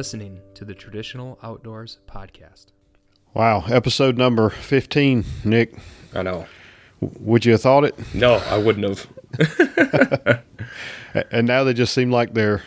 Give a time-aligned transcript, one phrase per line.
[0.00, 2.68] listening to the Traditional Outdoors Podcast.
[3.34, 5.74] Wow, episode number 15, Nick.
[6.14, 6.46] I know.
[7.00, 8.14] Would you have thought it?
[8.14, 10.42] No, I wouldn't have.
[11.32, 12.62] And now they just seem like they're,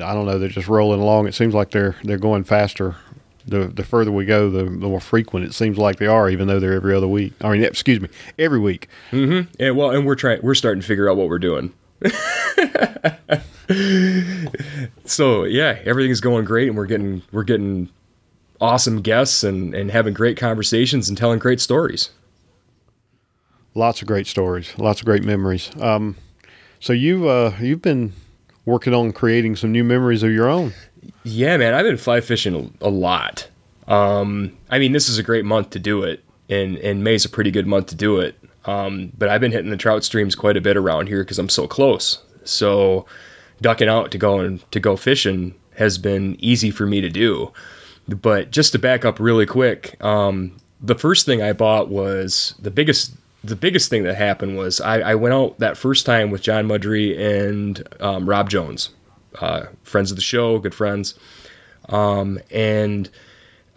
[0.00, 1.26] I don't know, they're just rolling along.
[1.26, 2.96] It seems like they're they're going faster.
[3.44, 6.48] The the further we go, the, the more frequent it seems like they are, even
[6.48, 7.34] though they're every other week.
[7.42, 8.88] I mean, excuse me, every week.
[9.10, 9.50] Mm-hmm.
[9.58, 10.40] Yeah, well, and we're trying.
[10.42, 11.74] We're starting to figure out what we're doing.
[15.04, 17.90] so yeah, everything's going great, and we're getting we're getting
[18.60, 22.10] awesome guests and and having great conversations and telling great stories.
[23.74, 25.70] Lots of great stories, lots of great memories.
[25.80, 26.16] Um,
[26.80, 28.12] so you've uh, you've been
[28.64, 30.72] working on creating some new memories of your own.
[31.24, 33.48] Yeah, man, I've been fly fishing a lot.
[33.86, 37.28] Um, I mean, this is a great month to do it, and and May's a
[37.28, 38.36] pretty good month to do it.
[38.68, 41.48] Um, but I've been hitting the trout streams quite a bit around here because I'm
[41.48, 42.22] so close.
[42.44, 43.06] So
[43.62, 47.50] ducking out to go and to go fishing has been easy for me to do.
[48.08, 52.70] But just to back up really quick, um, the first thing I bought was the
[52.70, 56.42] biggest the biggest thing that happened was I, I went out that first time with
[56.42, 58.90] John Mudry and um, Rob Jones,
[59.40, 61.14] uh, friends of the show, good friends,
[61.88, 63.08] um, and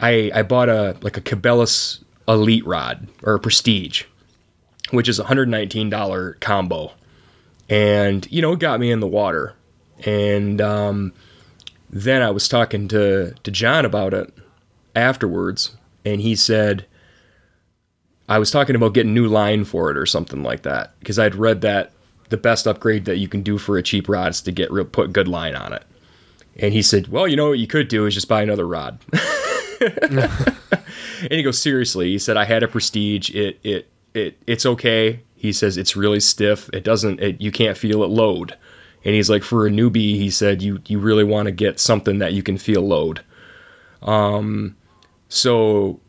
[0.00, 4.04] I I bought a like a Cabela's Elite rod or Prestige,
[4.92, 6.92] which is a hundred nineteen dollar combo,
[7.68, 9.54] and you know it got me in the water,
[10.06, 11.12] and um,
[11.90, 14.32] then I was talking to to John about it
[14.94, 16.86] afterwards, and he said
[18.28, 21.34] I was talking about getting new line for it or something like that because I'd
[21.34, 21.92] read that
[22.28, 24.84] the best upgrade that you can do for a cheap rod is to get real
[24.84, 25.84] put good line on it.
[26.56, 28.98] And he said, "Well, you know what you could do is just buy another rod."
[29.82, 33.30] and he goes, "Seriously?" He said, "I had a Prestige.
[33.30, 36.70] It it it it's okay." He says it's really stiff.
[36.72, 37.20] It doesn't.
[37.20, 38.56] It, you can't feel it load.
[39.04, 42.18] And he's like, for a newbie, he said, you you really want to get something
[42.18, 43.22] that you can feel load.
[44.02, 44.76] Um,
[45.28, 46.00] so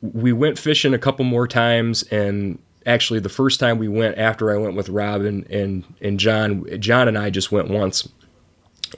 [0.00, 4.52] we went fishing a couple more times and actually the first time we went after
[4.52, 8.08] I went with Rob and and, and John John and I just went once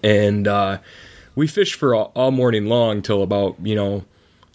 [0.03, 0.79] and uh,
[1.35, 4.05] we fished for all, all, morning long till about you know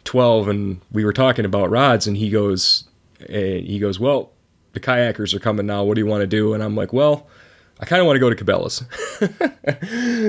[0.05, 2.88] 12 and we were talking about rods and he goes
[3.27, 4.31] and he goes well
[4.73, 5.83] the kayakers are coming now.
[5.83, 6.53] What do you want to do?
[6.53, 7.27] And I'm like well
[7.79, 8.83] I kind of want to go to Cabela's.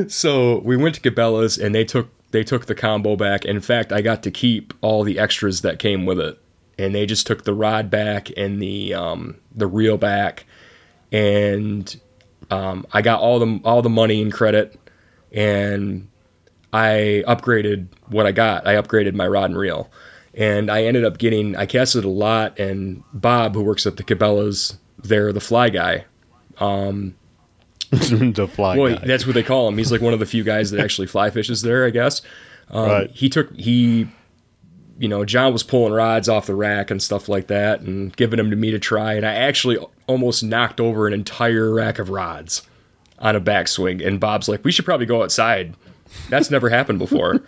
[0.12, 3.44] So we went to Cabela's and they took they took the combo back.
[3.44, 6.38] In fact, I got to keep all the extras that came with it,
[6.78, 10.46] and they just took the rod back and the um, the reel back,
[11.10, 12.00] and
[12.50, 14.78] um, I got all the all the money and credit,
[15.32, 16.08] and
[16.72, 18.66] I upgraded what I got.
[18.66, 19.90] I upgraded my rod and reel,
[20.40, 22.58] and I ended up getting I casted a lot.
[22.58, 26.06] And Bob, who works at the Cabela's, there, the fly guy.
[26.58, 27.14] Um,
[27.90, 28.76] the fly.
[28.76, 29.04] Well, guy.
[29.04, 29.76] that's what they call him.
[29.76, 32.22] He's like one of the few guys that actually fly fishes there, I guess.
[32.70, 33.10] Um, Right.
[33.10, 34.08] He took he,
[34.98, 38.38] you know, John was pulling rods off the rack and stuff like that, and giving
[38.38, 42.08] them to me to try, and I actually almost knocked over an entire rack of
[42.08, 42.62] rods
[43.18, 44.06] on a backswing.
[44.06, 45.74] And Bob's like, "We should probably go outside.
[46.30, 47.42] That's never happened before."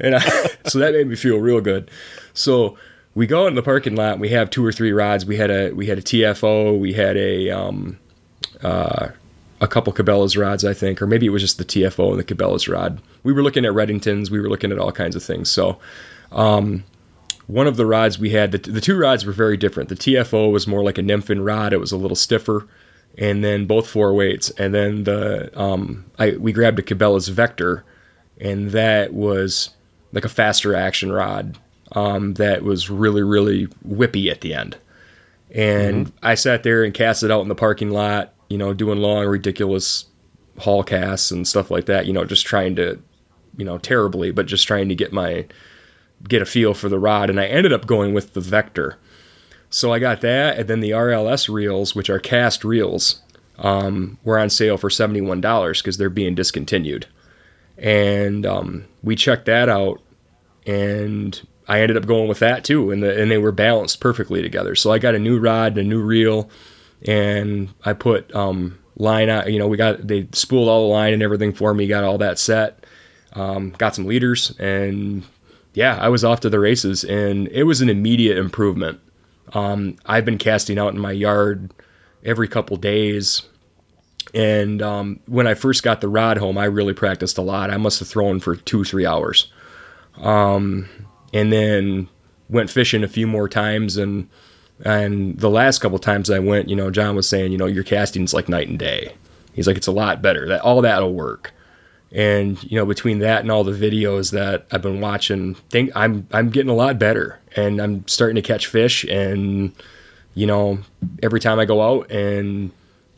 [0.00, 0.20] And I,
[0.66, 1.90] so that made me feel real good.
[2.32, 2.76] So
[3.14, 4.18] we go in the parking lot.
[4.18, 5.24] We have two or three rods.
[5.24, 6.78] We had a we had a TFO.
[6.78, 7.98] We had a um,
[8.62, 9.08] uh,
[9.60, 12.24] a couple Cabela's rods, I think, or maybe it was just the TFO and the
[12.24, 13.00] Cabela's rod.
[13.22, 14.30] We were looking at Redingtons.
[14.30, 15.50] We were looking at all kinds of things.
[15.50, 15.78] So,
[16.32, 16.84] um,
[17.46, 19.90] one of the rods we had, the, the two rods were very different.
[19.90, 21.72] The TFO was more like a Nymphin rod.
[21.72, 22.66] It was a little stiffer,
[23.18, 24.50] and then both four weights.
[24.50, 27.84] And then the um, I we grabbed a Cabela's Vector,
[28.40, 29.70] and that was
[30.14, 31.58] like a faster action rod
[31.92, 34.78] um, that was really really whippy at the end.
[35.54, 38.98] And I sat there and cast it out in the parking lot, you know, doing
[38.98, 40.06] long, ridiculous
[40.58, 43.00] haul casts and stuff like that, you know, just trying to,
[43.56, 45.46] you know, terribly, but just trying to get my,
[46.28, 47.30] get a feel for the rod.
[47.30, 48.98] And I ended up going with the Vector.
[49.70, 50.58] So I got that.
[50.58, 53.20] And then the RLS reels, which are cast reels,
[53.58, 57.06] um, were on sale for $71 because they're being discontinued.
[57.76, 60.00] And um, we checked that out
[60.66, 64.42] and I ended up going with that too, and the, and they were balanced perfectly
[64.42, 64.74] together.
[64.74, 66.50] So I got a new rod and a new reel,
[67.06, 69.50] and I put um, line out.
[69.50, 71.86] You know, we got they spooled all the line and everything for me.
[71.86, 72.84] Got all that set.
[73.32, 75.24] Um, got some leaders, and
[75.72, 79.00] yeah, I was off to the races, and it was an immediate improvement.
[79.52, 81.72] Um, I've been casting out in my yard
[82.24, 83.42] every couple days.
[84.34, 87.70] And um, when I first got the rod home, I really practiced a lot.
[87.70, 89.52] I must have thrown for two, or three hours
[91.32, 92.08] and then
[92.48, 94.28] went fishing a few more times and
[94.84, 97.84] and the last couple times I went, you know, John was saying, you know, your
[97.84, 99.14] casting's like night and day.
[99.52, 100.48] He's like, it's a lot better.
[100.48, 101.52] That all that'll work.
[102.10, 106.26] And you know, between that and all the videos that I've been watching, think I'm
[106.32, 109.04] I'm getting a lot better, and I'm starting to catch fish.
[109.04, 109.72] And
[110.34, 110.78] you know,
[111.22, 112.70] every time I go out and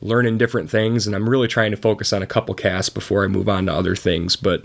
[0.06, 3.28] learning different things, and I'm really trying to focus on a couple casts before I
[3.28, 4.36] move on to other things.
[4.36, 4.64] But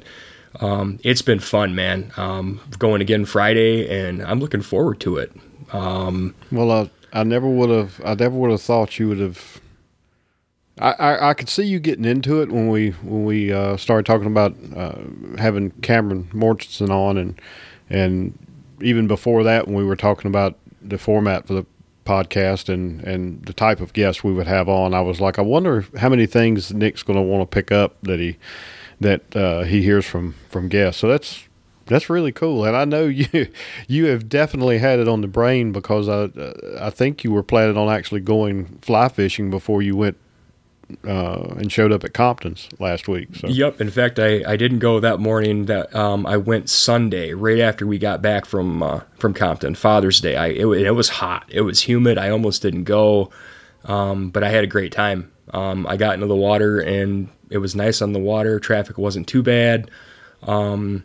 [0.60, 2.12] um, it's been fun, man.
[2.18, 5.32] Um, going again Friday, and I'm looking forward to it.
[5.74, 9.62] Um, Well, I I never would have I never would have thought you would have.
[10.80, 14.06] I, I, I could see you getting into it when we when we uh, started
[14.06, 14.96] talking about uh,
[15.38, 17.40] having Cameron Mortensen on and
[17.90, 18.38] and
[18.82, 21.66] even before that when we were talking about the format for the
[22.06, 25.44] podcast and and the type of guests we would have on I was like I
[25.44, 28.38] wonder how many things Nick's going to want to pick up that he
[29.02, 31.02] that uh, he hears from from guests.
[31.02, 31.48] So that's
[31.88, 33.48] that's really cool, and I know you
[33.88, 36.30] you have definitely had it on the brain because I
[36.80, 40.18] I think you were planning on actually going fly fishing before you went
[41.06, 43.36] uh, and showed up at Compton's last week.
[43.36, 43.82] So Yep.
[43.82, 45.66] In fact, I, I didn't go that morning.
[45.66, 50.22] That um, I went Sunday right after we got back from uh, from Compton, Father's
[50.22, 50.36] Day.
[50.36, 51.46] I it, it was hot.
[51.50, 52.18] It was humid.
[52.18, 53.30] I almost didn't go,
[53.86, 55.32] um, but I had a great time.
[55.54, 58.60] Um, I got into the water and it was nice on the water.
[58.60, 59.92] Traffic wasn't too bad.
[60.44, 61.04] Um,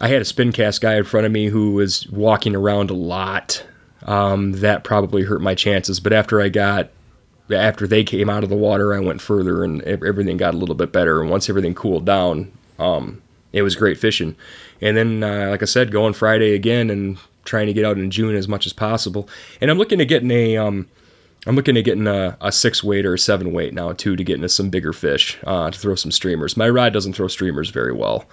[0.00, 2.94] I had a spin cast guy in front of me who was walking around a
[2.94, 3.64] lot.
[4.02, 6.00] Um, that probably hurt my chances.
[6.00, 6.90] But after I got
[7.50, 10.74] after they came out of the water, I went further and everything got a little
[10.74, 11.20] bit better.
[11.20, 13.22] And once everything cooled down, um,
[13.52, 14.36] it was great fishing.
[14.80, 18.10] And then, uh, like I said, going Friday again and trying to get out in
[18.10, 19.28] June as much as possible.
[19.60, 20.88] And I'm looking at getting a, um,
[21.46, 24.24] I'm looking at getting a, a six weight or a seven weight now too to
[24.24, 26.56] get into some bigger fish uh, to throw some streamers.
[26.56, 28.26] My rod doesn't throw streamers very well.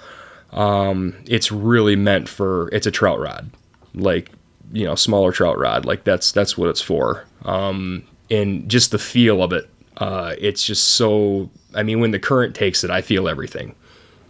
[0.52, 3.50] Um, it's really meant for it's a trout rod,
[3.94, 4.32] like
[4.72, 5.86] you know, smaller trout rod.
[5.86, 7.26] Like that's that's what it's for.
[7.44, 11.50] Um, and just the feel of it, uh, it's just so.
[11.74, 13.76] I mean, when the current takes it, I feel everything.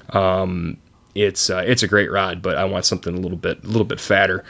[0.09, 0.77] Um,
[1.13, 3.85] it's uh, it's a great rod, but I want something a little bit a little
[3.85, 4.43] bit fatter,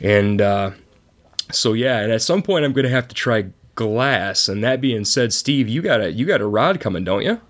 [0.00, 0.70] and uh,
[1.50, 2.00] so yeah.
[2.00, 4.48] And at some point, I'm going to have to try glass.
[4.48, 7.40] And that being said, Steve, you got a you got a rod coming, don't you?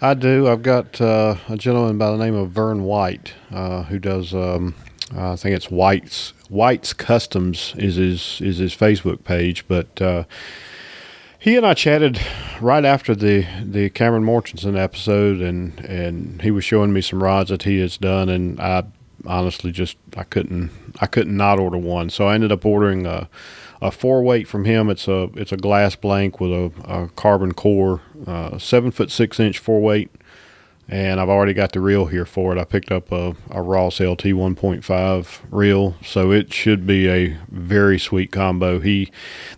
[0.00, 0.48] I do.
[0.48, 4.34] I've got uh, a gentleman by the name of Vern White uh, who does.
[4.34, 4.74] Um,
[5.16, 10.22] I think it's White's White's Customs is his is his Facebook page, but uh,
[11.36, 12.20] he and I chatted
[12.60, 17.50] right after the the Cameron Mortensen episode, and and he was showing me some rods
[17.50, 18.84] that he has done, and I
[19.26, 20.70] honestly just I couldn't
[21.00, 23.28] I couldn't not order one, so I ended up ordering a
[23.82, 24.90] a four weight from him.
[24.90, 29.40] It's a it's a glass blank with a, a carbon core, uh, seven foot six
[29.40, 30.08] inch four weight,
[30.88, 32.58] and I've already got the reel here for it.
[32.60, 37.98] I picked up a, a Ross LT 1.5 reel, so it should be a very
[37.98, 38.80] sweet combo.
[38.80, 39.10] He,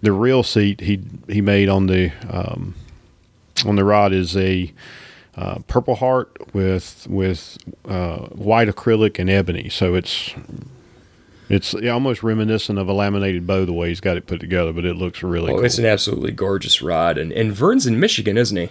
[0.02, 2.74] the reel seat he he made on the um,
[3.64, 4.72] on the rod is a
[5.36, 7.58] uh, Purple Heart with with
[7.88, 10.34] uh, white acrylic and ebony, so it's
[11.48, 14.84] it's almost reminiscent of a laminated bow the way he's got it put together, but
[14.84, 15.64] it looks really Oh, cool.
[15.64, 18.68] it's an absolutely gorgeous rod, and and Vern's in Michigan, isn't he?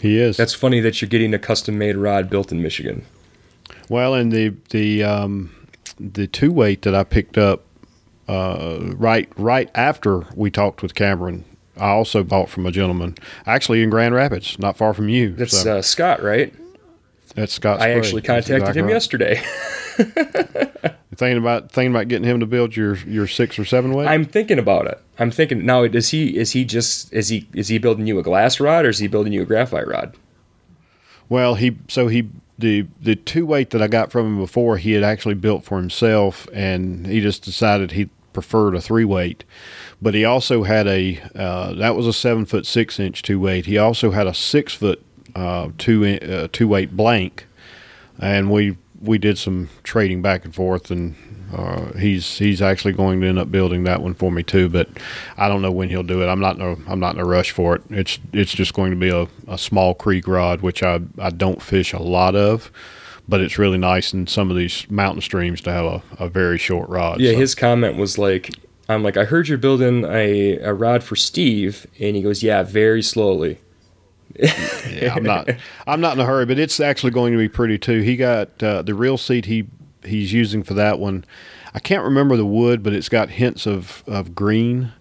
[0.00, 0.36] He is.
[0.36, 3.04] That's funny that you're getting a custom made rod built in Michigan.
[3.88, 5.54] Well, and the the um,
[5.98, 7.64] the two weight that I picked up
[8.28, 11.44] uh, right right after we talked with Cameron,
[11.76, 15.34] I also bought from a gentleman actually in Grand Rapids, not far from you.
[15.34, 16.52] That's so uh, Scott, right?
[17.34, 17.80] That's Scott.
[17.80, 18.92] I actually contacted exactly him right.
[18.92, 19.42] yesterday.
[21.16, 24.08] Thinking about thinking about getting him to build your your six or seven weight.
[24.08, 25.00] I'm thinking about it.
[25.18, 25.84] I'm thinking now.
[25.84, 28.88] Is he is he just is he is he building you a glass rod or
[28.88, 30.16] is he building you a graphite rod?
[31.28, 34.92] Well, he so he the the two weight that I got from him before he
[34.92, 39.44] had actually built for himself, and he just decided he preferred a three weight.
[40.02, 43.66] But he also had a uh, that was a seven foot six inch two weight.
[43.66, 47.46] He also had a six foot uh, two in, uh, two weight blank,
[48.18, 51.14] and we we did some trading back and forth, and
[51.54, 54.68] uh, he's he's actually going to end up building that one for me too.
[54.68, 54.88] But
[55.36, 56.26] I don't know when he'll do it.
[56.26, 57.82] I'm not in a, I'm not in a rush for it.
[57.90, 61.60] It's it's just going to be a, a small creek rod, which I I don't
[61.62, 62.70] fish a lot of.
[63.26, 66.58] But it's really nice in some of these mountain streams to have a, a very
[66.58, 67.20] short rod.
[67.20, 68.50] Yeah, so- his comment was like,
[68.88, 72.62] "I'm like, I heard you're building a, a rod for Steve," and he goes, "Yeah,
[72.62, 73.58] very slowly."
[74.90, 75.48] yeah, I'm not.
[75.86, 78.00] I'm not in a hurry, but it's actually going to be pretty too.
[78.00, 79.66] He got uh, the reel seat he
[80.04, 81.24] he's using for that one.
[81.72, 84.92] I can't remember the wood, but it's got hints of of green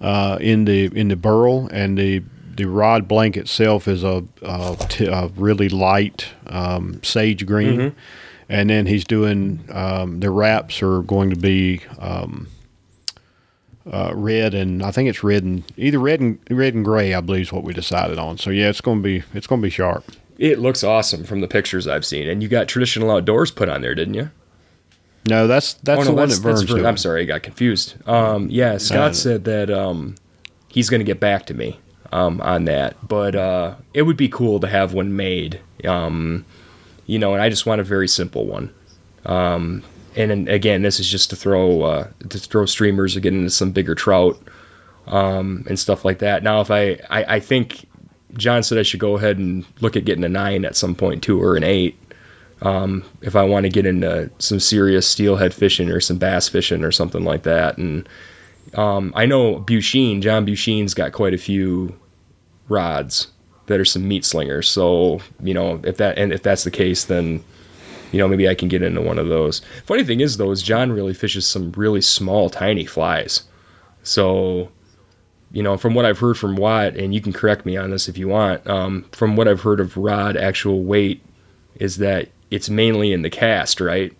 [0.00, 2.22] uh, in the in the burl, and the
[2.56, 7.94] the rod blank itself is a a, t- a really light um, sage green.
[8.48, 12.48] And then he's doing um, the wraps are going to be um,
[13.90, 17.14] uh, red and I think it's red and either red and red and gray.
[17.14, 18.38] I believe is what we decided on.
[18.38, 20.04] So yeah, it's to be it's to be sharp.
[20.38, 23.82] It looks awesome from the pictures I've seen, and you got traditional outdoors put on
[23.82, 24.30] there, didn't you?
[25.28, 26.86] No, that's that's oh, the no, one that Vern's Vern-.
[26.86, 27.96] I'm sorry, I got confused.
[28.08, 30.14] Um, yeah, Scott Uh, said that um,
[30.68, 31.78] he's going to get back to me
[32.10, 35.60] um, on that, but uh, it would be cool to have one made.
[35.84, 36.46] Um,
[37.06, 38.72] you know, and I just want a very simple one.
[40.16, 43.70] And, again, this is just to throw uh, to throw streamers or get into some
[43.70, 44.40] bigger trout
[45.06, 46.42] um, and stuff like that.
[46.42, 47.86] Now, if I, I I think
[48.34, 51.22] John said I should go ahead and look at getting a nine at some point
[51.22, 51.96] too, or an eight
[52.62, 56.84] um, if I want to get into some serious steelhead fishing or some bass fishing
[56.84, 57.78] or something like that.
[57.78, 58.08] And
[58.74, 61.96] um, I know Busheen, John Busheen's got quite a few
[62.68, 63.28] rods
[63.66, 64.68] that are some meat slingers.
[64.68, 67.42] So you know if that and if that's the case, then
[68.12, 69.60] you know maybe I can get into one of those.
[69.86, 73.44] Funny thing is though, is John really fishes some really small, tiny flies.
[74.02, 74.70] So
[75.52, 78.08] you know, from what I've heard from Watt, and you can correct me on this
[78.08, 81.22] if you want, um, from what I've heard of rod actual weight,
[81.76, 84.12] is that it's mainly in the cast, right?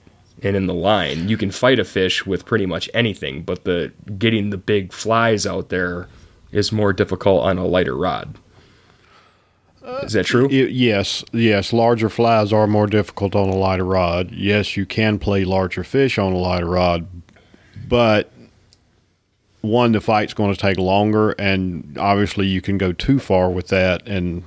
[0.42, 1.28] And in the line.
[1.28, 5.47] You can fight a fish with pretty much anything, but the getting the big flies
[5.47, 6.09] out there
[6.50, 8.37] is more difficult on a lighter rod.
[9.84, 10.49] Uh, Is that true?
[10.50, 11.72] Yes, yes.
[11.72, 14.30] Larger flies are more difficult on a lighter rod.
[14.32, 17.06] Yes, you can play larger fish on a lighter rod,
[17.88, 18.30] but
[19.62, 23.68] one, the fight's going to take longer, and obviously you can go too far with
[23.68, 24.42] that and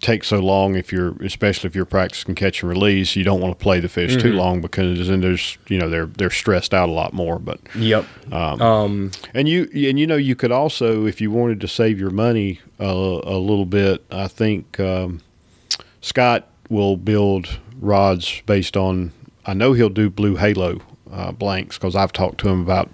[0.00, 3.16] take so long if you're, especially if you're practicing catch and release.
[3.16, 6.06] You don't want to play the fish too long because then there's, you know, they're
[6.06, 7.38] they're stressed out a lot more.
[7.38, 8.06] But Yep.
[8.32, 12.10] um, and you and you know you could also, if you wanted to save your
[12.10, 15.20] money uh, a little bit, I think um,
[16.00, 19.12] Scott will build rods based on.
[19.46, 20.80] I know he'll do blue halo
[21.10, 22.88] uh, blanks because I've talked to him about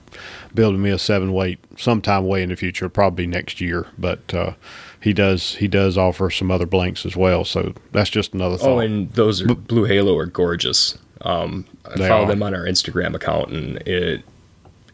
[0.57, 3.87] building me a seven weight sometime way in the future, probably next year.
[3.97, 4.55] But uh,
[5.01, 7.45] he does he does offer some other blanks as well.
[7.45, 8.69] So that's just another thought.
[8.69, 10.99] Oh, and those are Blue Halo are gorgeous.
[11.21, 12.29] Um, I They follow are.
[12.29, 14.23] them on our Instagram account, and it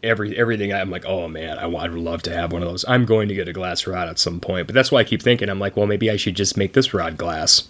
[0.03, 0.71] every everything.
[0.73, 2.85] I'm like, oh man, I would love to have one of those.
[2.87, 5.21] I'm going to get a glass rod at some point, but that's why I keep
[5.23, 5.49] thinking.
[5.49, 7.67] I'm like, well, maybe I should just make this rod glass.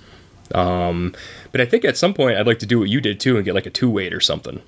[0.53, 1.15] Um,
[1.51, 3.45] but I think at some point I'd like to do what you did too and
[3.45, 4.61] get like a two weight or something.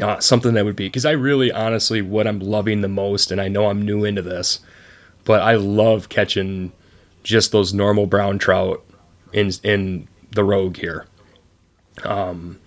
[0.00, 3.40] Uh, something that would be because I really honestly what I'm loving the most, and
[3.40, 4.60] I know I'm new into this,
[5.24, 6.72] but I love catching
[7.22, 8.82] just those normal brown trout
[9.32, 11.04] in in the Rogue here.
[12.04, 12.58] Um,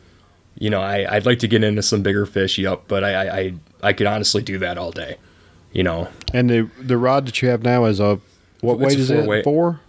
[0.58, 3.38] you know, I I'd like to get into some bigger fish, yep, but I I
[3.39, 5.17] I, I could honestly do that all day.
[5.74, 8.20] You know, And the the rod that you have now is a
[8.62, 9.44] what weight is it?
[9.44, 9.82] Four.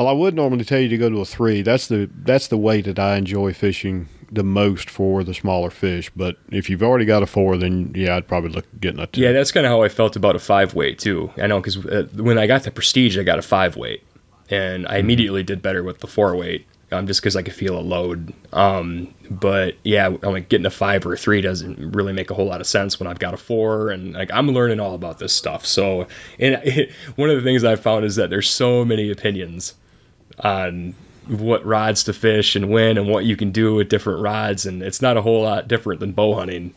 [0.00, 1.60] Well, I would normally tell you to go to a three.
[1.60, 6.10] That's the that's the weight that I enjoy fishing the most for the smaller fish.
[6.16, 9.08] But if you've already got a four, then yeah, I'd probably look at getting a
[9.08, 9.20] two.
[9.20, 11.30] yeah, that's kind of how I felt about a five weight too.
[11.36, 14.02] I know because uh, when I got the Prestige, I got a five weight,
[14.48, 16.66] and I immediately did better with the four weight.
[16.92, 18.32] Um, just because I could feel a load.
[18.52, 22.34] Um, but yeah, I'm like getting a five or a three doesn't really make a
[22.34, 25.18] whole lot of sense when I've got a four, and like I'm learning all about
[25.18, 25.66] this stuff.
[25.66, 26.56] So, and
[27.16, 29.74] one of the things I've found is that there's so many opinions
[30.38, 30.94] on
[31.28, 34.82] what rods to fish and when and what you can do with different rods, and
[34.82, 36.74] it's not a whole lot different than bow hunting,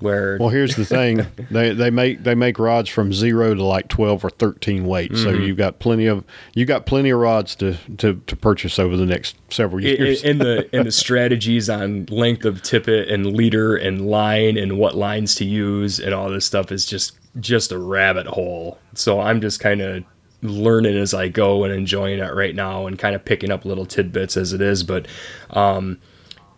[0.00, 3.88] where Well, here's the thing: they they make they make rods from zero to like
[3.88, 5.16] twelve or thirteen weight.
[5.16, 5.42] So Mm-hmm.
[5.42, 6.22] you've got plenty of
[6.54, 10.22] you got plenty of rods to to, to purchase over the next several years.
[10.24, 14.76] i- in the in the strategies on length of tippet and leader and line and
[14.78, 18.78] what lines to use and all this stuff is just just a rabbit hole.
[18.94, 20.04] So I'm just kind of
[20.42, 23.86] learning as I go and enjoying it right now and kind of picking up little
[23.86, 24.82] tidbits as it is.
[24.82, 25.06] But
[25.50, 25.98] um,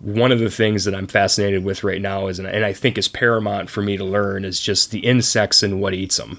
[0.01, 3.09] one of the things that I'm fascinated with right now is, and I- think is
[3.09, 6.39] paramount for me to learn, is just the insects and what eats them,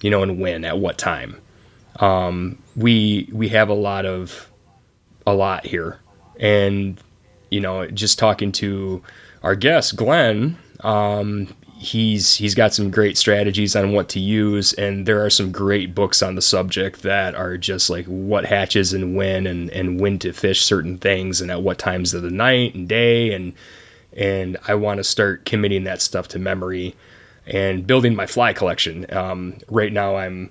[0.00, 1.40] you know, and when at what time.
[2.00, 4.48] Um, we we have a lot of
[5.26, 5.98] a lot here,
[6.38, 7.00] and
[7.50, 9.02] you know, just talking to
[9.42, 15.06] our guest Glenn, um, he's he's got some great strategies on what to use, and
[15.06, 19.16] there are some great books on the subject that are just like what hatches and
[19.16, 22.74] when, and and when to fish certain things, and at what times of the night
[22.74, 23.54] and day, and
[24.16, 26.94] and I want to start committing that stuff to memory
[27.46, 29.06] and building my fly collection.
[29.14, 30.50] Um, right now, I'm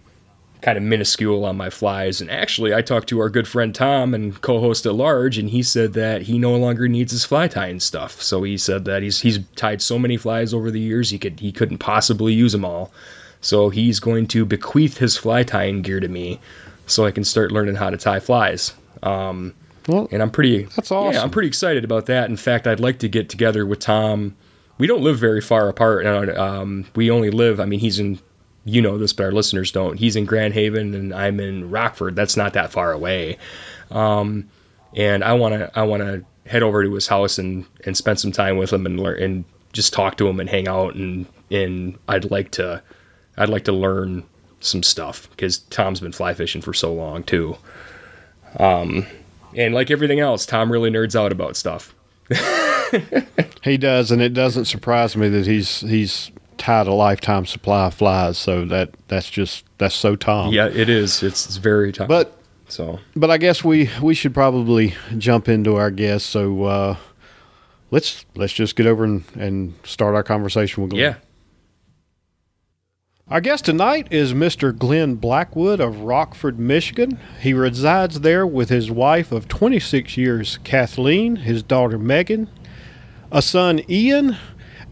[0.61, 2.19] kind of minuscule on my flies.
[2.19, 5.61] And actually, I talked to our good friend Tom and co-host at large, and he
[5.61, 8.21] said that he no longer needs his fly tying stuff.
[8.21, 11.39] So he said that he's he's tied so many flies over the years he could
[11.39, 12.91] he couldn't possibly use them all.
[13.39, 16.39] So he's going to bequeath his fly tying gear to me,
[16.87, 18.73] so I can start learning how to tie flies.
[19.03, 19.53] Um,
[19.87, 21.13] well, and I'm pretty That's awesome.
[21.13, 22.29] Yeah, I'm pretty excited about that.
[22.29, 24.35] In fact, I'd like to get together with Tom.
[24.79, 26.05] We don't live very far apart.
[26.05, 27.59] and, Um, we only live.
[27.59, 28.19] I mean, he's in
[28.67, 29.97] you know this, but our listeners don't.
[29.97, 32.15] He's in Grand Haven and I'm in Rockford.
[32.15, 33.37] That's not that far away.
[33.91, 34.49] Um,
[34.93, 38.19] and I want to I want to head over to his house and and spend
[38.19, 41.25] some time with him and learn and just talk to him and hang out and
[41.49, 42.83] and I'd like to
[43.37, 44.23] I'd like to learn
[44.59, 47.55] some stuff because Tom's been fly fishing for so long too.
[48.59, 49.05] Um,
[49.55, 51.93] and like everything else, Tom really nerds out about stuff.
[53.63, 57.93] he does, and it doesn't surprise me that he's he's tied a lifetime supply of
[57.93, 58.37] flies.
[58.37, 60.53] So that that's just that's so Tom.
[60.53, 61.23] Yeah, it is.
[61.23, 62.07] It's, it's very Tom.
[62.07, 62.37] But
[62.67, 66.27] so, but I guess we we should probably jump into our guest.
[66.27, 66.97] So uh,
[67.91, 71.01] let's let's just get over and, and start our conversation with Glenn.
[71.01, 71.15] Yeah.
[73.29, 74.77] Our guest tonight is Mr.
[74.77, 77.19] Glenn Blackwood of Rockford, Michigan.
[77.41, 82.49] He resides there with his wife of 26 years, Kathleen, his daughter Megan,
[83.29, 84.37] a son Ian,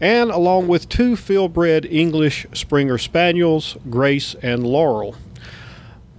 [0.00, 5.16] and along with two field-bred English Springer Spaniels, Grace and Laurel.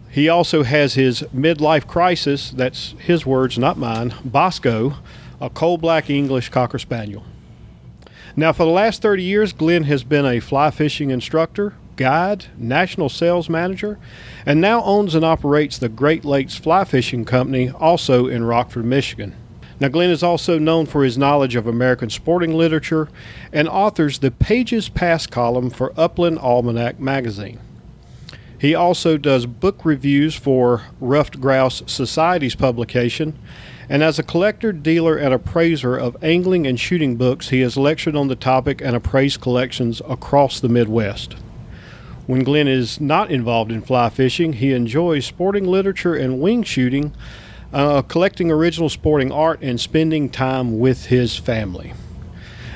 [0.10, 4.96] He also has his midlife crisis, that's his words, not mine, Bosco,
[5.40, 7.24] a coal black English Cocker Spaniel.
[8.36, 13.10] Now, for the last 30 years, Glenn has been a fly fishing instructor, guide, national
[13.10, 14.00] sales manager,
[14.46, 19.36] and now owns and operates the Great Lakes Fly Fishing Company, also in Rockford, Michigan.
[19.80, 23.10] Now, Glenn is also known for his knowledge of American sporting literature
[23.54, 27.60] and authors the Pages Past column for Upland Almanac magazine.
[28.60, 33.38] He also does book reviews for Ruffed Grouse Society's publication,
[33.88, 38.16] and as a collector, dealer, and appraiser of angling and shooting books, he has lectured
[38.16, 41.36] on the topic and appraised collections across the Midwest.
[42.26, 47.14] When Glenn is not involved in fly fishing, he enjoys sporting literature and wing shooting,
[47.74, 51.94] uh, collecting original sporting art, and spending time with his family.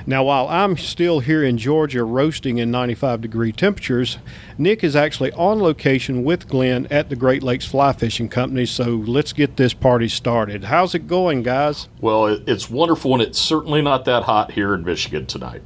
[0.05, 4.17] Now, while I'm still here in Georgia roasting in 95 degree temperatures,
[4.57, 8.65] Nick is actually on location with Glenn at the Great Lakes Fly Fishing Company.
[8.65, 10.65] So let's get this party started.
[10.65, 11.87] How's it going, guys?
[11.99, 15.61] Well, it's wonderful, and it's certainly not that hot here in Michigan tonight.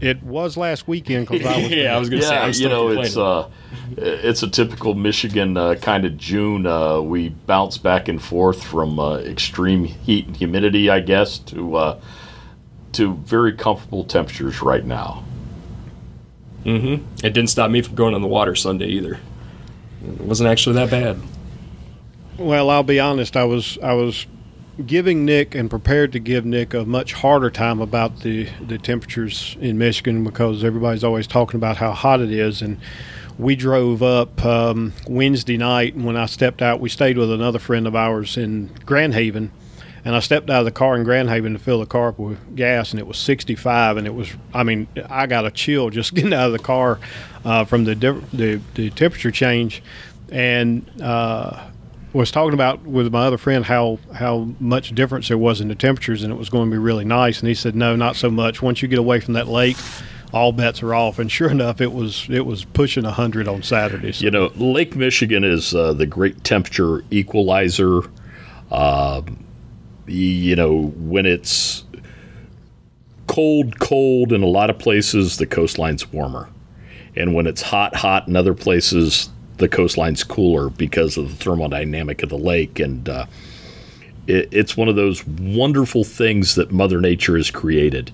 [0.00, 1.70] It was last weekend because I was.
[1.70, 2.62] yeah, I was going to yeah, say.
[2.62, 3.50] you know, it's uh,
[3.96, 6.66] it's a typical Michigan uh, kind of June.
[6.66, 11.76] Uh, we bounce back and forth from uh, extreme heat and humidity, I guess, to
[11.76, 12.00] uh,
[12.92, 15.24] to very comfortable temperatures right now.
[16.64, 17.04] Mm-hmm.
[17.26, 19.18] It didn't stop me from going on the water Sunday either.
[20.04, 21.20] It wasn't actually that bad.
[22.38, 23.36] Well, I'll be honest.
[23.36, 24.26] I was I was
[24.86, 29.56] giving Nick and prepared to give Nick a much harder time about the the temperatures
[29.60, 32.62] in Michigan because everybody's always talking about how hot it is.
[32.62, 32.78] And.
[33.38, 37.60] We drove up um, Wednesday night, and when I stepped out, we stayed with another
[37.60, 39.52] friend of ours in Grand Haven,
[40.04, 42.18] and I stepped out of the car in Grand Haven to fill the car up
[42.18, 45.90] with gas, and it was 65, and it was, I mean, I got a chill
[45.90, 46.98] just getting out of the car
[47.44, 47.94] uh, from the,
[48.32, 49.84] the the temperature change,
[50.32, 51.68] and uh,
[52.12, 55.74] was talking about with my other friend how how much difference there was in the
[55.74, 58.30] temperatures, and it was going to be really nice, and he said, no, not so
[58.30, 58.62] much.
[58.62, 59.76] Once you get away from that lake.
[60.30, 64.20] All bets are off, and sure enough, it was it was pushing hundred on Saturdays.
[64.20, 68.02] You know, Lake Michigan is uh, the great temperature equalizer.
[68.70, 69.22] Uh,
[70.06, 71.84] you know, when it's
[73.26, 76.48] cold, cold in a lot of places, the coastline's warmer.
[77.16, 82.22] And when it's hot, hot in other places, the coastline's cooler because of the thermodynamic
[82.22, 82.80] of the lake.
[82.80, 83.26] And uh,
[84.26, 88.10] it, it's one of those wonderful things that Mother Nature has created.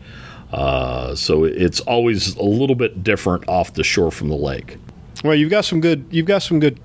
[0.53, 4.77] Uh, so it's always a little bit different off the shore from the lake.
[5.25, 6.79] Well, you've got some good you've got some good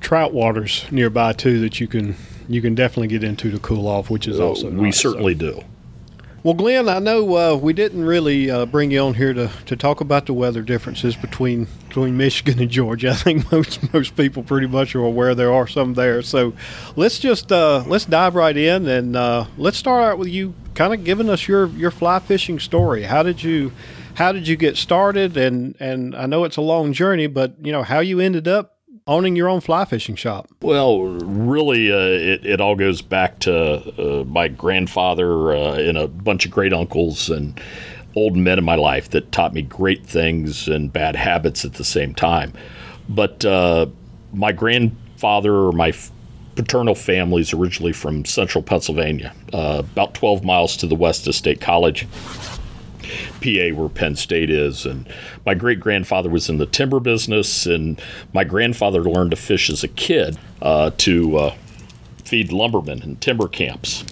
[0.00, 2.16] trout waters nearby too that you can
[2.48, 5.38] you can definitely get into to cool off, which is also we nice, certainly so.
[5.38, 5.64] do.
[6.44, 9.74] Well, Glenn, I know uh, we didn't really uh, bring you on here to, to
[9.74, 13.10] talk about the weather differences between between Michigan and Georgia.
[13.12, 16.22] I think most most people pretty much are aware there are some there.
[16.22, 16.54] So
[16.94, 20.94] let's just uh, let's dive right in and uh, let's start out with you kind
[20.94, 23.02] of giving us your your fly fishing story.
[23.02, 23.72] How did you
[24.14, 25.36] how did you get started?
[25.36, 28.77] And and I know it's a long journey, but you know how you ended up
[29.08, 30.48] owning your own fly fishing shop?
[30.62, 36.06] Well, really, uh, it, it all goes back to uh, my grandfather uh, and a
[36.06, 37.60] bunch of great uncles and
[38.14, 41.84] old men in my life that taught me great things and bad habits at the
[41.84, 42.52] same time.
[43.08, 43.86] But uh,
[44.32, 45.92] my grandfather or my
[46.54, 51.34] paternal family is originally from central Pennsylvania, uh, about 12 miles to the west of
[51.34, 52.06] State College.
[53.40, 54.86] PA, where Penn State is.
[54.86, 55.08] And
[55.44, 58.00] my great grandfather was in the timber business, and
[58.32, 61.54] my grandfather learned to fish as a kid uh, to uh,
[62.24, 64.04] feed lumbermen in timber camps.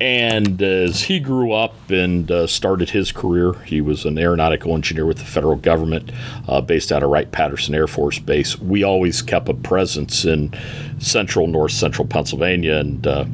[0.00, 5.06] And as he grew up and uh, started his career, he was an aeronautical engineer
[5.06, 6.12] with the federal government
[6.46, 8.58] uh, based out of Wright Patterson Air Force Base.
[8.58, 10.52] We always kept a presence in
[10.98, 12.76] central, north central Pennsylvania.
[12.76, 13.24] And uh,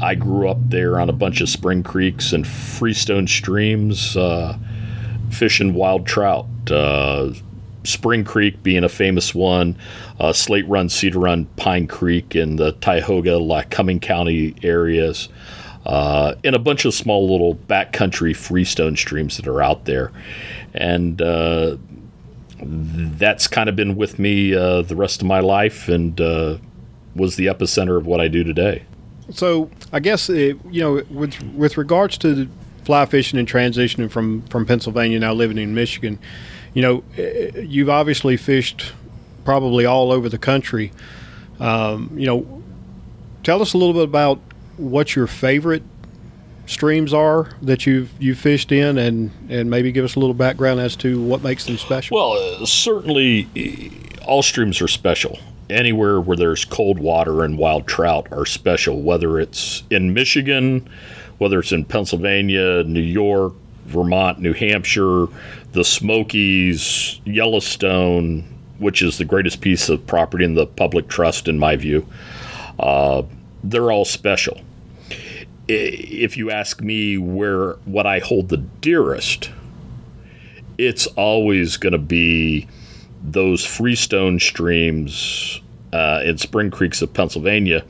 [0.00, 4.56] I grew up there on a bunch of spring creeks and freestone streams, uh,
[5.30, 6.46] fishing wild trout.
[6.70, 7.32] Uh,
[7.84, 9.76] Spring Creek being a famous one,
[10.20, 15.28] uh, Slate Run, Cedar Run, Pine Creek in the Tioga, Lycoming County areas,
[15.86, 20.12] uh, and a bunch of small little backcountry freestone streams that are out there.
[20.74, 21.78] And uh,
[22.60, 26.58] that's kind of been with me uh, the rest of my life and uh,
[27.14, 28.84] was the epicenter of what I do today.
[29.30, 32.48] So I guess it, you know with with regards to
[32.84, 36.18] fly fishing and transitioning from from Pennsylvania now living in Michigan,
[36.74, 38.92] you know eh, you've obviously fished
[39.44, 40.92] probably all over the country.
[41.60, 42.62] Um, you know,
[43.42, 44.40] tell us a little bit about
[44.76, 45.82] what your favorite
[46.66, 50.80] streams are that you've you fished in, and and maybe give us a little background
[50.80, 52.16] as to what makes them special.
[52.16, 53.48] Well, uh, certainly
[54.24, 55.38] all streams are special
[55.70, 60.88] anywhere where there's cold water and wild trout are special, whether it's in Michigan,
[61.38, 63.54] whether it's in Pennsylvania, New York,
[63.86, 65.26] Vermont, New Hampshire,
[65.72, 68.44] the Smokies, Yellowstone,
[68.78, 72.06] which is the greatest piece of property in the public trust, in my view.
[72.78, 73.22] Uh,
[73.64, 74.60] they're all special.
[75.66, 79.50] If you ask me where what I hold the dearest,
[80.78, 82.68] it's always going to be
[83.22, 85.60] those freestone streams
[85.92, 87.84] uh, in Spring Creeks of Pennsylvania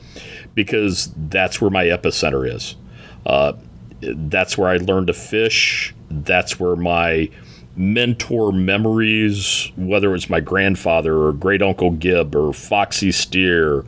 [0.55, 2.75] because that's where my epicenter is.
[3.25, 3.53] Uh,
[4.01, 5.93] that's where I learned to fish.
[6.09, 7.29] That's where my
[7.75, 13.85] mentor memories, whether it was my grandfather or great uncle Gib or Foxy Steer,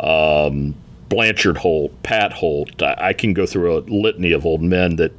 [0.00, 0.74] um,
[1.08, 5.12] Blanchard Holt, Pat Holt, I, I, can go through a litany of old men that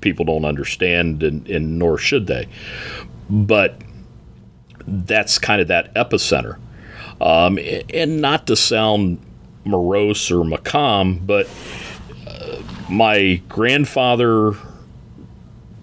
[0.00, 2.48] people don't understand, and, and nor should they.
[3.28, 3.80] But
[4.86, 6.58] that's kind of that epicenter.
[7.20, 7.58] Um,
[7.92, 9.20] and not to sound
[9.64, 11.48] morose or macam, but
[12.26, 14.52] uh, my grandfather,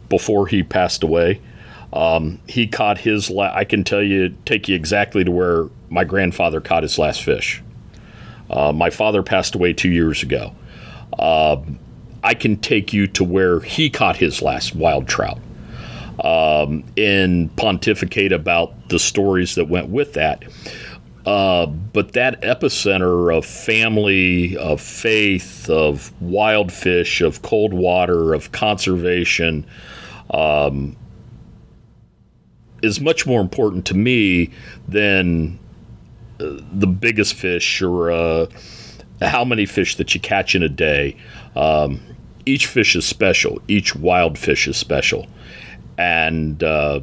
[0.09, 1.41] before he passed away,
[1.91, 3.29] um, he caught his.
[3.29, 7.23] La- I can tell you, take you exactly to where my grandfather caught his last
[7.23, 7.61] fish.
[8.49, 10.53] Uh, my father passed away two years ago.
[11.17, 11.57] Uh,
[12.23, 15.39] I can take you to where he caught his last wild trout
[16.19, 20.43] um, and pontificate about the stories that went with that.
[21.25, 28.51] Uh, but that epicenter of family, of faith, of wild fish, of cold water, of
[28.51, 29.65] conservation
[30.31, 30.97] um,
[32.81, 34.49] is much more important to me
[34.87, 35.57] than
[36.41, 38.45] uh, the biggest fish or uh,
[39.21, 41.15] how many fish that you catch in a day.
[41.55, 42.01] Um,
[42.45, 45.27] each fish is special, each wild fish is special
[45.97, 47.01] and uh,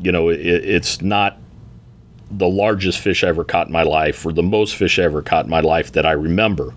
[0.00, 1.38] you know it, it's not
[2.30, 5.22] the largest fish I ever caught in my life or the most fish I ever
[5.22, 6.74] caught in my life that I remember.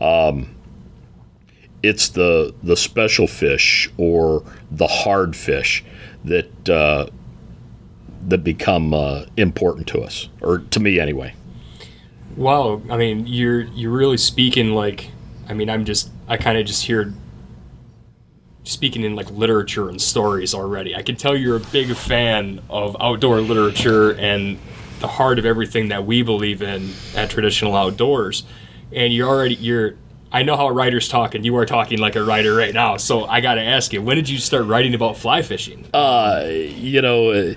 [0.00, 0.54] Um,
[1.82, 5.84] it's the the special fish or the hard fish
[6.24, 7.06] that uh,
[8.28, 11.34] that become uh, important to us, or to me anyway.
[12.36, 15.10] Wow, I mean, you're you're really speaking like,
[15.48, 17.14] I mean, I'm just I kind of just hear
[18.66, 20.94] speaking in like literature and stories already.
[20.94, 24.58] I can tell you're a big fan of outdoor literature and
[25.00, 28.44] the heart of everything that we believe in at traditional outdoors.
[28.92, 29.94] And you're already you're
[30.32, 32.96] I know how a writers talk, and you are talking like a writer right now.
[32.96, 35.86] So I got to ask you, when did you start writing about fly fishing?
[35.94, 37.54] Uh, you know,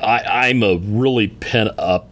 [0.00, 2.08] I, I'm a really pent up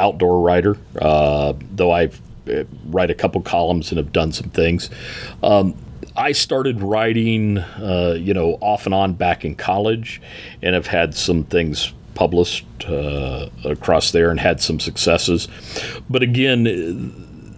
[0.00, 2.10] outdoor writer, uh, though I
[2.50, 4.90] uh, write a couple columns and have done some things.
[5.42, 5.74] Um,
[6.18, 10.20] I started writing, uh, you know, off and on back in college,
[10.60, 15.46] and have had some things published uh, across there and had some successes.
[16.10, 17.54] But again,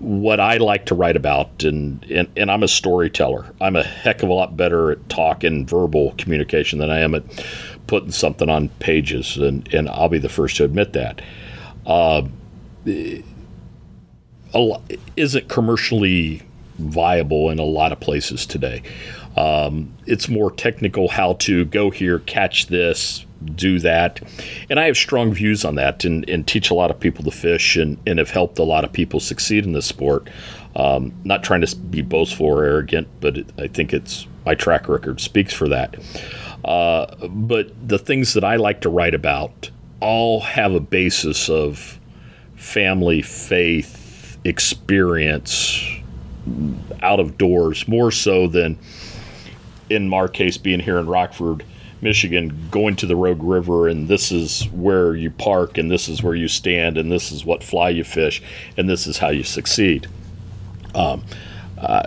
[0.00, 3.46] what I like to write about, and, and, and I'm a storyteller.
[3.60, 7.14] I'm a heck of a lot better at talk and verbal communication than I am
[7.14, 7.22] at
[7.86, 11.22] putting something on pages, and, and I'll be the first to admit that.
[11.86, 12.26] Uh,
[15.16, 16.42] isn't commercially
[16.78, 18.82] viable in a lot of places today.
[19.36, 24.20] Um, it's more technical how to go here, catch this, do that.
[24.70, 27.30] And I have strong views on that and, and teach a lot of people to
[27.30, 30.28] fish and, and have helped a lot of people succeed in this sport.
[30.76, 34.88] Um, not trying to be boastful or arrogant, but it, I think it's my track
[34.88, 35.96] record speaks for that.
[36.64, 41.98] Uh, but the things that I like to write about all have a basis of
[42.56, 46.01] family, faith, experience
[47.00, 48.78] out of doors more so than
[49.88, 51.64] in our case being here in Rockford,
[52.00, 56.22] Michigan, going to the Rogue River and this is where you park and this is
[56.22, 58.42] where you stand and this is what fly you fish
[58.76, 60.08] and this is how you succeed.
[60.94, 61.24] Um,
[61.78, 62.04] uh,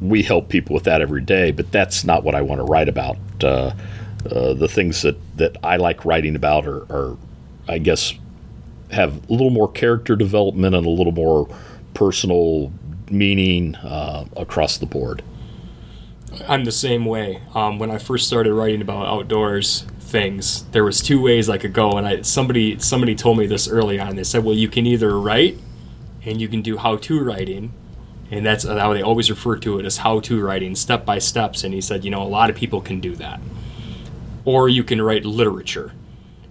[0.00, 2.88] we help people with that every day, but that's not what I want to write
[2.88, 3.16] about.
[3.42, 3.72] Uh,
[4.30, 7.16] uh, the things that, that I like writing about are, are,
[7.68, 8.14] I guess,
[8.92, 11.48] have a little more character development and a little more
[11.94, 12.72] personal
[13.10, 15.22] meaning uh, across the board.
[16.48, 17.42] I'm the same way.
[17.54, 21.72] Um, when I first started writing about outdoors things, there was two ways I could
[21.72, 24.16] go, and I somebody somebody told me this early on.
[24.16, 25.58] They said, "Well, you can either write,
[26.24, 27.72] and you can do how-to writing,
[28.30, 31.74] and that's how they always refer to it as how-to writing, step by steps." And
[31.74, 33.40] he said, "You know, a lot of people can do that,
[34.44, 35.92] or you can write literature."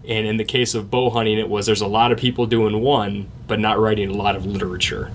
[0.07, 2.81] And in the case of bow hunting, it was there's a lot of people doing
[2.81, 5.11] one, but not writing a lot of literature.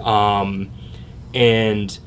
[0.00, 0.70] Um,
[1.34, 1.98] and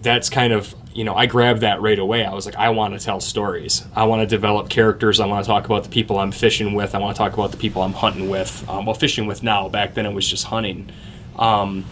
[0.00, 2.24] that's kind of you know i grabbed that right away.
[2.24, 3.84] I was like i want to tell stories.
[3.94, 5.20] I want to develop characters.
[5.20, 6.94] I want to talk about the people i'm fishing with.
[6.94, 9.68] I want to talk about the people i'm hunting with um, well fishing with now.
[9.68, 10.90] Back then it was just hunting.
[11.36, 11.84] Um,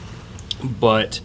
[0.62, 1.20] but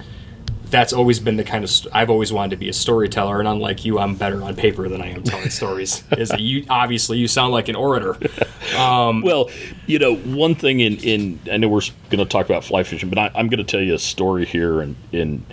[0.70, 3.48] that's always been the kind of st- I've always wanted to be a storyteller, and
[3.48, 6.04] unlike you, I'm better on paper than I am telling stories.
[6.18, 8.18] Is that you obviously you sound like an orator.
[8.78, 9.50] Um, well,
[9.86, 13.10] you know, one thing in in I know we're going to talk about fly fishing,
[13.10, 15.46] but I, am going to tell you a story here, and in,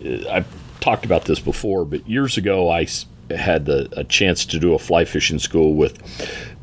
[0.00, 2.86] in uh, I've talked about this before, but years ago I
[3.30, 5.98] had the, a chance to do a fly fishing school with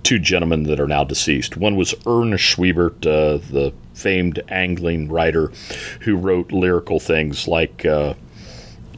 [0.04, 1.58] two gentlemen that are now deceased.
[1.58, 5.52] One was Ernest Schwiebert, uh, the famed angling writer
[6.02, 8.14] who wrote lyrical things like uh,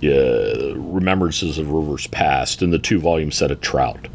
[0.04, 4.08] uh, Remembrances of Rivers Past and the two volume set of Trout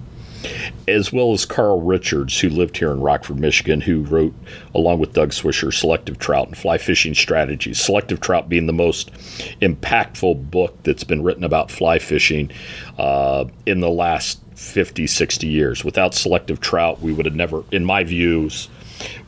[0.87, 4.35] as well as Carl Richards, who lived here in Rockford, Michigan, who wrote,
[4.75, 7.81] along with Doug Swisher, Selective Trout and Fly Fishing Strategies.
[7.81, 9.13] Selective Trout being the most
[9.61, 12.51] impactful book that's been written about fly fishing
[12.99, 15.85] uh, in the last 50, 60 years.
[15.85, 18.69] Without Selective Trout, we would have never, in my views,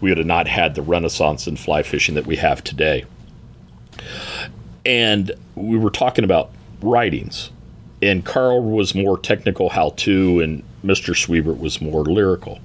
[0.00, 3.04] we would have not had the renaissance in fly fishing that we have today.
[4.84, 7.50] And we were talking about writings
[8.02, 11.14] and Carl was more technical how to, and Mr.
[11.14, 12.60] Schwiebert was more lyrical.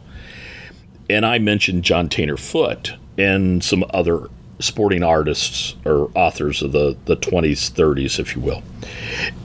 [1.10, 6.96] And I mentioned John Taintor Foote and some other sporting artists or authors of the,
[7.06, 8.64] the 20s, 30s, if you will.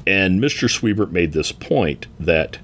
[0.06, 0.68] And Mr.
[0.68, 2.58] Schwiebert made this point that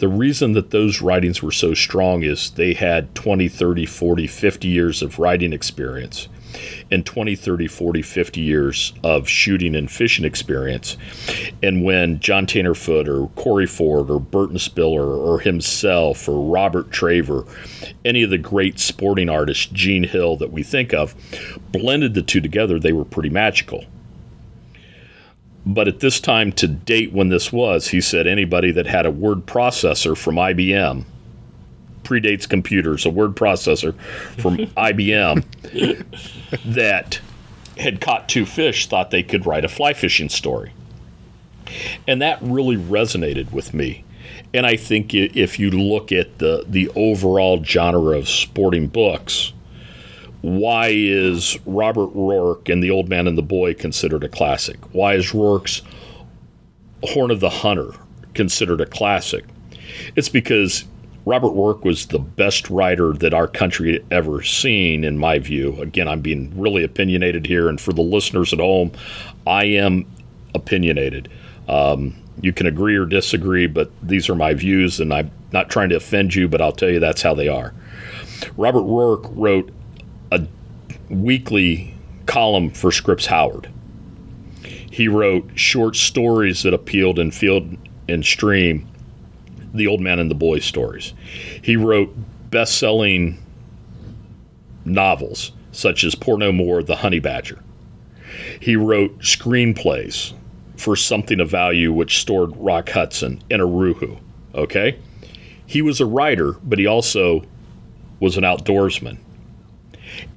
[0.00, 4.68] the reason that those writings were so strong is they had 20, 30, 40, 50
[4.68, 6.26] years of writing experience
[6.90, 10.96] and 20, 30, 40, 50 years of shooting and fishing experience.
[11.62, 16.90] And when John Taintor Foote or Corey Ford or Burton Spiller or himself or Robert
[16.90, 17.46] Traver,
[18.04, 21.14] any of the great sporting artists, Gene Hill, that we think of,
[21.70, 23.84] blended the two together, they were pretty magical.
[25.66, 29.10] But at this time to date, when this was, he said anybody that had a
[29.10, 31.04] word processor from IBM
[32.02, 33.94] predates computers, a word processor
[34.40, 35.44] from IBM
[36.74, 37.20] that
[37.78, 40.72] had caught two fish thought they could write a fly fishing story.
[42.06, 44.04] And that really resonated with me.
[44.52, 49.52] And I think if you look at the, the overall genre of sporting books,
[50.42, 54.78] why is Robert Ruark and The Old Man and the Boy considered a classic?
[54.92, 55.82] Why is Ruark's
[57.02, 57.92] Horn of the Hunter
[58.34, 59.44] considered a classic?
[60.16, 60.84] It's because
[61.26, 65.80] Robert Ruark was the best writer that our country had ever seen, in my view.
[65.80, 68.92] Again, I'm being really opinionated here, and for the listeners at home,
[69.46, 70.06] I am
[70.54, 71.28] opinionated.
[71.68, 75.90] Um, you can agree or disagree, but these are my views, and I'm not trying
[75.90, 77.74] to offend you, but I'll tell you that's how they are.
[78.56, 79.70] Robert Ruark wrote
[80.30, 80.46] a
[81.08, 81.94] weekly
[82.26, 83.68] column for Scripps Howard.
[84.90, 87.76] He wrote short stories that appealed in field
[88.08, 88.86] and stream
[89.72, 91.14] the Old Man and the Boy stories.
[91.62, 92.12] He wrote
[92.50, 93.38] best selling
[94.84, 97.62] novels such as Poor No More, The Honey Badger.
[98.60, 100.32] He wrote screenplays
[100.76, 104.18] for Something of Value, which stored Rock Hudson and Aruhu.
[104.54, 104.98] Okay?
[105.66, 107.44] He was a writer, but he also
[108.18, 109.18] was an outdoorsman.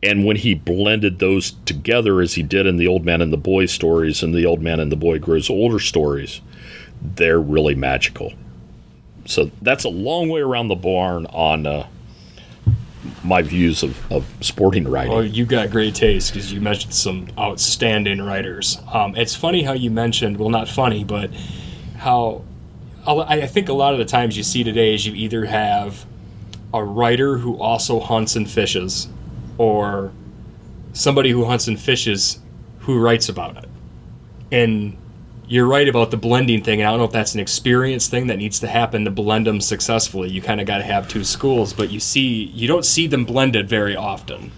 [0.02, 3.38] And when he blended those together, as he did in the Old Man and the
[3.38, 6.42] Boy stories and the Old Man and the Boy Grows Older stories,
[7.02, 8.34] they're really magical
[9.26, 11.88] so that's a long way around the barn on uh,
[13.24, 15.14] my views of, of sporting writing.
[15.14, 18.80] Well, you got great taste because you mentioned some outstanding writers.
[18.92, 21.32] Um, it's funny how you mentioned, well, not funny, but
[21.98, 22.44] how
[23.06, 26.06] I think a lot of the times you see today is you either have
[26.74, 29.08] a writer who also hunts and fishes,
[29.58, 30.12] or
[30.94, 32.40] somebody who hunts and fishes
[32.80, 33.70] who writes about it.
[34.52, 34.98] And
[35.48, 36.80] you're right about the blending thing.
[36.82, 39.48] And I don't know if that's an experience thing that needs to happen to blend
[39.48, 40.30] them successfully.
[40.30, 43.26] You kind of got to have two schools, but you see, you don't see them
[43.26, 44.52] blended very often.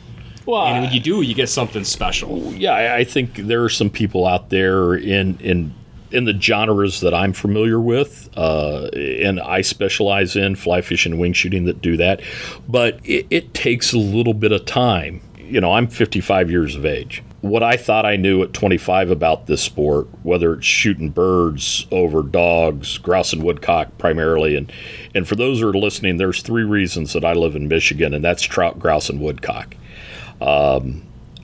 [0.45, 2.53] Well, And when you do, you get something special.
[2.53, 5.73] yeah, I, I think there are some people out there in in
[6.15, 11.21] in the genres that I'm familiar with, uh, and I specialize in fly fishing and
[11.21, 12.21] wing shooting that do that.
[12.67, 15.21] But it, it takes a little bit of time.
[15.37, 17.21] You know, I'm 55 years of age.
[17.41, 22.23] What I thought I knew at 25 about this sport, whether it's shooting birds over
[22.23, 24.71] dogs, grouse and woodcock primarily, and
[25.13, 28.23] and for those who are listening, there's three reasons that I live in Michigan, and
[28.25, 29.75] that's trout, grouse, and woodcock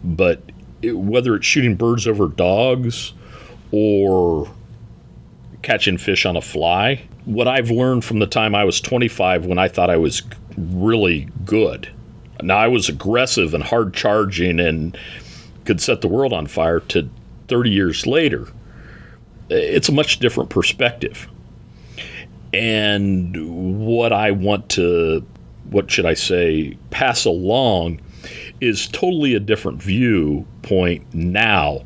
[0.03, 0.41] but
[0.81, 3.13] it- whether it's shooting birds over dogs
[3.71, 4.49] or
[5.61, 9.57] catching fish on a fly, what I've learned from the time I was 25 when
[9.57, 10.23] I thought I was
[10.57, 11.91] really good.
[12.41, 14.97] Now I was aggressive and hard charging and
[15.65, 17.09] could set the world on fire to
[17.47, 18.47] 30 years later.
[19.49, 21.27] It's a much different perspective.
[22.53, 25.25] And what I want to,
[25.69, 28.01] what should I say, pass along
[28.59, 31.83] is totally a different viewpoint now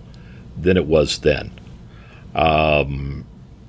[0.57, 1.51] than it was then.
[2.33, 3.25] Um,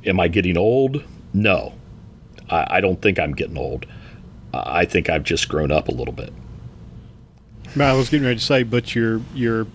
[0.07, 1.03] am I getting old?
[1.33, 1.75] No.
[2.49, 3.87] I, I don't think I'm getting old.
[4.55, 6.33] I I think I've just grown up a little bit.
[7.79, 9.66] I was getting ready to say, but you're you're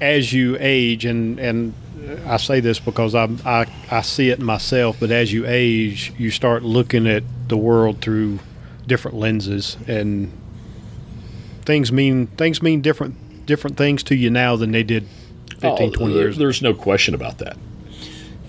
[0.00, 1.74] as you age, and and
[2.26, 4.96] I say this because I I I see it myself.
[4.98, 8.40] But as you age, you start looking at the world through
[8.88, 10.32] different lenses, and
[11.64, 15.06] things mean things mean different different things to you now than they did
[15.60, 16.34] 15, Oh, 20 years.
[16.36, 16.44] ago.
[16.44, 17.56] There's no question about that.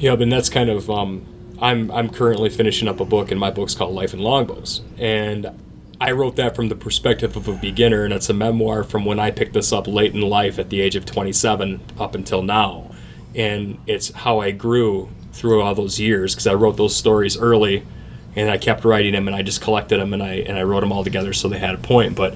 [0.04, 1.26] Yeah, but that's kind of um,
[1.62, 5.50] I'm I'm currently finishing up a book, and my book's called Life in Longbows, and
[6.02, 9.18] I wrote that from the perspective of a beginner, and it's a memoir from when
[9.18, 12.92] I picked this up late in life at the age of 27 up until now,
[13.34, 17.86] and it's how I grew through all those years because I wrote those stories early,
[18.36, 20.82] and I kept writing them, and I just collected them, and I and I wrote
[20.82, 22.36] them all together so they had a point, but.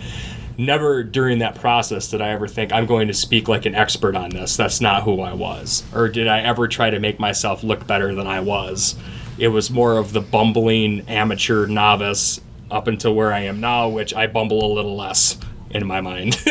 [0.57, 4.15] Never during that process did I ever think I'm going to speak like an expert
[4.15, 4.57] on this.
[4.57, 5.83] That's not who I was.
[5.93, 8.95] Or did I ever try to make myself look better than I was?
[9.37, 12.41] It was more of the bumbling amateur novice
[12.71, 15.37] up until where I am now, which I bumble a little less
[15.69, 16.37] in my mind.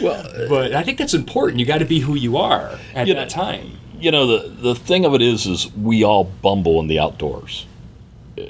[0.00, 1.58] Well, but I think that's important.
[1.60, 3.72] You got to be who you are at You that know- time.
[4.00, 7.66] you know the the thing of it is is we all bumble in the outdoors
[8.38, 8.42] Uh,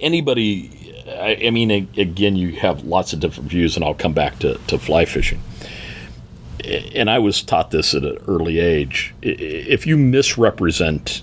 [0.00, 0.68] anybody
[1.08, 4.58] I, I mean again you have lots of different views and i'll come back to,
[4.66, 5.40] to fly fishing
[6.64, 11.22] and i was taught this at an early age if you misrepresent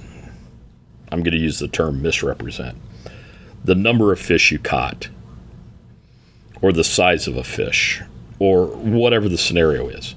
[1.12, 2.78] i'm going to use the term misrepresent
[3.64, 5.10] the number of fish you caught
[6.62, 8.02] or the size of a fish
[8.40, 10.16] or whatever the scenario is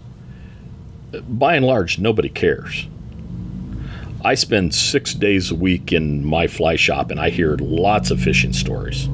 [1.28, 2.87] by and large, nobody cares.
[4.24, 8.20] I spend six days a week in my fly shop and I hear lots of
[8.20, 9.09] fishing stories.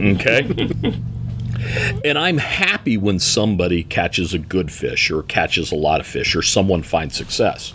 [0.00, 0.70] Okay?
[2.04, 6.34] and I'm happy when somebody catches a good fish or catches a lot of fish
[6.34, 7.74] or someone finds success.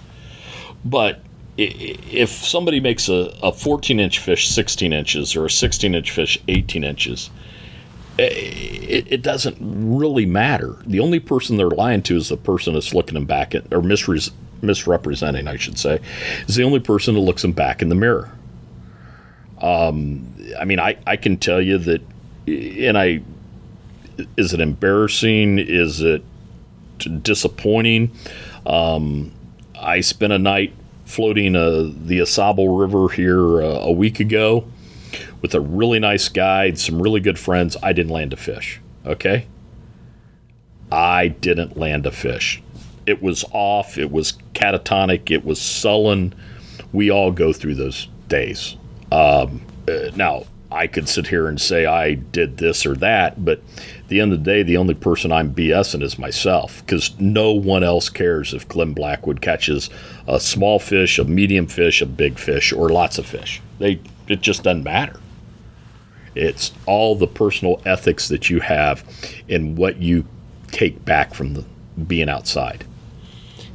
[0.84, 1.22] But
[1.58, 6.40] if somebody makes a, a 14 inch fish 16 inches or a 16 inch fish
[6.48, 7.30] 18 inches,
[8.20, 10.78] it, it doesn't really matter.
[10.86, 13.82] The only person they're lying to is the person that's looking them back at, or
[13.82, 16.00] misre- misrepresenting, I should say,
[16.48, 18.32] is the only person that looks them back in the mirror.
[19.62, 22.02] Um, I mean, I, I can tell you that,
[22.48, 23.22] and I,
[24.38, 25.60] is it embarrassing?
[25.60, 26.24] Is it
[27.24, 28.12] disappointing?
[28.66, 29.32] Um,
[29.80, 30.74] I spent a night
[31.06, 34.68] floating uh, the Au Sable River here uh, a week ago
[35.42, 37.78] with a really nice guide, some really good friends.
[37.82, 38.82] I didn't land a fish.
[39.06, 39.48] Okay.
[40.92, 42.62] I didn't land a fish.
[43.06, 43.98] It was off.
[43.98, 45.32] It was catatonic.
[45.32, 46.34] It was sullen.
[46.92, 48.76] We all go through those days.
[49.12, 53.60] Um, uh, now, I could sit here and say I did this or that, but
[54.00, 57.54] at the end of the day, the only person I'm BSing is myself because no
[57.54, 59.90] one else cares if Glenn Blackwood catches
[60.28, 63.62] a small fish, a medium fish, a big fish, or lots of fish.
[63.80, 65.20] They it just doesn't matter.
[66.36, 69.06] It's all the personal ethics that you have
[69.48, 70.26] and what you
[70.68, 71.66] take back from the
[72.06, 72.84] being outside.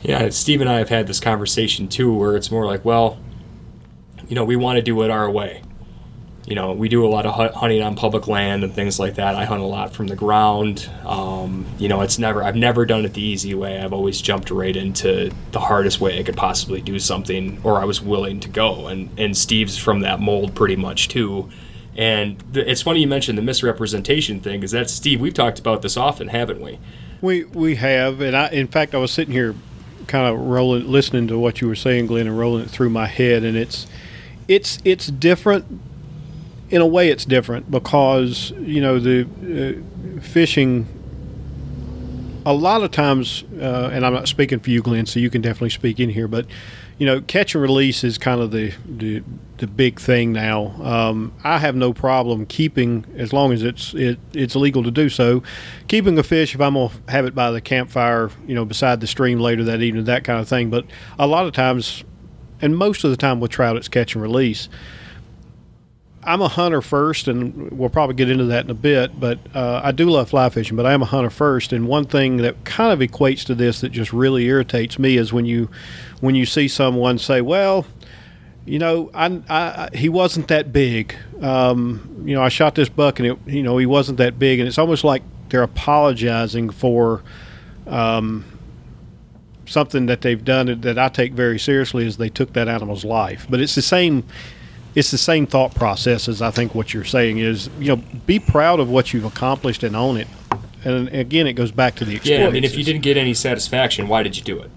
[0.03, 3.19] Yeah, Steve and I have had this conversation too, where it's more like, well,
[4.29, 5.63] you know, we want to do it our way.
[6.45, 9.37] You know, we do a lot of hunting on public land and things like that.
[9.37, 10.91] I hunt a lot from the ground.
[11.07, 13.79] Um, you know, it's never, I've never done it the easy way.
[13.79, 17.85] I've always jumped right into the hardest way I could possibly do something, or I
[17.85, 18.89] was willing to go.
[18.89, 21.49] And and Steve's from that mold pretty much too.
[21.97, 25.21] And th- it's funny you mentioned the misrepresentation thing, because that's Steve.
[25.21, 26.81] We've talked about this often, haven't we?
[27.21, 29.55] We we have, and I in fact I was sitting here,
[30.09, 33.07] kind of rolling, listening to what you were saying, Glenn, and rolling it through my
[33.07, 33.87] head, and it's
[34.49, 35.67] it's it's different.
[36.73, 39.27] In a way, it's different because you know the
[40.19, 40.89] uh, fishing.
[42.45, 45.43] A lot of times, uh, and I'm not speaking for you, Glenn, so you can
[45.43, 46.47] definitely speak in here, but
[46.99, 49.23] you know, catch and release is kind of the the,
[49.57, 50.67] the big thing now.
[50.83, 55.09] Um, I have no problem keeping, as long as it's it, it's legal to do
[55.09, 55.43] so,
[55.89, 59.07] keeping a fish if I'm gonna have it by the campfire, you know, beside the
[59.07, 60.71] stream later that evening, that kind of thing.
[60.71, 60.85] But
[61.19, 62.05] a lot of times,
[62.61, 64.69] and most of the time with trout, it's catch and release.
[66.25, 69.19] I'm a hunter first, and we'll probably get into that in a bit.
[69.19, 71.73] But uh, I do love fly fishing, but I am a hunter first.
[71.73, 75.33] And one thing that kind of equates to this that just really irritates me is
[75.33, 75.69] when you
[76.21, 77.87] when you see someone say, "Well,
[78.65, 81.15] you know, I, I he wasn't that big.
[81.41, 84.61] Um, you know, I shot this buck, and it, you know, he wasn't that big."
[84.61, 87.23] And it's almost like they're apologizing for.
[87.87, 88.45] Um,
[89.65, 93.47] something that they've done that I take very seriously is they took that animal's life.
[93.49, 94.25] But it's the same
[94.95, 98.39] it's the same thought process as I think what you're saying is, you know, be
[98.39, 100.29] proud of what you've accomplished and own it.
[100.85, 102.43] And again, it goes back to the experience.
[102.43, 104.71] Yeah, I mean, if you didn't get any satisfaction, why did you do it?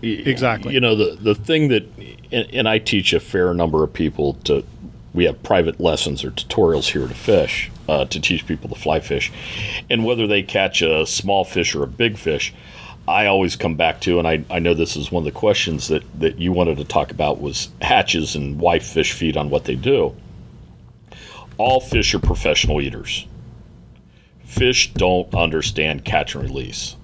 [0.00, 0.74] Exactly.
[0.74, 1.84] You know, the, the thing that,
[2.30, 4.64] and, and I teach a fair number of people to,
[5.12, 9.00] we have private lessons or tutorials here to fish, uh, to teach people to fly
[9.00, 9.32] fish.
[9.90, 12.54] And whether they catch a small fish or a big fish,
[13.08, 15.88] I always come back to, and I, I know this is one of the questions
[15.88, 19.64] that, that you wanted to talk about was hatches and why fish feed on what
[19.64, 20.14] they do.
[21.56, 23.26] All fish are professional eaters.
[24.40, 26.96] Fish don't understand catch and release.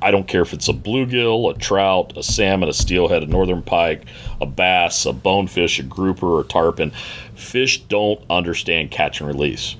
[0.00, 3.62] I don't care if it's a bluegill, a trout, a salmon, a steelhead, a northern
[3.62, 4.04] pike,
[4.40, 6.92] a bass, a bonefish, a grouper, or a tarpon.
[7.34, 9.74] Fish don't understand catch and release.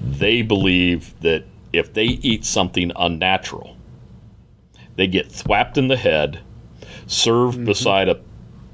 [0.00, 3.76] They believe that if they eat something unnatural,
[4.96, 6.40] they get thwapped in the head,
[7.06, 7.66] served mm-hmm.
[7.66, 8.20] beside a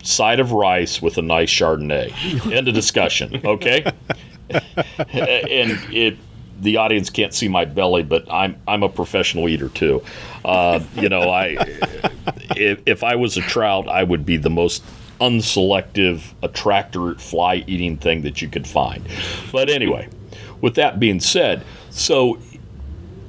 [0.03, 2.53] side of rice with a nice Chardonnay.
[2.53, 3.41] End of discussion.
[3.45, 3.85] Okay.
[4.51, 6.16] and it,
[6.61, 10.03] the audience can't see my belly, but I'm I'm a professional eater too.
[10.45, 11.57] Uh, you know, I
[12.57, 14.83] if, if I was a trout, I would be the most
[15.21, 19.07] unselective attractor fly eating thing that you could find.
[19.53, 20.09] But anyway,
[20.61, 22.39] with that being said, so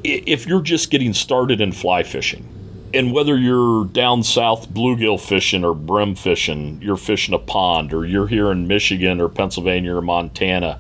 [0.04, 2.48] if you're just getting started in fly fishing,
[2.94, 8.06] and whether you're down south bluegill fishing or brim fishing, you're fishing a pond, or
[8.06, 10.80] you're here in Michigan or Pennsylvania or Montana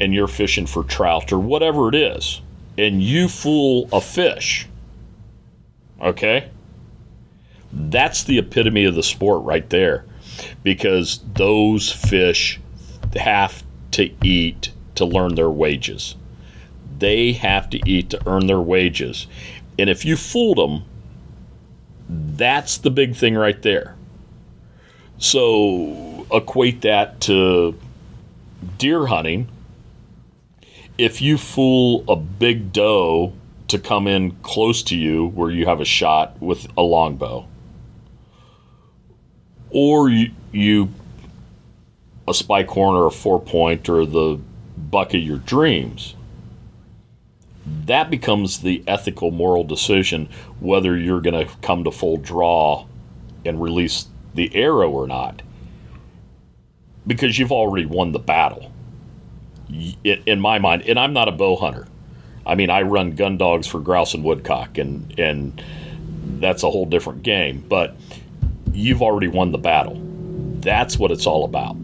[0.00, 2.40] and you're fishing for trout or whatever it is,
[2.76, 4.66] and you fool a fish,
[6.00, 6.50] okay?
[7.72, 10.04] That's the epitome of the sport right there
[10.62, 12.60] because those fish
[13.16, 16.16] have to eat to learn their wages.
[16.98, 19.26] They have to eat to earn their wages.
[19.78, 20.84] And if you fooled them,
[22.08, 23.96] that's the big thing right there.
[25.18, 27.78] So equate that to
[28.78, 29.48] deer hunting.
[30.98, 33.32] If you fool a big doe
[33.68, 37.46] to come in close to you where you have a shot with a longbow,
[39.70, 40.90] or you, you
[42.28, 44.40] a spike horn or a four point or the
[44.76, 46.14] buck of your dreams,
[47.86, 50.28] that becomes the ethical, moral decision
[50.60, 52.86] whether you're going to come to full draw
[53.44, 55.42] and release the arrow or not.
[57.06, 58.72] Because you've already won the battle,
[60.04, 60.82] in my mind.
[60.82, 61.86] And I'm not a bow hunter.
[62.46, 65.62] I mean, I run gun dogs for grouse and woodcock, and and
[66.40, 67.64] that's a whole different game.
[67.68, 67.96] But
[68.72, 70.00] you've already won the battle.
[70.60, 71.76] That's what it's all about.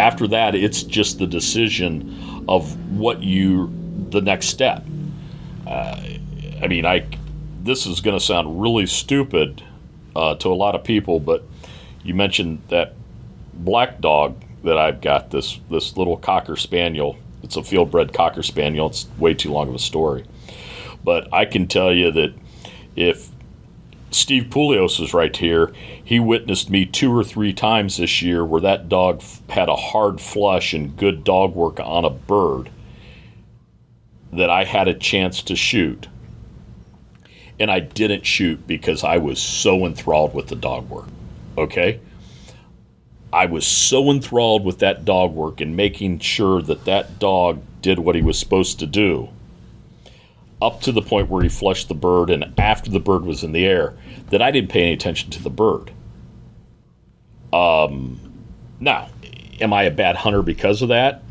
[0.00, 3.72] After that, it's just the decision of what you
[4.10, 4.84] the next step.
[5.66, 6.00] Uh,
[6.62, 7.06] I mean, I
[7.62, 9.62] this is going to sound really stupid
[10.16, 11.44] uh, to a lot of people, but
[12.02, 12.94] you mentioned that
[13.52, 17.16] black dog that I've got this this little cocker spaniel.
[17.42, 18.88] It's a field-bred cocker spaniel.
[18.88, 20.24] It's way too long of a story,
[21.04, 22.34] but I can tell you that
[22.96, 23.30] if
[24.10, 25.72] Steve Pulios is right here.
[26.02, 30.20] He witnessed me two or three times this year where that dog had a hard
[30.20, 32.70] flush and good dog work on a bird
[34.32, 36.08] that I had a chance to shoot.
[37.60, 41.08] And I didn't shoot because I was so enthralled with the dog work.
[41.56, 42.00] Okay?
[43.32, 47.98] I was so enthralled with that dog work and making sure that that dog did
[47.98, 49.28] what he was supposed to do
[50.60, 53.52] up to the point where he flushed the bird and after the bird was in
[53.52, 53.94] the air
[54.30, 55.92] that I didn't pay any attention to the bird.
[57.52, 58.20] Um,
[58.80, 59.08] now,
[59.60, 61.22] am I a bad hunter because of that?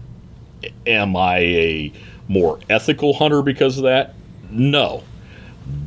[0.86, 1.94] Am I a
[2.28, 4.14] more ethical hunter because of that?
[4.50, 5.04] No.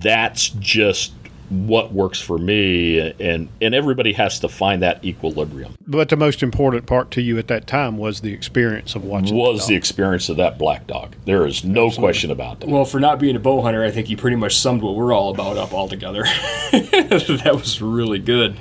[0.00, 1.12] that's just
[1.48, 6.44] what works for me and and everybody has to find that equilibrium But the most
[6.44, 9.34] important part to you at that time was the experience of watching.
[9.34, 9.78] was the dog.
[9.78, 13.34] experience of that black dog there is no question about that Well, for not being
[13.34, 16.22] a bow hunter, I think you pretty much summed what we're all about up altogether.
[16.72, 18.56] that was really good.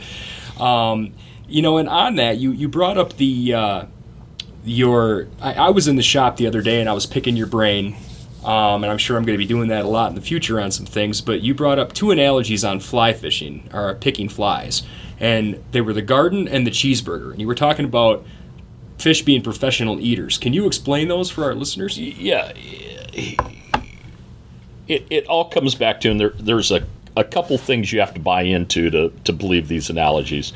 [0.60, 1.14] Um,
[1.48, 3.86] you know, and on that, you you brought up the uh,
[4.64, 5.28] your.
[5.42, 7.96] I, I was in the shop the other day and I was picking your brain.
[8.44, 10.62] Um, and I'm sure I'm going to be doing that a lot in the future
[10.62, 11.20] on some things.
[11.20, 14.84] But you brought up two analogies on fly fishing or picking flies,
[15.20, 17.32] and they were the garden and the cheeseburger.
[17.32, 18.26] And you were talking about
[18.98, 20.38] fish being professional eaters.
[20.38, 22.00] Can you explain those for our listeners?
[22.00, 22.54] yeah
[24.90, 26.86] it, it all comes back to and there, there's a,
[27.20, 30.54] a couple things you have to buy into to, to believe these analogies.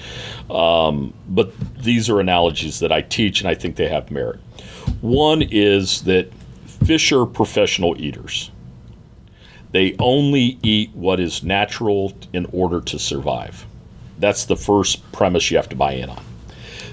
[0.50, 4.40] Um, but these are analogies that i teach and i think they have merit.
[5.02, 6.32] One is that
[6.86, 8.50] fish are professional eaters.
[9.72, 13.66] They only eat what is natural in order to survive.
[14.20, 16.24] That's the first premise you have to buy in on.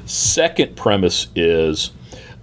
[0.06, 1.92] Second premise is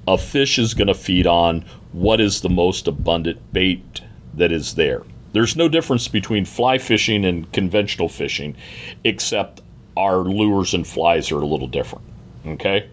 [0.08, 4.02] a fish is going to feed on what is the most abundant bait
[4.36, 5.02] that is there.
[5.38, 8.56] There's no difference between fly fishing and conventional fishing,
[9.04, 9.62] except
[9.96, 12.04] our lures and flies are a little different.
[12.48, 12.90] Okay?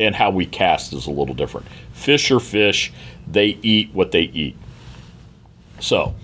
[0.00, 1.68] And how we cast is a little different.
[1.92, 2.92] Fish are fish,
[3.28, 4.56] they eat what they eat.
[5.78, 6.16] So,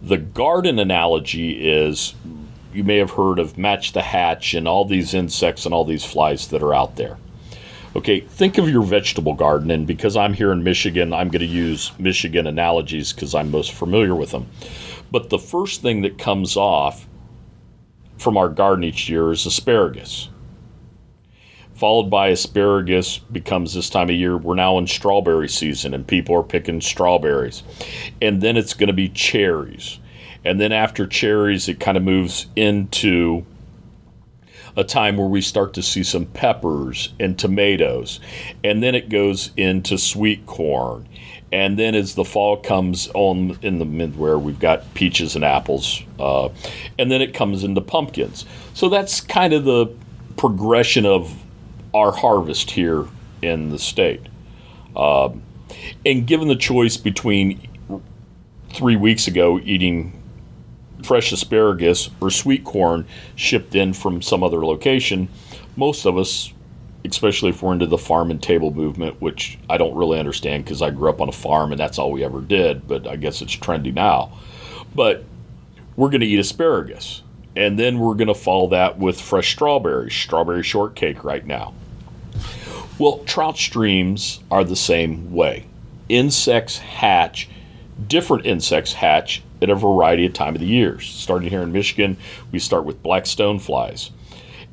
[0.00, 2.14] the garden analogy is
[2.72, 6.06] you may have heard of match the hatch and all these insects and all these
[6.06, 7.18] flies that are out there.
[7.94, 11.46] Okay, think of your vegetable garden, and because I'm here in Michigan, I'm going to
[11.46, 14.46] use Michigan analogies because I'm most familiar with them.
[15.12, 17.06] But the first thing that comes off
[18.16, 20.30] from our garden each year is asparagus.
[21.74, 26.34] Followed by asparagus becomes this time of year, we're now in strawberry season and people
[26.34, 27.62] are picking strawberries.
[28.22, 29.98] And then it's going to be cherries.
[30.46, 33.44] And then after cherries, it kind of moves into
[34.76, 38.18] a time where we start to see some peppers and tomatoes.
[38.64, 41.06] And then it goes into sweet corn.
[41.52, 45.44] And then as the fall comes on in the mid where we've got peaches and
[45.44, 46.02] apples.
[46.18, 46.48] Uh,
[46.98, 48.46] and then it comes into pumpkins.
[48.72, 49.94] So that's kind of the
[50.36, 51.42] progression of
[51.94, 53.06] our harvest here
[53.42, 54.22] in the state.
[54.96, 55.42] Um,
[56.06, 57.68] and given the choice between
[58.70, 60.18] three weeks ago eating
[61.02, 65.28] fresh asparagus or sweet corn shipped in from some other location,
[65.76, 66.52] most of us,
[67.04, 70.82] especially if we're into the farm and table movement, which I don't really understand because
[70.82, 73.42] I grew up on a farm and that's all we ever did, but I guess
[73.42, 74.32] it's trendy now.
[74.94, 75.24] But
[75.96, 77.22] we're going to eat asparagus.
[77.54, 81.74] And then we're going to follow that with fresh strawberries, strawberry shortcake right now.
[82.98, 85.66] Well, trout streams are the same way.
[86.08, 87.48] Insects hatch,
[88.06, 91.06] different insects hatch at a variety of time of the years.
[91.06, 92.16] Starting here in Michigan,
[92.52, 94.10] we start with black stoneflies.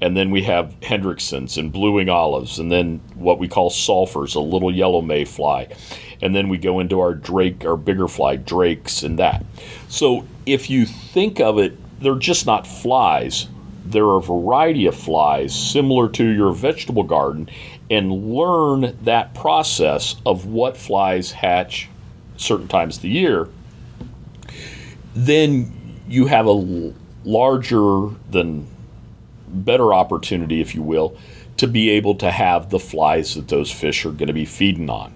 [0.01, 4.35] And then we have Hendricksons and blue wing olives, and then what we call sulfurs,
[4.35, 5.67] a little yellow mayfly.
[6.21, 9.45] And then we go into our drake, our bigger fly, drakes, and that.
[9.87, 13.47] So if you think of it, they're just not flies.
[13.85, 17.49] There are a variety of flies similar to your vegetable garden,
[17.89, 21.89] and learn that process of what flies hatch
[22.37, 23.49] certain times of the year
[25.15, 25.71] then
[26.07, 26.93] you have a
[27.23, 28.67] larger than
[29.49, 31.17] better opportunity, if you will,
[31.57, 34.89] to be able to have the flies that those fish are going to be feeding
[34.89, 35.13] on.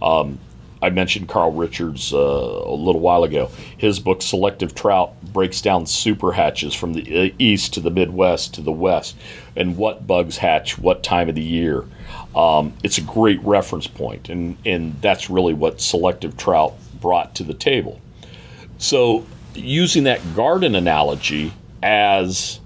[0.00, 0.38] Um,
[0.82, 3.50] I mentioned Carl Richards uh, a little while ago.
[3.76, 8.54] His book, Selective Trout, breaks down super hatches from the uh, east to the Midwest
[8.54, 9.16] to the west
[9.54, 11.84] and what bugs hatch what time of the year.
[12.34, 17.44] Um, it's a great reference point, and, and that's really what Selective Trout brought to
[17.44, 18.00] the table.
[18.78, 19.24] So,
[19.54, 22.58] using that garden analogy as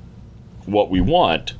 [0.66, 1.54] what we want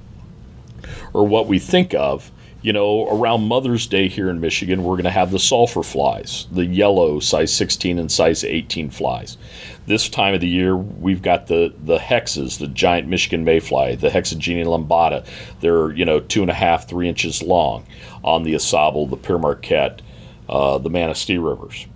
[1.12, 2.30] or what we think of,
[2.62, 6.48] you know, around Mother's Day here in Michigan, we're going to have the sulfur flies,
[6.50, 9.38] the yellow size 16 and size 18 flies.
[9.86, 14.08] This time of the year, we've got the the hexes, the giant Michigan mayfly, the
[14.08, 15.24] Hexagenia limbata.
[15.60, 17.86] They're you know two and a half, three inches long
[18.24, 20.02] on the Au Sable, the Pere Marquette,
[20.48, 21.86] uh, the Manistee rivers.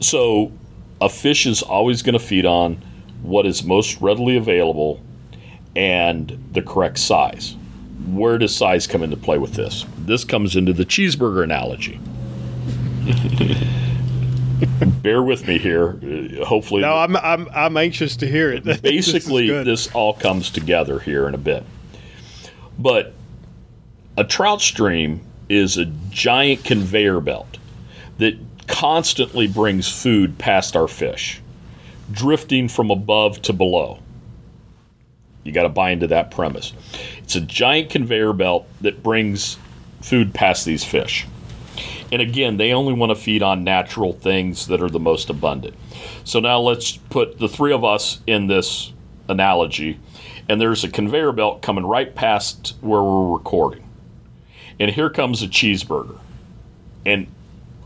[0.00, 0.50] So
[1.02, 2.82] a fish is always going to feed on
[3.20, 5.00] what is most readily available
[5.76, 7.56] and the correct size.
[8.06, 9.86] Where does size come into play with this?
[9.98, 12.00] This comes into the cheeseburger analogy.
[15.02, 15.98] Bear with me here.
[16.44, 18.64] Hopefully, No, I'm I'm I'm anxious to hear it.
[18.82, 19.66] Basically good.
[19.66, 21.64] this all comes together here in a bit
[22.78, 23.12] but
[24.16, 27.58] a trout stream is a giant conveyor belt
[28.18, 31.40] that constantly brings food past our fish
[32.10, 33.98] drifting from above to below.
[35.44, 36.72] You got to buy into that premise.
[37.18, 39.58] It's a giant conveyor belt that brings
[40.00, 41.26] food past these fish.
[42.12, 45.74] And again, they only want to feed on natural things that are the most abundant.
[46.24, 48.92] So now let's put the three of us in this
[49.28, 49.98] analogy,
[50.48, 53.88] and there's a conveyor belt coming right past where we're recording.
[54.78, 56.18] And here comes a cheeseburger.
[57.06, 57.28] And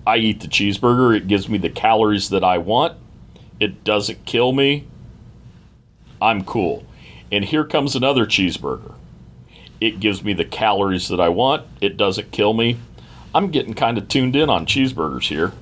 [0.07, 2.98] I eat the cheeseburger, it gives me the calories that I want,
[3.61, 4.86] it doesn't kill me.
[6.20, 6.84] I'm cool.
[7.30, 8.94] And here comes another cheeseburger.
[9.80, 12.78] It gives me the calories that I want, it doesn't kill me.
[13.34, 15.52] I'm getting kind of tuned in on cheeseburgers here.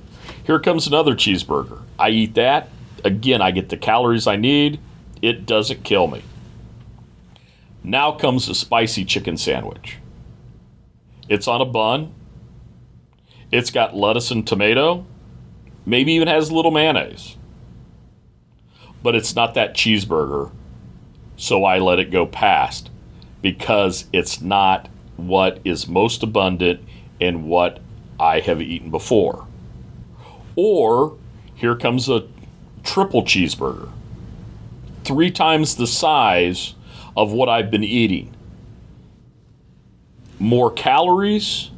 [0.45, 1.81] Here comes another cheeseburger.
[1.99, 2.69] I eat that.
[3.03, 4.79] Again, I get the calories I need.
[5.21, 6.23] It doesn't kill me.
[7.83, 9.97] Now comes the spicy chicken sandwich.
[11.27, 12.13] It's on a bun.
[13.51, 15.05] It's got lettuce and tomato.
[15.85, 17.37] Maybe even has a little mayonnaise.
[19.03, 20.51] But it's not that cheeseburger.
[21.37, 22.89] So I let it go past
[23.41, 26.81] because it's not what is most abundant
[27.19, 27.79] in what
[28.19, 29.47] I have eaten before.
[30.55, 31.17] Or
[31.53, 32.27] here comes a
[32.83, 33.89] triple cheeseburger,
[35.03, 36.75] three times the size
[37.15, 38.33] of what I've been eating.
[40.39, 41.71] More calories.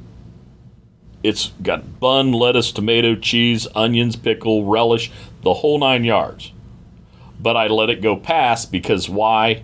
[1.24, 6.51] It's got bun, lettuce, tomato, cheese, onions, pickle, relish, the whole nine yards.
[7.39, 9.63] But I let it go past because why?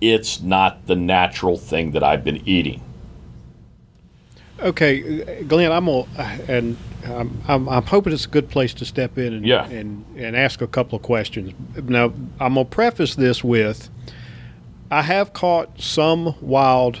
[0.00, 2.82] It's not the natural thing that I've been eating.
[4.60, 6.06] Okay, Glenn, I'm gonna,
[6.46, 9.64] and I'm, I'm, I'm hoping it's a good place to step in and, Yeah.
[9.68, 11.52] and and ask a couple of questions.
[11.84, 13.88] Now, I'm gonna preface this with,
[14.90, 17.00] I have caught some wild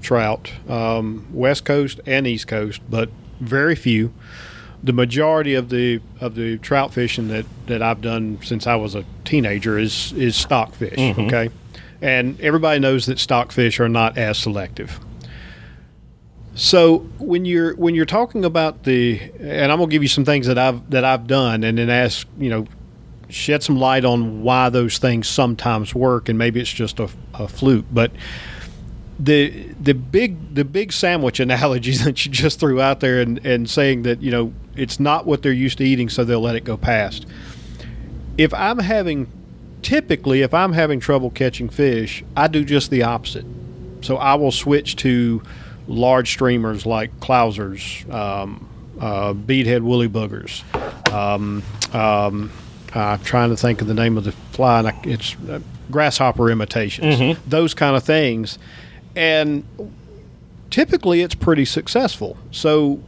[0.00, 4.12] trout, um, West Coast and East Coast, but very few.
[4.84, 8.94] The majority of the of the trout fishing that, that I've done since I was
[8.94, 10.98] a teenager is is stockfish.
[10.98, 11.22] Mm-hmm.
[11.22, 11.50] Okay,
[12.02, 15.00] and everybody knows that stockfish are not as selective.
[16.54, 20.46] So when you're when you're talking about the, and I'm gonna give you some things
[20.46, 22.66] that I've that I've done, and then ask you know,
[23.28, 27.48] shed some light on why those things sometimes work, and maybe it's just a, a
[27.48, 27.86] fluke.
[27.90, 28.12] But
[29.18, 33.68] the the big the big sandwich analogy that you just threw out there, and and
[33.68, 36.64] saying that you know it's not what they're used to eating, so they'll let it
[36.64, 37.26] go past.
[38.36, 39.28] If I'm having
[39.82, 43.44] typically if I'm having trouble catching fish, I do just the opposite.
[44.00, 45.42] So I will switch to
[45.86, 48.68] large streamers like Clousers, um,
[49.00, 50.62] uh, beadhead woolly buggers.
[51.12, 51.62] Um,
[51.92, 52.50] um,
[52.94, 55.60] I'm trying to think of the name of the fly, and I, it's uh,
[55.90, 57.38] grasshopper imitations.
[57.46, 58.58] Those kind of things,
[59.14, 59.64] and
[60.70, 62.36] typically it's pretty successful.
[62.50, 63.00] So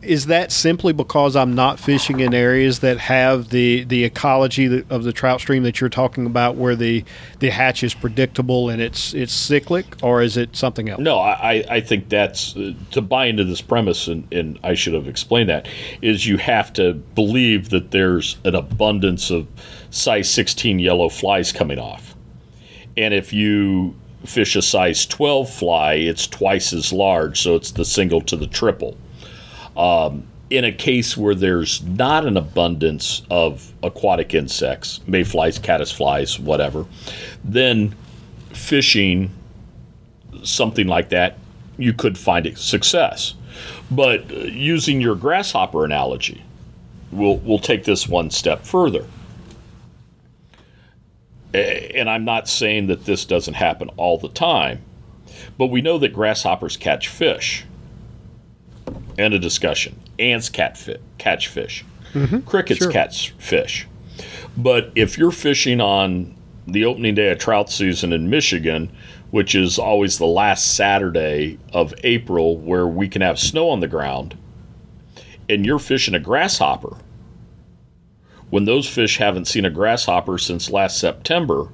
[0.00, 5.02] is that simply because I'm not fishing in areas that have the the ecology of
[5.02, 7.04] the trout stream that you're talking about, where the
[7.40, 11.00] the hatch is predictable and it's it's cyclic, or is it something else?
[11.00, 14.94] No, I, I- think that's uh, to buy into this premise, and, and I should
[14.94, 15.66] have explained that,
[16.02, 19.46] is you have to believe that there's an abundance of
[19.90, 22.14] size 16 yellow flies coming off.
[22.96, 23.94] And if you
[24.26, 28.46] fish a size 12 fly, it's twice as large, so it's the single to the
[28.46, 28.96] triple.
[29.78, 36.86] Um, in a case where there's not an abundance of aquatic insects, mayflies, caddisflies, whatever,
[37.44, 37.94] then
[38.52, 39.30] fishing
[40.42, 41.38] something like that,
[41.76, 43.34] you could find success.
[43.90, 46.42] But uh, using your grasshopper analogy,
[47.12, 49.06] we'll, we'll take this one step further.
[51.54, 54.82] And I'm not saying that this doesn't happen all the time,
[55.56, 57.64] but we know that grasshoppers catch fish.
[59.18, 60.00] End a discussion.
[60.18, 61.84] Ants catch, fi- catch fish.
[62.14, 62.40] Mm-hmm.
[62.40, 62.92] Crickets sure.
[62.92, 63.86] catch fish.
[64.56, 66.34] But if you're fishing on
[66.66, 68.90] the opening day of trout season in Michigan,
[69.30, 73.88] which is always the last Saturday of April where we can have snow on the
[73.88, 74.38] ground,
[75.48, 76.96] and you're fishing a grasshopper,
[78.50, 81.68] when those fish haven't seen a grasshopper since last September,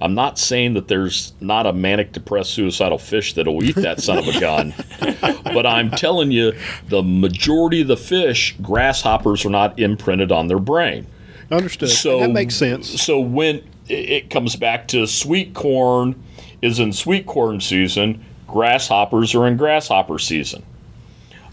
[0.00, 4.18] I'm not saying that there's not a manic depressed suicidal fish that'll eat that son
[4.18, 4.74] of a gun,
[5.42, 6.52] but I'm telling you,
[6.88, 11.06] the majority of the fish, grasshoppers are not imprinted on their brain.
[11.50, 11.88] Understood.
[11.90, 13.00] So that makes sense.
[13.00, 13.56] So when
[13.88, 16.16] it- it comes back to sweet corn
[16.60, 20.62] is in sweet corn season, grasshoppers are in grasshopper season.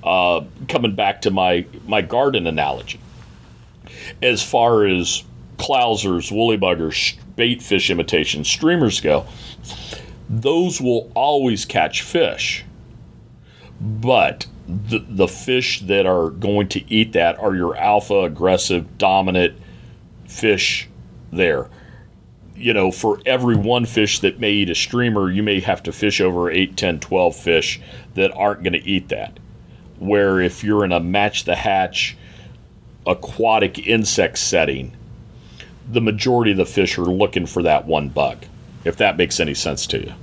[0.03, 2.99] Uh, coming back to my my garden analogy,
[4.21, 5.23] as far as
[5.63, 9.25] clousers, woolly buggers, bait fish imitations, streamers go,
[10.29, 12.65] those will always catch fish.
[13.79, 19.57] But the, the fish that are going to eat that are your alpha, aggressive, dominant
[20.27, 20.89] fish
[21.31, 21.69] there.
[22.55, 25.91] You know, for every one fish that may eat a streamer, you may have to
[25.91, 27.81] fish over 8, 10, 12 fish
[28.15, 29.39] that aren't going to eat that.
[29.97, 32.17] Where if you're in a match the hatch
[33.05, 34.95] aquatic insect setting,
[35.89, 38.45] the majority of the fish are looking for that one bug,
[38.83, 40.13] if that makes any sense to you.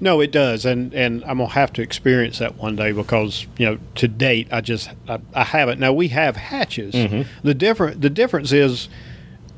[0.00, 3.66] No, it does, and and I'm gonna have to experience that one day because you
[3.66, 5.80] know to date I just I, I haven't.
[5.80, 6.94] Now we have hatches.
[6.94, 7.22] Mm-hmm.
[7.42, 8.88] The different the difference is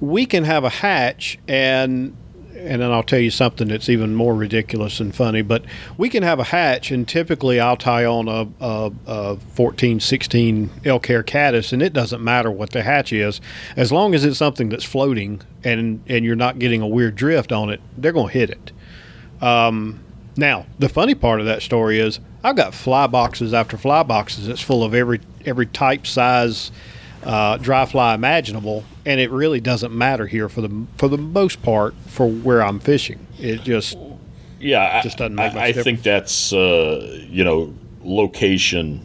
[0.01, 2.17] we can have a hatch and
[2.57, 5.43] and then I'll tell you something that's even more ridiculous and funny.
[5.43, 5.65] But
[5.99, 10.71] we can have a hatch, and typically I'll tie on a, a, a 14, 16
[10.85, 13.41] elk hair caddis, and it doesn't matter what the hatch is,
[13.77, 17.53] as long as it's something that's floating and and you're not getting a weird drift
[17.53, 18.73] on it, they're gonna hit it.
[20.37, 24.47] Now, the funny part of that story is I've got fly boxes after fly boxes
[24.47, 26.73] that's full of every every type, size,
[27.23, 31.63] uh, dry fly imaginable, and it really doesn't matter here for the for the most
[31.63, 33.27] part for where I'm fishing.
[33.39, 33.99] It just
[34.61, 39.01] Yeah, Just I, doesn't make much I, I think that's uh, you know location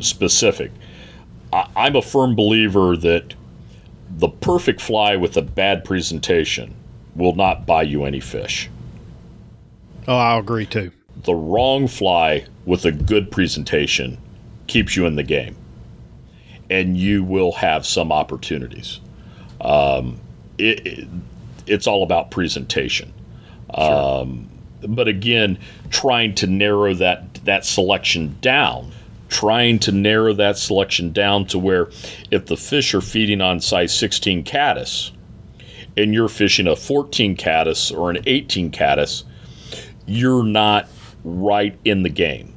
[0.00, 0.70] specific.
[1.52, 3.34] I, I'm a firm believer that
[4.10, 6.74] the perfect fly with a bad presentation
[7.14, 8.70] will not buy you any fish.
[10.08, 10.92] oh, I'll agree too.
[11.24, 14.18] The wrong fly with a good presentation
[14.66, 15.56] keeps you in the game,
[16.72, 18.98] and you will have some opportunities.
[19.60, 20.18] Um,
[20.56, 21.08] it, it,
[21.66, 23.12] it's all about presentation.
[23.74, 24.48] Um,
[24.80, 25.58] but again,
[25.90, 28.90] trying to narrow that that selection down,
[29.28, 31.90] trying to narrow that selection down to where
[32.30, 35.12] if the fish are feeding on size 16 caddis,
[35.98, 39.24] and you're fishing a 14 caddis or an 18 caddis,
[40.06, 40.88] you're not
[41.22, 42.54] right in the game.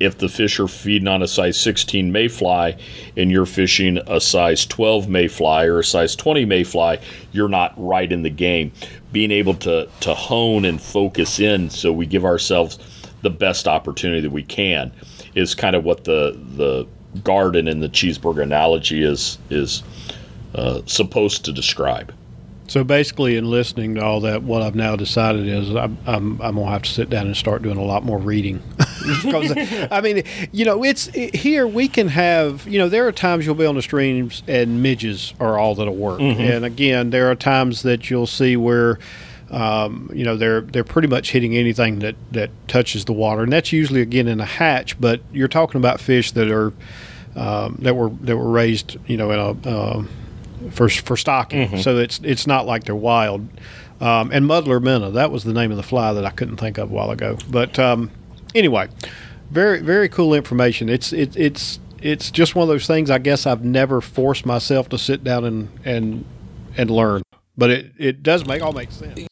[0.00, 2.76] If the fish are feeding on a size 16 mayfly
[3.16, 6.98] and you're fishing a size 12 mayfly or a size 20 mayfly,
[7.32, 8.72] you're not right in the game.
[9.10, 12.78] Being able to, to hone and focus in so we give ourselves
[13.22, 14.92] the best opportunity that we can
[15.34, 16.86] is kind of what the, the
[17.24, 19.82] garden and the cheeseburger analogy is, is
[20.54, 22.14] uh, supposed to describe.
[22.68, 26.56] So basically, in listening to all that, what I've now decided is I'm, I'm, I'm
[26.56, 28.62] gonna have to sit down and start doing a lot more reading.
[29.90, 32.66] I mean, you know, it's it, here we can have.
[32.66, 35.94] You know, there are times you'll be on the streams and midges are all that'll
[35.94, 36.20] work.
[36.20, 38.98] And again, there are times that you'll see where.
[39.50, 43.50] Um, you know they're they're pretty much hitting anything that, that touches the water, and
[43.50, 45.00] that's usually again in a hatch.
[45.00, 46.74] But you're talking about fish that are
[47.34, 50.08] um, that were that were raised, you know, in a um,
[50.70, 51.62] for for stocking.
[51.82, 53.48] So it's it's not like they're wild.
[54.00, 56.76] Um, and muddler minnow, that was the name of the fly that I couldn't think
[56.78, 57.38] of a while ago.
[57.50, 58.10] But um,
[58.54, 58.88] anyway,
[59.50, 60.88] very very cool information.
[60.88, 63.10] It's it, it's it's just one of those things.
[63.10, 66.24] I guess I've never forced myself to sit down and and
[66.76, 67.22] and learn,
[67.56, 69.26] but it it does make all make sense.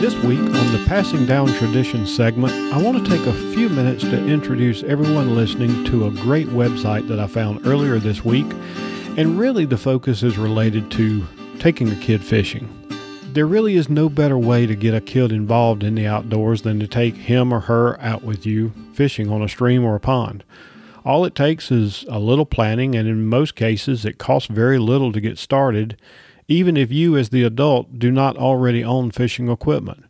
[0.00, 4.04] This week on the Passing Down Tradition segment, I want to take a few minutes
[4.04, 8.46] to introduce everyone listening to a great website that I found earlier this week.
[9.16, 11.26] And really, the focus is related to
[11.58, 12.68] taking a kid fishing.
[13.32, 16.80] There really is no better way to get a kid involved in the outdoors than
[16.80, 20.42] to take him or her out with you fishing on a stream or a pond.
[21.04, 25.12] All it takes is a little planning, and in most cases, it costs very little
[25.12, 26.00] to get started,
[26.48, 30.04] even if you, as the adult, do not already own fishing equipment.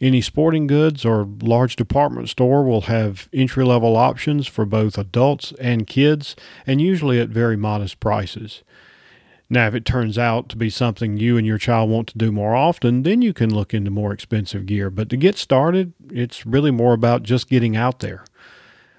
[0.00, 5.52] Any sporting goods or large department store will have entry level options for both adults
[5.60, 6.36] and kids,
[6.66, 8.62] and usually at very modest prices.
[9.50, 12.30] Now, if it turns out to be something you and your child want to do
[12.30, 14.90] more often, then you can look into more expensive gear.
[14.90, 18.26] But to get started, it's really more about just getting out there.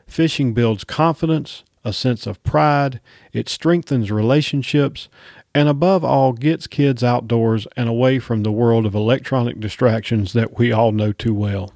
[0.07, 2.99] Fishing builds confidence, a sense of pride,
[3.31, 5.07] it strengthens relationships,
[5.53, 10.57] and above all, gets kids outdoors and away from the world of electronic distractions that
[10.57, 11.71] we all know too well.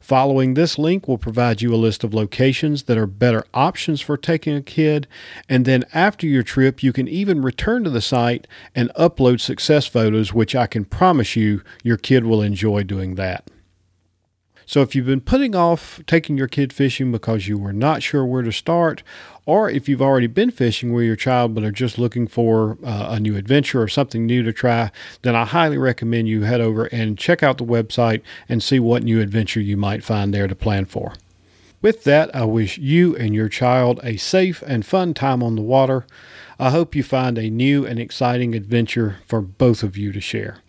[0.09, 4.17] Following this link will provide you a list of locations that are better options for
[4.17, 5.07] taking a kid,
[5.47, 9.85] and then after your trip, you can even return to the site and upload success
[9.85, 13.51] photos, which I can promise you your kid will enjoy doing that.
[14.65, 18.25] So, if you've been putting off taking your kid fishing because you were not sure
[18.25, 19.03] where to start,
[19.49, 23.07] or if you've already been fishing with your child but are just looking for uh,
[23.11, 24.91] a new adventure or something new to try,
[25.23, 29.03] then I highly recommend you head over and check out the website and see what
[29.03, 31.13] new adventure you might find there to plan for.
[31.81, 35.61] With that, I wish you and your child a safe and fun time on the
[35.61, 36.05] water.
[36.59, 40.59] I hope you find a new and exciting adventure for both of you to share.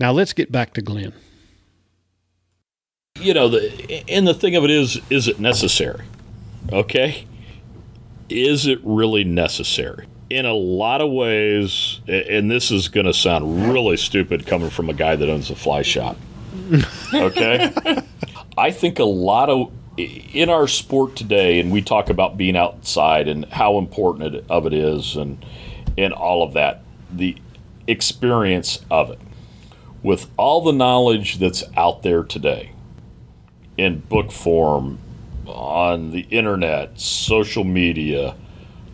[0.00, 1.12] Now let's get back to Glenn
[3.22, 6.04] you know, the and the thing of it is, is it necessary?
[6.72, 7.26] Okay,
[8.32, 10.06] is it really necessary?
[10.30, 14.88] In a lot of ways, and this is going to sound really stupid coming from
[14.88, 16.16] a guy that owns a fly shop.
[17.14, 17.70] Okay,
[18.56, 23.28] I think a lot of in our sport today, and we talk about being outside
[23.28, 25.44] and how important it, of it is, and
[25.98, 27.36] and all of that, the
[27.86, 29.18] experience of it,
[30.02, 32.72] with all the knowledge that's out there today
[33.76, 34.98] in book form,
[35.52, 38.36] on the internet, social media,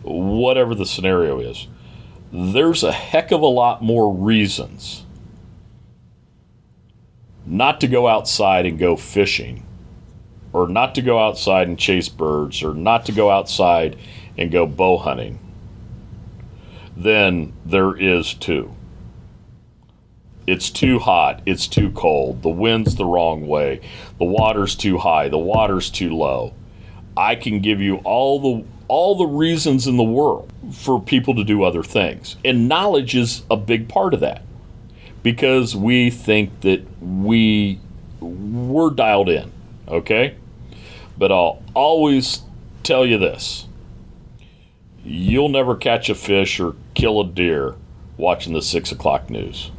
[0.03, 1.67] whatever the scenario is,
[2.31, 5.05] there's a heck of a lot more reasons
[7.45, 9.65] not to go outside and go fishing,
[10.53, 13.97] or not to go outside and chase birds, or not to go outside
[14.37, 15.39] and go bow hunting
[16.95, 18.75] than there is to.
[20.49, 21.43] It's too hot.
[21.45, 22.41] It's too cold.
[22.41, 23.81] The wind's the wrong way.
[24.17, 25.29] The water's too high.
[25.29, 26.55] The water's too low.
[27.15, 31.43] I can give you all the all the reasons in the world for people to
[31.43, 32.35] do other things.
[32.43, 34.41] And knowledge is a big part of that.
[35.21, 37.79] Because we think that we
[38.19, 39.51] we're dialed in,
[39.87, 40.35] okay?
[41.15, 42.41] But I'll always
[42.81, 43.67] tell you this.
[45.03, 47.75] You'll never catch a fish or kill a deer
[48.17, 49.69] watching the six o'clock news.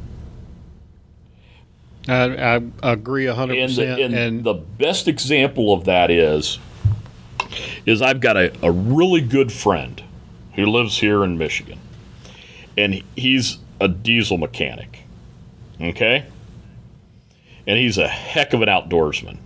[2.11, 4.01] I, I agree hundred percent.
[4.01, 6.59] And, and the best example of that is,
[7.87, 10.03] is I've got a, a really good friend
[10.55, 11.79] who lives here in Michigan,
[12.77, 15.05] and he's a diesel mechanic.
[15.81, 16.27] Okay,
[17.67, 19.39] and he's a heck of an outdoorsman.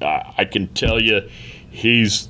[0.00, 1.28] I, I can tell you,
[1.70, 2.28] he's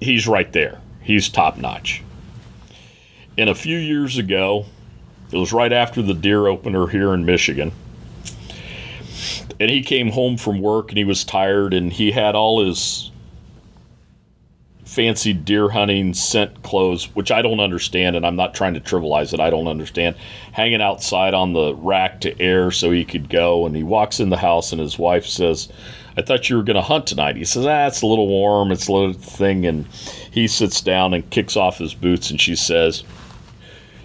[0.00, 0.80] he's right there.
[1.02, 2.02] He's top notch.
[3.36, 4.66] And a few years ago,
[5.32, 7.72] it was right after the deer opener here in Michigan.
[9.58, 13.12] And he came home from work and he was tired and he had all his
[14.92, 19.32] fancy deer hunting scent clothes, which I don't understand, and I'm not trying to trivialize
[19.32, 19.40] it.
[19.40, 20.16] I don't understand.
[20.52, 23.64] Hanging outside on the rack to air so he could go.
[23.64, 25.68] And he walks in the house, and his wife says,
[26.16, 27.36] I thought you were going to hunt tonight.
[27.36, 28.70] He says, Ah, it's a little warm.
[28.70, 29.64] It's a little thing.
[29.64, 29.86] And
[30.30, 33.02] he sits down and kicks off his boots, and she says,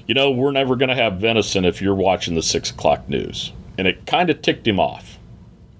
[0.07, 3.51] you know, we're never going to have venison if you're watching the six o'clock news.
[3.77, 5.19] And it kind of ticked him off.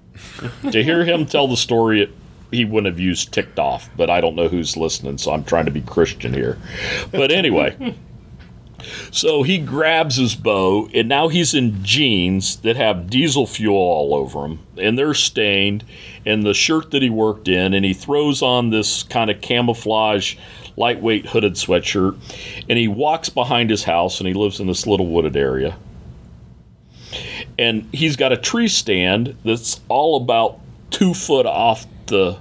[0.72, 2.12] to hear him tell the story, it,
[2.52, 5.66] he wouldn't have used ticked off, but I don't know who's listening, so I'm trying
[5.66, 6.60] to be Christian here.
[7.12, 7.96] But anyway.
[9.12, 14.14] So he grabs his bow, and now he's in jeans that have diesel fuel all
[14.14, 15.84] over them, and they're stained,
[16.26, 20.36] and the shirt that he worked in, and he throws on this kind of camouflage
[20.78, 22.18] lightweight hooded sweatshirt,
[22.70, 25.78] and he walks behind his house, and he lives in this little wooded area.
[27.60, 30.60] And he's got a tree stand that's all about
[30.92, 32.38] two foot off the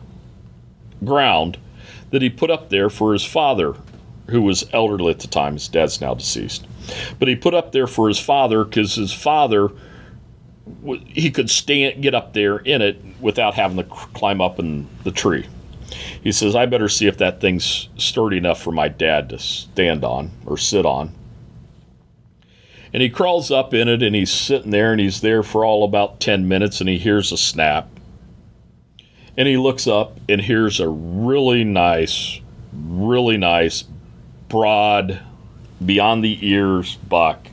[1.04, 1.58] ground
[2.10, 3.74] that he put up there for his father,
[4.28, 5.54] who was elderly at the time.
[5.54, 6.66] His dad's now deceased.
[7.18, 9.70] But he put up there for his father because his father
[11.06, 15.12] he could stand get up there in it without having to climb up in the
[15.12, 15.46] tree.
[16.26, 20.02] He says, I better see if that thing's sturdy enough for my dad to stand
[20.04, 21.14] on or sit on.
[22.92, 25.84] And he crawls up in it and he's sitting there and he's there for all
[25.84, 27.88] about 10 minutes and he hears a snap.
[29.36, 32.40] And he looks up and hears a really nice,
[32.72, 33.84] really nice,
[34.48, 35.20] broad,
[35.84, 37.46] beyond the ears buck.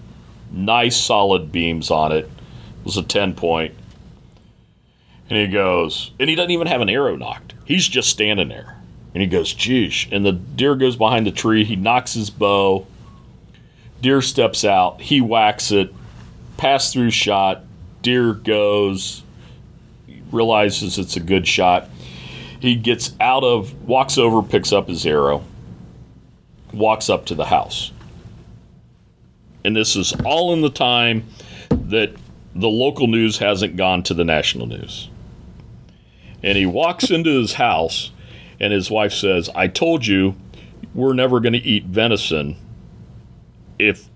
[0.51, 2.25] Nice solid beams on it.
[2.25, 3.75] It was a 10 point.
[5.29, 7.52] And he goes, and he doesn't even have an arrow nocked.
[7.65, 8.77] He's just standing there.
[9.13, 10.11] And he goes, geesh.
[10.11, 11.63] And the deer goes behind the tree.
[11.63, 12.87] He knocks his bow.
[14.01, 14.99] Deer steps out.
[15.01, 15.93] He whacks it.
[16.57, 17.63] Pass through shot.
[18.01, 19.23] Deer goes.
[20.31, 21.89] Realizes it's a good shot.
[22.59, 25.43] He gets out of, walks over, picks up his arrow.
[26.73, 27.91] walks up to the house.
[29.63, 31.25] And this is all in the time
[31.69, 32.13] that
[32.55, 35.09] the local news hasn't gone to the national news.
[36.43, 38.11] And he walks into his house,
[38.59, 40.35] and his wife says, I told you
[40.93, 42.57] we're never going to eat venison
[43.79, 44.09] if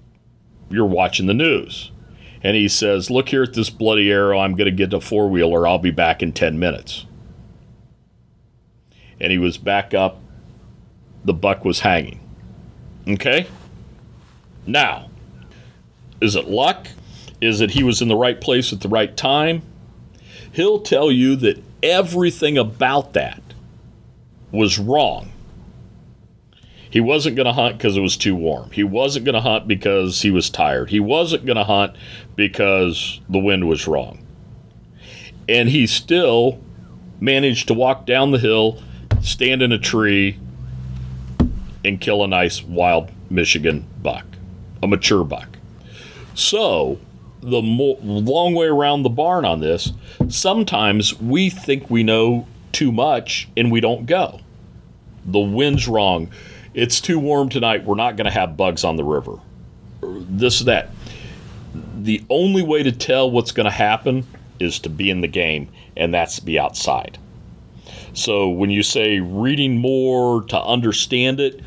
[0.69, 1.91] you're watching the news.
[2.43, 4.39] And he says, Look here at this bloody arrow.
[4.39, 5.67] I'm going to get a four wheeler.
[5.67, 7.05] I'll be back in 10 minutes.
[9.19, 10.19] And he was back up.
[11.25, 12.19] The buck was hanging.
[13.07, 13.47] Okay?
[14.65, 15.09] Now,
[16.21, 16.88] is it luck?
[17.41, 19.61] Is it he was in the right place at the right time?
[20.51, 23.41] He'll tell you that everything about that
[24.51, 25.32] was wrong.
[26.89, 28.71] He wasn't going to hunt because it was too warm.
[28.71, 30.89] He wasn't going to hunt because he was tired.
[30.89, 31.95] He wasn't going to hunt
[32.36, 34.25] because the wind was wrong.
[35.49, 36.59] And he still
[37.19, 38.82] managed to walk down the hill,
[39.21, 40.39] stand in a tree,
[41.84, 44.25] and kill a nice wild Michigan buck,
[44.82, 45.57] a mature buck.
[46.34, 46.99] So,
[47.41, 49.93] the mo- long way around the barn on this,
[50.29, 54.39] sometimes we think we know too much and we don't go.
[55.25, 56.29] The wind's wrong.
[56.73, 57.85] It's too warm tonight.
[57.85, 59.38] We're not going to have bugs on the river.
[60.01, 60.89] This, that.
[61.95, 64.25] The only way to tell what's going to happen
[64.59, 67.17] is to be in the game, and that's to be outside.
[68.13, 71.61] So when you say reading more to understand it,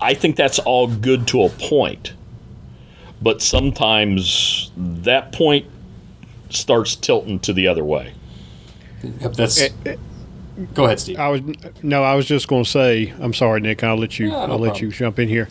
[0.00, 2.14] I think that's all good to a point.
[3.22, 5.66] But sometimes that point
[6.50, 8.12] starts tilting to the other way.
[9.02, 9.68] Yep, that's.
[10.72, 11.18] Go ahead, Steve.
[11.18, 11.42] I was
[11.82, 13.12] no, I was just going to say.
[13.20, 13.84] I'm sorry, Nick.
[13.84, 14.28] I'll let you.
[14.28, 15.48] Yeah, no I'll let you jump in here.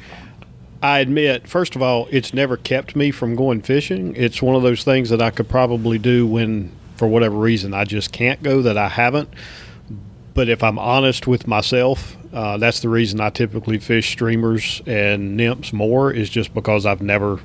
[0.82, 4.16] I admit, first of all, it's never kept me from going fishing.
[4.16, 7.86] It's one of those things that I could probably do when, for whatever reason, I
[7.86, 8.62] just can't go.
[8.62, 9.30] That I haven't.
[10.34, 15.38] But if I'm honest with myself, uh, that's the reason I typically fish streamers and
[15.38, 16.12] nymphs more.
[16.12, 17.40] Is just because I've never,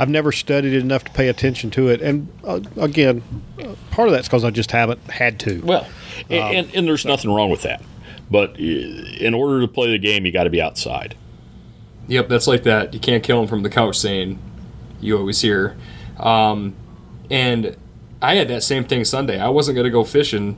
[0.00, 2.00] I've never studied it enough to pay attention to it.
[2.00, 3.22] And uh, again,
[3.62, 5.60] uh, part of that's because I just haven't had to.
[5.60, 5.86] Well,
[6.30, 7.82] a- and, and there's nothing wrong with that.
[8.30, 11.16] But in order to play the game, you got to be outside.
[12.08, 12.94] Yep, that's like that.
[12.94, 14.38] You can't kill him from the couch saying
[15.02, 15.76] you always hear.
[16.18, 16.74] Um,
[17.30, 17.76] and
[18.22, 19.38] I had that same thing Sunday.
[19.38, 20.56] I wasn't going to go fishing,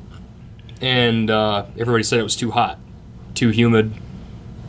[0.81, 2.79] and uh, everybody said it was too hot,
[3.35, 3.93] too humid.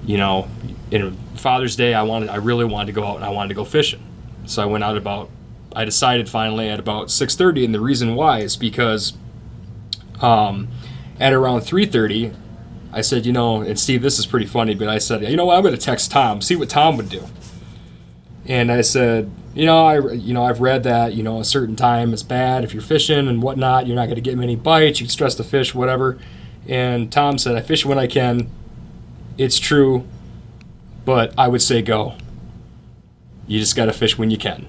[0.05, 0.47] You know,
[0.91, 3.55] in Father's Day, I wanted, I really wanted to go out and I wanted to
[3.55, 4.03] go fishing.
[4.45, 5.29] So I went out about.
[5.75, 9.13] I decided finally at about 6:30, and the reason why is because
[10.21, 10.67] um,
[11.19, 12.35] at around 3:30,
[12.91, 15.45] I said, you know, and Steve, this is pretty funny, but I said, you know
[15.45, 17.23] what, I'm going to text Tom, see what Tom would do.
[18.45, 21.75] And I said, you know, I, you know, I've read that, you know, a certain
[21.75, 23.87] time is bad if you're fishing and whatnot.
[23.87, 24.99] You're not going to get many bites.
[24.99, 26.19] You can stress the fish, whatever.
[26.67, 28.49] And Tom said, I fish when I can.
[29.37, 30.05] It's true,
[31.05, 32.15] but I would say go.
[33.47, 34.65] You just got to fish when you can.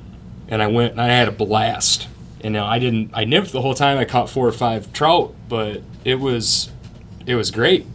[0.48, 2.08] And I went and I had a blast.
[2.42, 3.96] And now I didn't, I nymphed the whole time.
[3.96, 6.70] I caught four or five trout, but it was,
[7.26, 7.86] it was great.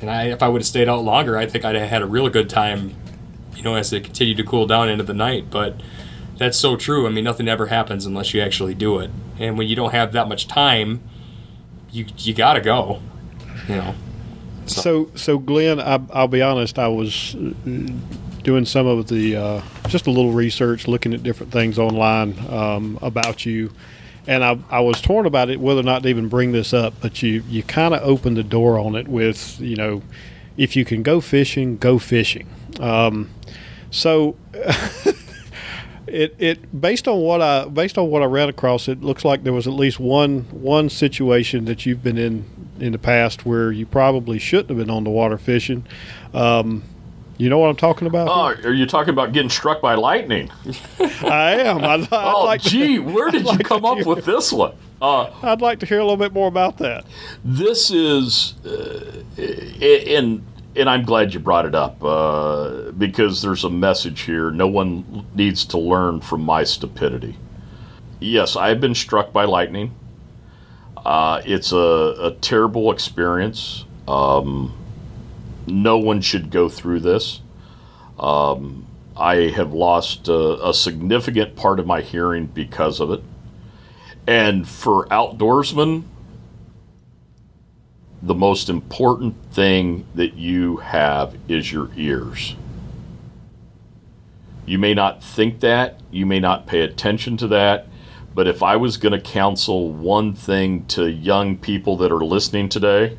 [0.00, 2.06] And I, if I would have stayed out longer, I think I'd have had a
[2.06, 2.94] real good time,
[3.54, 5.50] you know, as it continued to cool down into the night.
[5.50, 5.80] But
[6.36, 7.06] that's so true.
[7.06, 9.10] I mean, nothing ever happens unless you actually do it.
[9.38, 11.00] And when you don't have that much time,
[11.90, 13.00] you you gotta go.
[13.68, 13.94] You know.
[14.66, 16.78] So, so Glenn, I, I'll be honest.
[16.78, 17.34] I was
[18.46, 22.96] doing some of the uh, just a little research, looking at different things online um,
[23.02, 23.72] about you,
[24.28, 26.94] and I, I was torn about it whether or not to even bring this up.
[27.02, 30.00] But you, you kind of opened the door on it with, you know,
[30.56, 32.48] if you can go fishing, go fishing.
[32.80, 33.30] Um,
[33.90, 34.36] so.
[36.08, 39.42] It, it based on what I based on what I read across, it looks like
[39.42, 42.44] there was at least one one situation that you've been in
[42.78, 45.84] in the past where you probably shouldn't have been on the water fishing.
[46.32, 46.84] Um,
[47.38, 48.28] you know what I'm talking about?
[48.28, 50.50] Oh, are you talking about getting struck by lightning?
[51.22, 51.78] I am.
[51.84, 54.52] I'd, I'd Oh, like to- gee, where did you like come up hear- with this
[54.52, 54.74] one?
[55.02, 57.04] Uh, I'd like to hear a little bit more about that.
[57.44, 60.42] this is, uh, and
[60.74, 64.50] and I'm glad you brought it up uh, because there's a message here.
[64.50, 67.36] No one needs to learn from my stupidity.
[68.20, 69.94] Yes, I've been struck by lightning.
[70.96, 71.76] Uh, it's a,
[72.20, 73.84] a terrible experience.
[74.08, 74.74] Um,
[75.66, 77.40] no one should go through this.
[78.18, 78.86] Um,
[79.16, 83.22] I have lost a, a significant part of my hearing because of it.
[84.26, 86.04] And for outdoorsmen,
[88.22, 92.56] the most important thing that you have is your ears.
[94.64, 97.86] You may not think that, you may not pay attention to that,
[98.34, 102.68] but if I was going to counsel one thing to young people that are listening
[102.68, 103.16] today,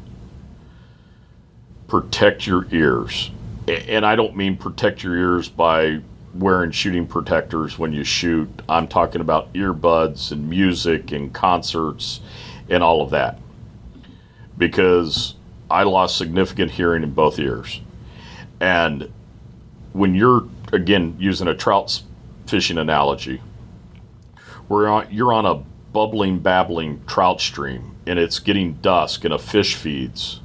[1.87, 3.31] protect your ears.
[3.67, 5.99] and I don't mean protect your ears by
[6.33, 8.49] wearing shooting protectors when you shoot.
[8.69, 12.21] I'm talking about earbuds and music and concerts
[12.69, 13.39] and all of that.
[14.57, 15.35] Because
[15.69, 17.81] I lost significant hearing in both ears.
[18.59, 19.11] And
[19.93, 22.01] when you're, again, using a trout
[22.45, 23.41] fishing analogy,
[24.67, 25.55] where you're on a
[25.91, 30.41] bubbling, babbling trout stream and it's getting dusk and a fish feeds,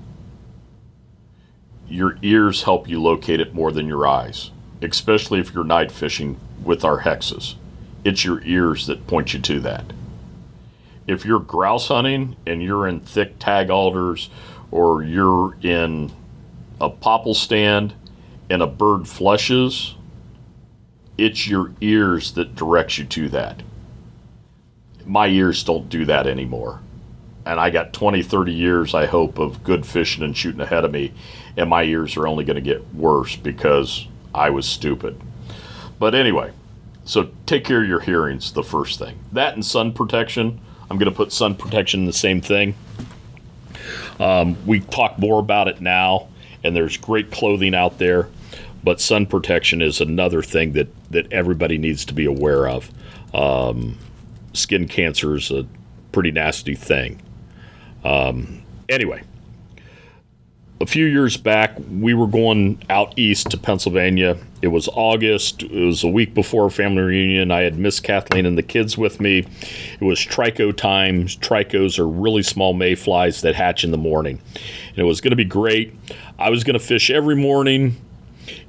[1.93, 6.41] your ears help you locate it more than your eyes, especially if you're night fishing
[6.65, 7.55] with our hexes.
[8.03, 9.85] It's your ears that point you to that.
[11.07, 14.31] If you're grouse hunting and you're in thick tag alders
[14.71, 16.13] or you're in
[16.81, 17.93] a popple stand
[18.49, 19.95] and a bird flushes,
[21.19, 23.63] it's your ears that directs you to that.
[25.05, 26.81] My ears don't do that anymore.
[27.45, 30.93] And I got 20, 30 years, I hope, of good fishing and shooting ahead of
[30.93, 31.13] me.
[31.57, 35.21] And my ears are only going to get worse because I was stupid.
[35.99, 36.53] But anyway,
[37.05, 39.19] so take care of your hearings, the first thing.
[39.33, 40.61] That and sun protection.
[40.91, 42.75] I'm going to put sun protection in the same thing.
[44.21, 46.29] Um, we talk more about it now,
[46.63, 48.29] and there's great clothing out there,
[48.85, 52.91] but sun protection is another thing that, that everybody needs to be aware of.
[53.35, 53.99] Um,
[54.53, 55.67] skin cancer is a
[56.13, 57.21] pretty nasty thing.
[58.05, 59.23] Um, anyway,
[60.83, 64.37] a few years back, we were going out east to Pennsylvania.
[64.63, 65.63] It was August.
[65.63, 67.53] It was a week before family reunion.
[67.53, 69.47] I had Miss Kathleen and the kids with me.
[70.01, 71.27] It was trico time.
[71.27, 74.41] Tricos are really small mayflies that hatch in the morning.
[74.89, 75.95] And it was going to be great.
[76.37, 77.97] I was going to fish every morning,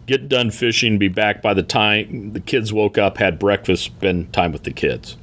[0.05, 4.31] get done fishing, be back by the time the kids woke up, had breakfast, spend
[4.31, 5.17] time with the kids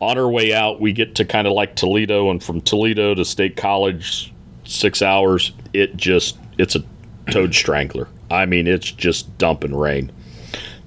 [0.00, 3.22] on our way out, we get to kind of like Toledo, and from Toledo to
[3.22, 4.32] State College,
[4.70, 5.52] six hours.
[5.72, 6.84] It just it's a
[7.30, 8.08] toad strangler.
[8.30, 10.12] I mean, it's just dumping rain.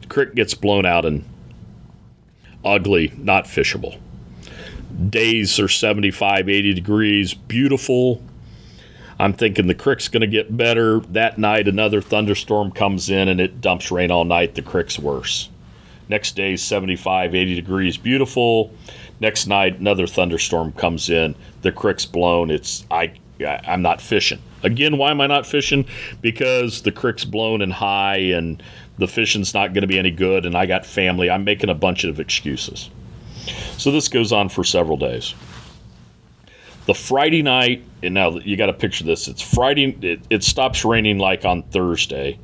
[0.01, 1.25] The creek gets blown out and
[2.63, 3.99] ugly, not fishable.
[5.09, 8.21] Days are 75, 80 degrees, beautiful.
[9.19, 10.99] I'm thinking the creek's going to get better.
[10.99, 14.55] That night, another thunderstorm comes in and it dumps rain all night.
[14.55, 15.49] The creek's worse.
[16.09, 18.73] Next day, 75, 80 degrees, beautiful.
[19.19, 21.35] Next night, another thunderstorm comes in.
[21.61, 22.51] The creek's blown.
[22.51, 24.41] It's I, I'm not fishing.
[24.63, 25.85] Again, why am I not fishing?
[26.21, 28.61] Because the creek's blown and high, and
[28.97, 30.45] the fishing's not going to be any good.
[30.45, 31.29] And I got family.
[31.29, 32.89] I'm making a bunch of excuses.
[33.77, 35.33] So this goes on for several days.
[36.85, 39.27] The Friday night, and now you got to picture this.
[39.27, 39.97] It's Friday.
[40.01, 42.39] It, it stops raining like on Thursday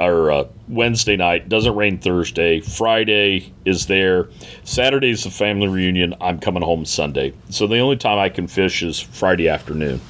[0.00, 1.48] or uh, Wednesday night.
[1.48, 2.60] Doesn't rain Thursday.
[2.60, 4.28] Friday is there.
[4.64, 6.14] Saturday is the family reunion.
[6.20, 7.34] I'm coming home Sunday.
[7.50, 10.00] So the only time I can fish is Friday afternoon.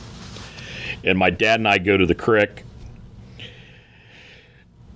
[1.02, 2.62] And my dad and I go to the creek.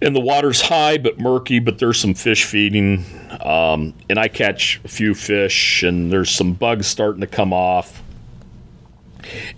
[0.00, 3.04] And the water's high but murky, but there's some fish feeding.
[3.40, 8.02] Um, and I catch a few fish, and there's some bugs starting to come off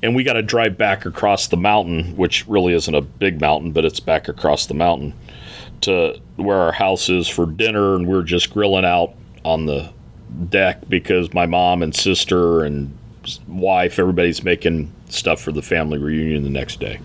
[0.00, 3.72] and we got to drive back across the mountain, which really isn't a big mountain,
[3.72, 5.12] but it's back across the mountain
[5.86, 9.14] to where our house is for dinner, and we're just grilling out
[9.44, 9.90] on the
[10.48, 12.96] deck because my mom and sister and
[13.48, 17.00] wife, everybody's making stuff for the family reunion the next day.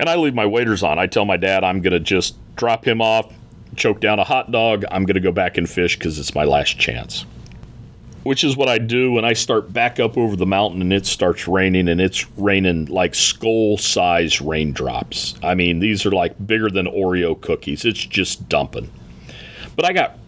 [0.00, 0.98] And I leave my waders on.
[0.98, 3.32] I tell my dad I'm going to just drop him off,
[3.76, 4.84] choke down a hot dog.
[4.90, 7.24] I'm going to go back and fish because it's my last chance
[8.22, 11.06] which is what I do when I start back up over the mountain and it
[11.06, 15.34] starts raining and it's raining like skull size raindrops.
[15.42, 17.84] I mean, these are like bigger than Oreo cookies.
[17.84, 18.90] It's just dumping.
[19.74, 20.18] But I got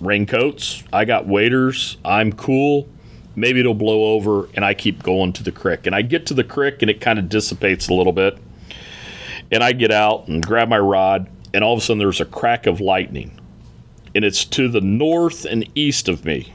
[0.00, 2.88] raincoats, I got waders, I'm cool.
[3.36, 5.86] Maybe it'll blow over and I keep going to the creek.
[5.86, 8.36] And I get to the creek and it kind of dissipates a little bit.
[9.52, 12.24] And I get out and grab my rod and all of a sudden there's a
[12.24, 13.38] crack of lightning.
[14.12, 16.52] And it's to the north and east of me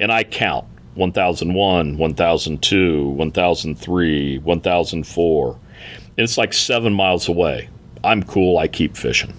[0.00, 5.50] and I count 1001, 1002, 1003, 1004.
[5.50, 5.60] And
[6.16, 7.68] it's like seven miles away.
[8.02, 8.58] I'm cool.
[8.58, 9.34] I keep fishing.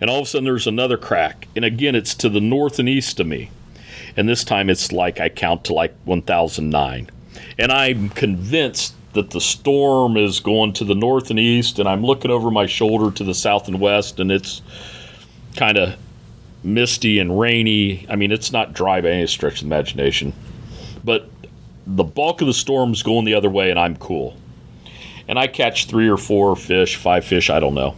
[0.00, 1.46] And all of a sudden, there's another crack.
[1.54, 3.50] And again, it's to the north and east of me.
[4.16, 7.10] And this time, it's like I count to like 1009.
[7.58, 11.78] And I'm convinced that the storm is going to the north and east.
[11.78, 14.20] And I'm looking over my shoulder to the south and west.
[14.20, 14.62] And it's
[15.56, 15.96] kind of
[16.64, 18.06] misty and rainy.
[18.08, 20.32] I mean, it's not dry by any stretch of the imagination.
[21.04, 21.28] But
[21.86, 24.36] the bulk of the storm's going the other way, and I'm cool.
[25.28, 27.94] And I catch three or four fish, five fish, I don't know.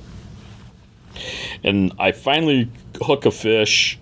[1.64, 2.70] And I finally
[3.02, 3.98] hook a fish,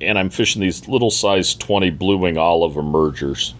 [0.00, 3.54] and I'm fishing these little size 20 blue wing olive emergers.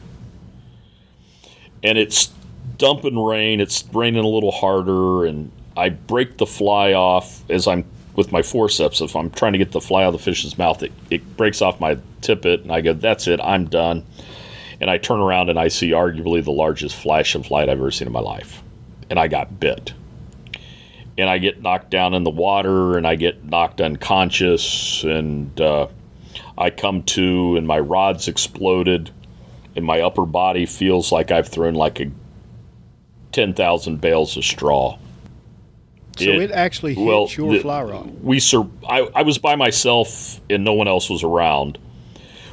[1.83, 2.33] And it's
[2.79, 3.61] dumping rain.
[3.61, 7.85] It's raining a little harder, and I break the fly off as I'm
[8.17, 9.01] with my forceps.
[9.01, 11.63] If I'm trying to get the fly out of the fish's mouth, it, it breaks
[11.63, 14.05] off my tippet, and I go, "That's it, I'm done."
[14.81, 17.91] And I turn around and I see arguably the largest flash of light I've ever
[17.91, 18.63] seen in my life,
[19.09, 19.95] and I got bit.
[21.17, 25.87] And I get knocked down in the water, and I get knocked unconscious, and uh,
[26.59, 29.11] I come to, and my rod's exploded,
[29.77, 32.11] and my upper body feels like I've thrown like a
[33.33, 34.99] ten thousand bales of straw.
[36.17, 38.23] So it, actually hit well, your the- fly rod.
[38.23, 41.79] we sur- I, I was by myself and no one else was around.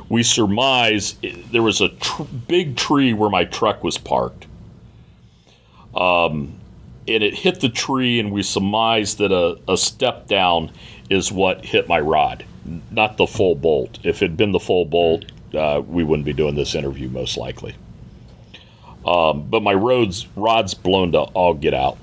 [0.10, 4.48] We surmise it- there was a tr- big tree where my truck was parked.
[5.96, 6.56] Um,
[7.08, 10.72] and it hit the tree, and we surmise that a, a step down
[11.10, 12.46] is what hit my rod,
[12.90, 14.00] not the full bolt.
[14.04, 17.38] If it had been the full bolt, uh, we wouldn't be doing this interview most
[17.38, 17.76] likely.
[19.06, 21.98] Um, but my road's rod's blown to all get out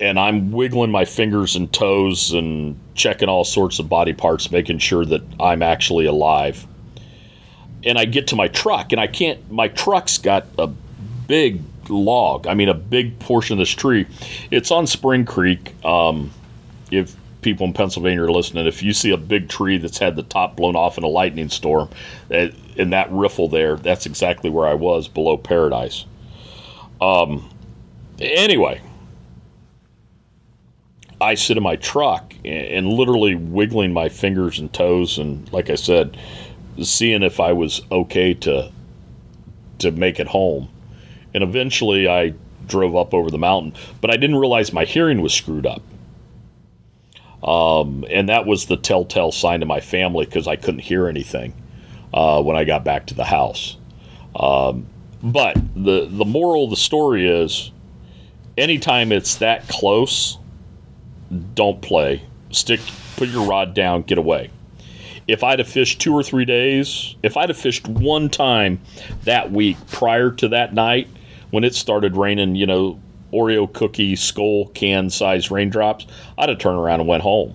[0.00, 4.78] and I'm wiggling my fingers and toes and checking all sorts of body parts, making
[4.78, 6.66] sure that I'm actually alive.
[7.84, 9.50] And I get to my truck, and I can't.
[9.50, 10.68] My truck's got a
[11.26, 12.46] big log.
[12.46, 14.06] I mean, a big portion of this tree.
[14.50, 15.74] It's on Spring Creek.
[15.84, 16.30] Um,
[16.90, 20.22] if people in Pennsylvania are listening, if you see a big tree that's had the
[20.22, 21.90] top blown off in a lightning storm,
[22.30, 26.06] in that riffle there, that's exactly where I was below Paradise.
[27.02, 27.50] Um,
[28.18, 28.80] anyway,
[31.20, 35.76] I sit in my truck and, literally wiggling my fingers and toes, and like I
[35.76, 36.16] said,
[36.82, 38.70] seeing if I was okay to
[39.78, 40.68] to make it home.
[41.32, 42.34] And eventually, I
[42.66, 45.82] drove up over the mountain, but I didn't realize my hearing was screwed up.
[47.42, 51.52] Um, and that was the telltale sign to my family because I couldn't hear anything
[52.14, 53.76] uh, when I got back to the house.
[54.34, 54.86] Um,
[55.22, 57.70] but the the moral of the story is,
[58.56, 60.38] anytime it's that close,
[61.34, 62.22] don't play.
[62.50, 62.80] Stick,
[63.16, 64.50] put your rod down, get away.
[65.26, 68.80] If I'd have fished two or three days, if I'd have fished one time
[69.24, 71.08] that week prior to that night
[71.50, 73.00] when it started raining, you know,
[73.32, 76.06] Oreo cookie skull can size raindrops,
[76.38, 77.54] I'd have turned around and went home.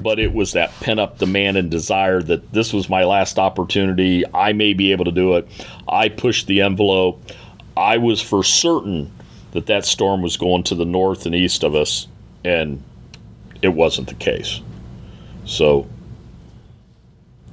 [0.00, 4.24] But it was that pent up demand and desire that this was my last opportunity.
[4.32, 5.48] I may be able to do it.
[5.88, 7.22] I pushed the envelope.
[7.76, 9.12] I was for certain
[9.52, 12.06] that that storm was going to the north and east of us,
[12.44, 12.82] and
[13.62, 14.60] it wasn't the case.
[15.44, 15.86] So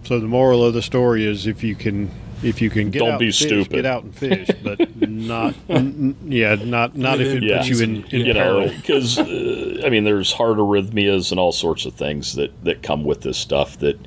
[0.04, 2.10] So the moral of the story is if you can
[2.42, 3.70] if you can get Don't out be and fish, stupid.
[3.70, 4.80] get out and fish, but
[5.10, 7.58] not n- n- yeah, not not if it Yeah.
[7.58, 8.70] puts you in, in you know, peril.
[8.78, 13.04] because uh, I mean, there's heart arrhythmias and all sorts of things that that come
[13.04, 14.00] with this stuff that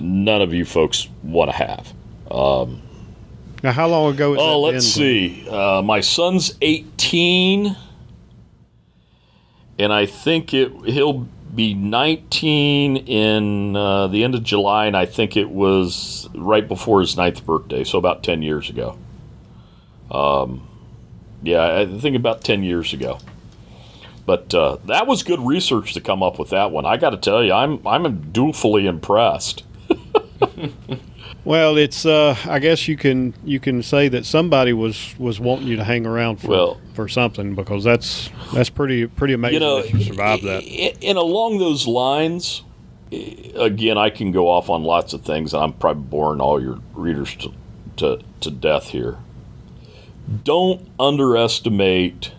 [0.00, 1.92] none of you folks want to have.
[2.30, 2.80] Um,
[3.62, 5.34] Now, how long ago was Oh, that let's been?
[5.42, 5.48] see.
[5.48, 7.76] Uh, my son's 18,
[9.78, 15.06] and I think it he'll be 19 in uh, the end of July, and I
[15.06, 18.98] think it was right before his ninth birthday, so about 10 years ago.
[20.10, 20.66] Um,
[21.42, 23.18] yeah, I think about 10 years ago.
[24.26, 26.86] But uh, that was good research to come up with that one.
[26.86, 29.64] I got to tell you, I'm I'm dutifully impressed.
[31.44, 35.68] Well, it's uh, I guess you can you can say that somebody was was wanting
[35.68, 39.60] you to hang around for Well- for something because that's that's pretty pretty amazing you
[39.60, 40.62] know, that you survived that.
[41.02, 42.62] And along those lines,
[43.56, 46.78] again, I can go off on lots of things, and I'm probably boring all your
[46.94, 47.52] readers to,
[47.96, 49.18] to, to death here.
[50.42, 52.32] Don't underestimate.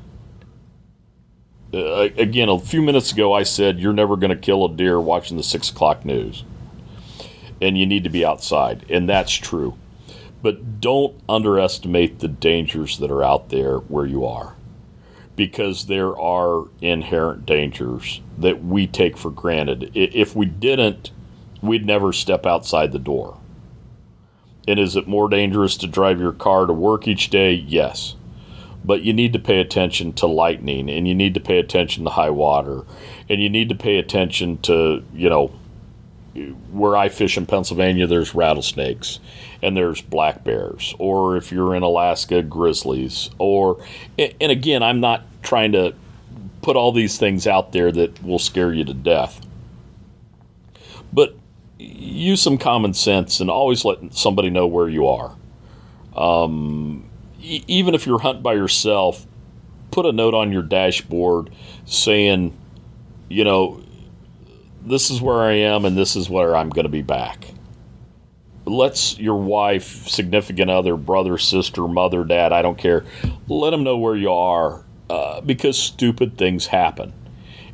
[1.73, 4.99] Uh, again, a few minutes ago, I said you're never going to kill a deer
[4.99, 6.43] watching the six o'clock news,
[7.61, 9.77] and you need to be outside, and that's true.
[10.41, 14.55] But don't underestimate the dangers that are out there where you are
[15.35, 19.91] because there are inherent dangers that we take for granted.
[19.93, 21.11] If we didn't,
[21.61, 23.37] we'd never step outside the door.
[24.67, 27.53] And is it more dangerous to drive your car to work each day?
[27.53, 28.15] Yes.
[28.83, 32.11] But you need to pay attention to lightning and you need to pay attention to
[32.11, 32.83] high water
[33.27, 35.51] and you need to pay attention to, you know,
[36.71, 39.19] where I fish in Pennsylvania, there's rattlesnakes
[39.61, 43.83] and there's black bears, or if you're in Alaska, grizzlies, or
[44.17, 45.93] and again, I'm not trying to
[46.61, 49.45] put all these things out there that will scare you to death,
[51.13, 51.35] but
[51.77, 55.35] use some common sense and always let somebody know where you are.
[56.15, 57.09] Um,
[57.39, 59.25] even if you're hunting by yourself,
[59.91, 61.51] put a note on your dashboard
[61.85, 62.57] saying,
[63.29, 63.81] you know,
[64.85, 67.47] this is where I am and this is where I'm going to be back.
[68.65, 73.05] let's your wife, significant other, brother, sister, mother, dad, I don't care,
[73.47, 77.13] let them know where you are uh, because stupid things happen.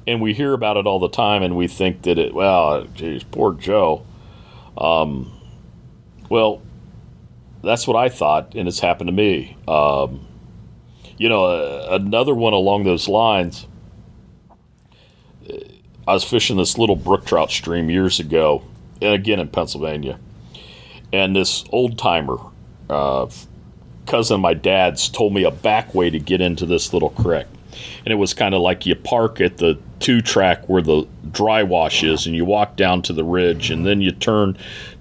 [0.07, 3.23] And we hear about it all the time and we think that it, well, geez,
[3.23, 4.05] poor Joe.
[4.77, 5.31] Um,
[6.29, 6.61] well,
[7.63, 9.55] that's what I thought, and it's happened to me.
[9.67, 10.27] Um,
[11.17, 13.67] you know, uh, another one along those lines.
[16.07, 18.63] I was fishing this little brook trout stream years ago,
[19.01, 20.19] and again in Pennsylvania,
[21.13, 22.37] and this old timer,
[22.89, 23.29] uh,
[24.07, 27.45] cousin of my dad's, told me a back way to get into this little creek,
[28.03, 31.61] and it was kind of like you park at the two track where the dry
[31.61, 34.57] wash is, and you walk down to the ridge, and then you turn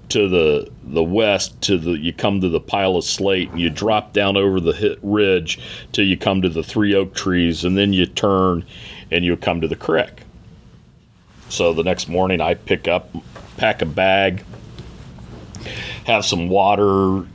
[0.09, 3.69] to the the west to the you come to the pile of slate and you
[3.69, 5.57] drop down over the ridge
[5.93, 8.65] till you come to the three oak trees and then you turn
[9.09, 10.20] and you come to the creek.
[11.51, 13.13] So the next morning I pick up,
[13.57, 14.45] pack a bag,
[16.05, 17.27] have some water,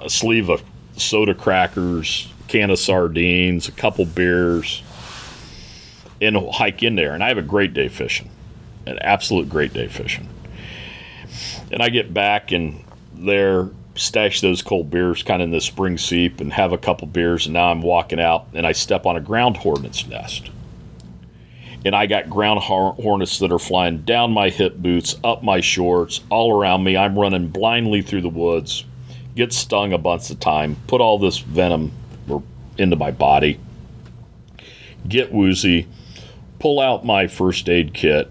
[0.00, 0.62] a sleeve of
[0.96, 4.82] soda crackers, can of sardines, a couple beers,
[6.22, 7.12] and hike in there.
[7.12, 8.30] And I have a great day fishing,
[8.86, 10.26] an absolute great day fishing.
[11.70, 12.82] And I get back and
[13.12, 17.06] there, stash those cold beers kind of in the spring seep and have a couple
[17.06, 17.44] beers.
[17.44, 20.50] And now I'm walking out and I step on a ground hornet's nest.
[21.84, 26.20] And I got ground hornets that are flying down my hip boots, up my shorts,
[26.28, 26.96] all around me.
[26.96, 28.84] I'm running blindly through the woods,
[29.34, 31.92] get stung a bunch of time, put all this venom
[32.76, 33.58] into my body,
[35.08, 35.88] get woozy,
[36.58, 38.30] pull out my first aid kit,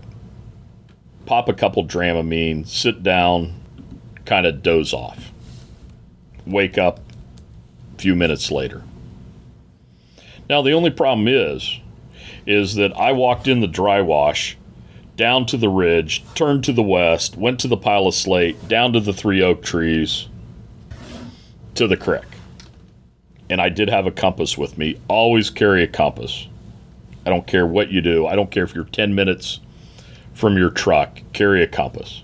[1.26, 3.60] pop a couple Dramamine, sit down,
[4.26, 5.32] kind of doze off.
[6.46, 7.00] Wake up
[7.96, 8.84] a few minutes later.
[10.48, 11.80] Now the only problem is
[12.45, 14.57] is that I walked in the dry wash,
[15.16, 18.94] down to the ridge, turned to the west, went to the pile of slate, down
[18.94, 20.28] to the three oak trees,
[21.76, 22.24] to the creek.
[23.49, 24.99] And I did have a compass with me.
[25.07, 26.48] Always carry a compass.
[27.26, 28.28] I don't care what you do.
[28.28, 29.60] I don't care if you're 10 minutes
[30.34, 32.24] from your truck, carry a compass.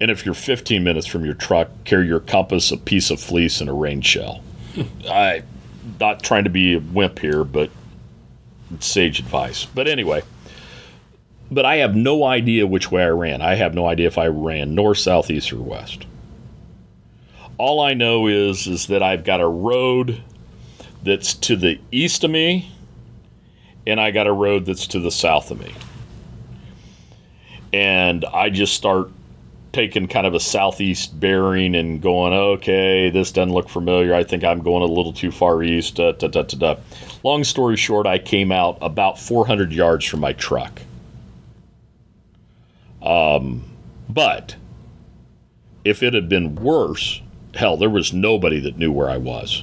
[0.00, 3.60] And if you're 15 minutes from your truck, carry your compass, a piece of fleece,
[3.60, 4.44] and a rain shell.
[5.08, 5.42] I
[5.98, 7.70] not trying to be a wimp here, but
[8.80, 9.64] sage advice.
[9.66, 10.22] But anyway,
[11.50, 13.42] but I have no idea which way I ran.
[13.42, 16.06] I have no idea if I ran north, south, east, or west.
[17.56, 20.22] All I know is is that I've got a road
[21.02, 22.72] that's to the east of me,
[23.86, 25.74] and I got a road that's to the south of me
[27.72, 29.10] and I just start
[29.72, 34.14] taking kind of a southeast bearing and going, okay, this doesn't look familiar.
[34.14, 35.96] I think I'm going a little too far east.
[35.96, 36.80] Da, da, da, da, da.
[37.28, 40.80] Long story short, I came out about 400 yards from my truck.
[43.02, 43.64] Um,
[44.08, 44.56] but
[45.84, 47.20] if it had been worse,
[47.54, 49.62] hell, there was nobody that knew where I was.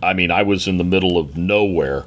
[0.00, 2.04] I mean, I was in the middle of nowhere.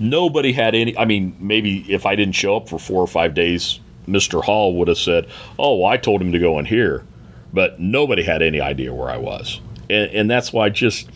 [0.00, 0.98] Nobody had any.
[0.98, 4.42] I mean, maybe if I didn't show up for four or five days, Mr.
[4.42, 7.04] Hall would have said, "Oh, well, I told him to go in here,"
[7.52, 11.08] but nobody had any idea where I was, and, and that's why just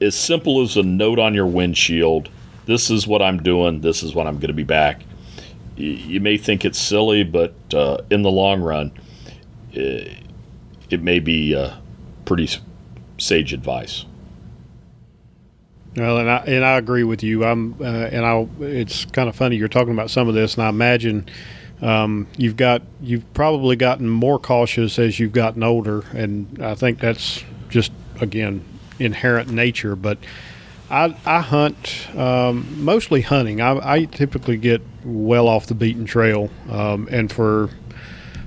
[0.00, 2.28] as simple as a note on your windshield.
[2.66, 3.80] This is what I'm doing.
[3.80, 5.02] This is when I'm going to be back.
[5.76, 8.92] You, may think it's silly, but uh, in the long run,
[9.72, 10.14] it, eh,
[10.90, 11.76] it may be uh,
[12.24, 12.48] pretty
[13.18, 14.04] sage advice.
[15.96, 17.44] Well, and I and I agree with you.
[17.44, 18.48] I'm uh, and I.
[18.60, 21.28] It's kind of funny you're talking about some of this, and I imagine
[21.80, 26.98] um, you've got you've probably gotten more cautious as you've gotten older, and I think
[27.00, 28.64] that's just again
[28.98, 29.96] inherent nature.
[29.96, 30.18] But
[30.90, 33.60] I, I hunt um, mostly hunting.
[33.60, 37.70] I, I, typically get well off the beaten trail, um, and for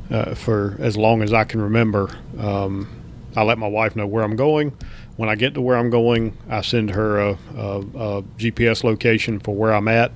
[0.09, 2.09] uh, for as long as I can remember,
[2.39, 2.89] um,
[3.35, 4.75] I let my wife know where I'm going.
[5.17, 9.39] When I get to where I'm going, I send her a, a, a GPS location
[9.39, 10.11] for where I'm at.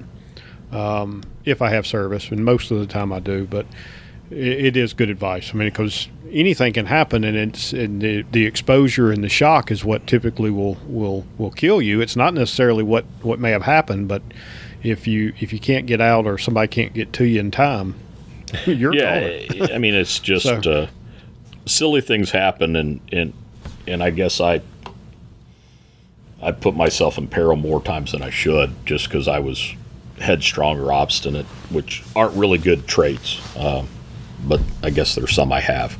[0.72, 3.46] Um, if I have service, and most of the time I do.
[3.46, 3.68] But
[4.32, 5.52] it, it is good advice.
[5.54, 9.72] I mean, because anything can happen, and it's and the, the exposure and the shock
[9.72, 12.02] is what typically will will will kill you.
[12.02, 14.22] It's not necessarily what what may have happened, but
[14.84, 17.96] if you if you can't get out or somebody can't get to you in time,
[18.66, 19.46] you're yeah.
[19.74, 20.88] I mean, it's just so, uh,
[21.66, 23.34] silly things happen, and and
[23.88, 24.62] and I guess I
[26.42, 29.74] I put myself in peril more times than I should, just because I was
[30.20, 33.42] headstrong or obstinate, which aren't really good traits.
[33.56, 33.86] Uh,
[34.46, 35.98] but I guess there's some I have.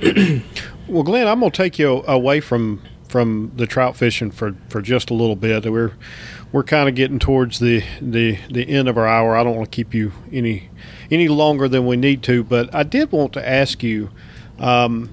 [0.88, 4.82] well, Glenn, I'm going to take you away from from the trout fishing for, for
[4.82, 5.70] just a little bit.
[5.70, 5.92] We're
[6.52, 9.36] we're kind of getting towards the, the the end of our hour.
[9.36, 10.70] I don't want to keep you any
[11.10, 14.10] any longer than we need to, but I did want to ask you.
[14.58, 15.10] Um,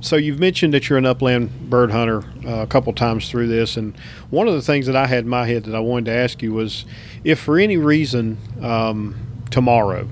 [0.00, 3.76] so you've mentioned that you're an upland bird hunter uh, a couple times through this,
[3.76, 3.96] and
[4.30, 6.42] one of the things that I had in my head that I wanted to ask
[6.42, 6.84] you was,
[7.24, 9.16] if for any reason um,
[9.50, 10.08] tomorrow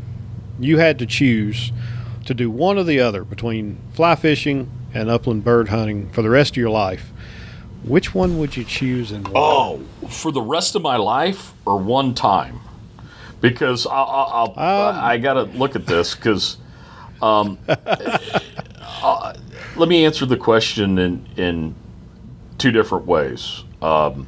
[0.59, 1.73] you had to choose
[2.25, 6.31] to do one or the other between fly fishing and upland bird hunting for the
[6.31, 7.13] rest of your life,
[7.83, 9.41] which one would you choose and why?
[9.41, 12.61] Oh, for the rest of my life or one time?
[13.41, 16.57] Because I'll, I'll Um, I got to look at this because
[17.21, 19.35] um, uh,
[19.77, 21.75] let me answer the question in in
[22.57, 23.65] two different ways.
[23.83, 24.27] Um,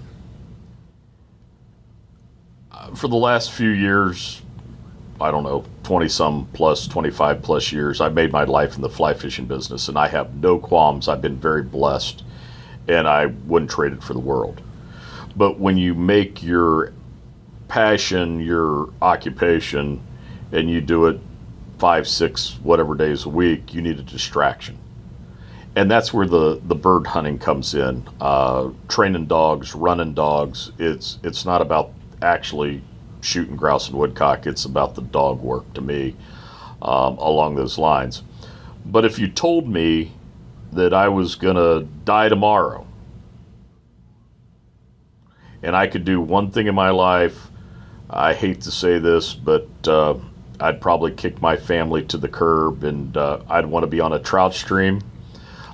[2.94, 4.42] for the last few years,
[5.20, 8.90] I don't know, 20 some plus, 25 plus years, I've made my life in the
[8.90, 11.08] fly fishing business and I have no qualms.
[11.08, 12.22] I've been very blessed
[12.88, 14.60] and I wouldn't trade it for the world.
[15.34, 16.92] But when you make your
[17.68, 20.00] passion your occupation
[20.52, 21.20] and you do it
[21.78, 24.78] five, six, whatever days a week, you need a distraction.
[25.74, 28.08] And that's where the, the bird hunting comes in.
[28.20, 30.72] Uh, training dogs, running dogs.
[30.78, 32.80] It's it's not about actually
[33.20, 34.46] shooting grouse and woodcock.
[34.46, 36.16] It's about the dog work to me
[36.82, 38.22] um, along those lines.
[38.84, 40.12] But if you told me
[40.72, 42.86] that I was going to die tomorrow
[45.62, 47.50] and I could do one thing in my life,
[48.08, 50.14] I hate to say this, but uh,
[50.60, 54.12] I'd probably kick my family to the curb and uh, I'd want to be on
[54.12, 55.00] a trout stream.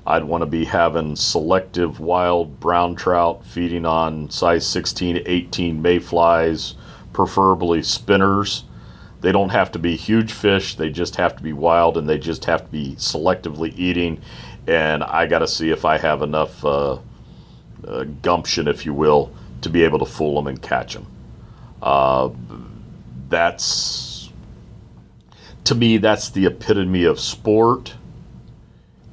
[0.07, 6.75] I'd want to be having selective wild brown trout feeding on size 16 18 mayflies,
[7.13, 8.65] preferably spinners.
[9.21, 12.19] They don't have to be huge fish, they just have to be wild and they
[12.19, 14.21] just have to be selectively eating.
[14.67, 16.99] And I got to see if I have enough uh,
[17.87, 21.07] uh, gumption, if you will, to be able to fool them and catch them.
[21.81, 22.31] Uh,
[23.29, 24.31] that's,
[25.65, 27.95] to me, that's the epitome of sport.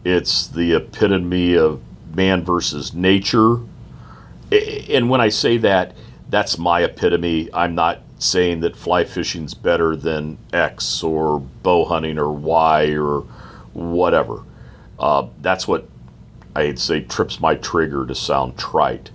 [0.03, 1.81] It's the epitome of
[2.15, 3.57] man versus nature.
[4.51, 5.95] And when I say that,
[6.29, 7.49] that's my epitome.
[7.53, 13.21] I'm not saying that fly fishing's better than X or bow hunting or Y or
[13.73, 14.43] whatever.
[14.97, 15.87] Uh, that's what
[16.55, 19.11] I'd say trips my trigger to sound trite.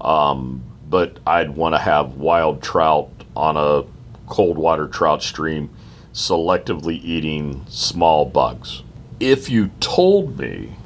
[0.00, 3.84] Um, but I'd want to have wild trout on a
[4.26, 5.70] cold water trout stream
[6.12, 8.82] selectively eating small bugs.
[9.20, 10.76] If you told me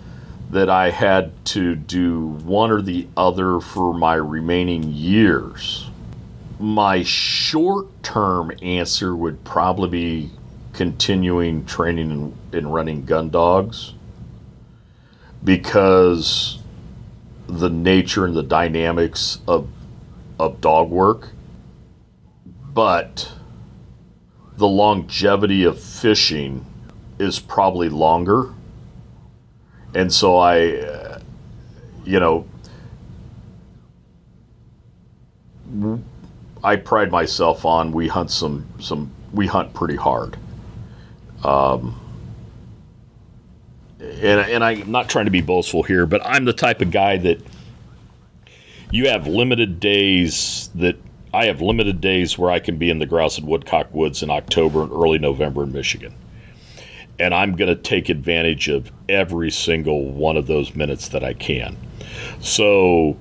[0.55, 5.91] that I had to do one or the other for my remaining years,
[6.61, 10.31] my short term answer would probably be
[10.73, 13.95] continuing training and, and running gun dogs
[15.43, 16.61] because
[17.49, 19.69] the nature and the dynamics of
[20.39, 21.31] of dog work.
[22.73, 23.33] But
[24.57, 26.65] the longevity of fishing
[27.19, 28.55] is probably longer
[29.95, 31.19] and so i uh,
[32.05, 32.47] you know
[36.63, 40.37] i pride myself on we hunt some some we hunt pretty hard
[41.45, 42.01] um
[44.01, 47.17] and, and i'm not trying to be boastful here but i'm the type of guy
[47.17, 47.41] that
[48.91, 50.97] you have limited days that
[51.35, 54.31] I have limited days where I can be in the grouse and woodcock woods in
[54.31, 56.15] October and early November in Michigan.
[57.19, 61.35] And I'm going to take advantage of every single one of those minutes that I
[61.35, 61.77] can.
[62.41, 63.17] So,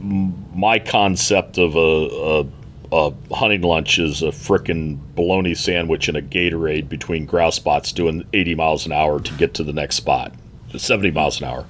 [0.00, 2.46] my concept of a, a,
[2.92, 8.26] a hunting lunch is a frickin' bologna sandwich and a Gatorade between grouse spots doing
[8.32, 10.32] 80 miles an hour to get to the next spot,
[10.76, 11.66] 70 miles an hour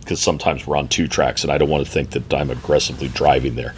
[0.00, 3.08] because sometimes we're on two tracks and I don't want to think that I'm aggressively
[3.08, 3.74] driving there.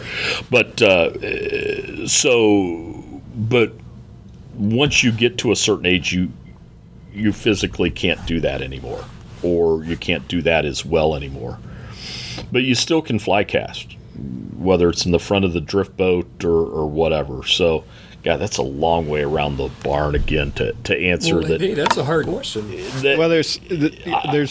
[0.49, 3.73] But uh, so, but
[4.55, 6.31] once you get to a certain age, you
[7.13, 9.05] you physically can't do that anymore,
[9.43, 11.59] or you can't do that as well anymore.
[12.51, 13.95] But you still can fly cast,
[14.57, 17.43] whether it's in the front of the drift boat or, or whatever.
[17.45, 17.83] So.
[18.23, 21.59] God, that's a long way around the barn again to, to answer Well, that.
[21.59, 22.71] hey, that's a hard question.
[23.01, 24.01] that Well, there's th-
[24.31, 24.49] there's.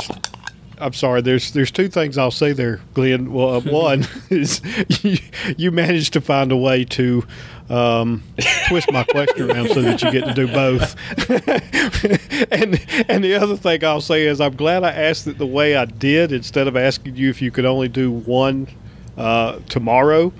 [0.83, 1.23] I'm sorry.
[1.23, 3.33] There's there's two things I'll say there, Glenn.
[3.33, 4.61] Well, uh, one is
[5.03, 5.19] you,
[5.57, 7.25] you managed to find a way to
[7.71, 8.23] um,
[8.69, 10.97] twist my question around so that you get to do both.
[12.53, 15.77] and and the other thing I'll say is I'm glad I asked it the way
[15.77, 18.69] I did instead of asking you if you could only do one
[19.17, 20.33] uh, tomorrow.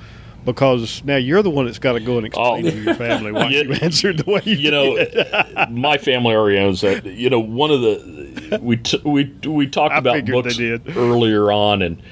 [0.45, 2.71] Because now you're the one that's got to go and explain Oh.
[2.71, 3.63] to your family why Yeah.
[3.63, 7.05] you answered the way you, you know, my family already owns that.
[7.07, 10.97] You know, one of the we t- we we talked I about books did.
[10.97, 12.03] earlier on, and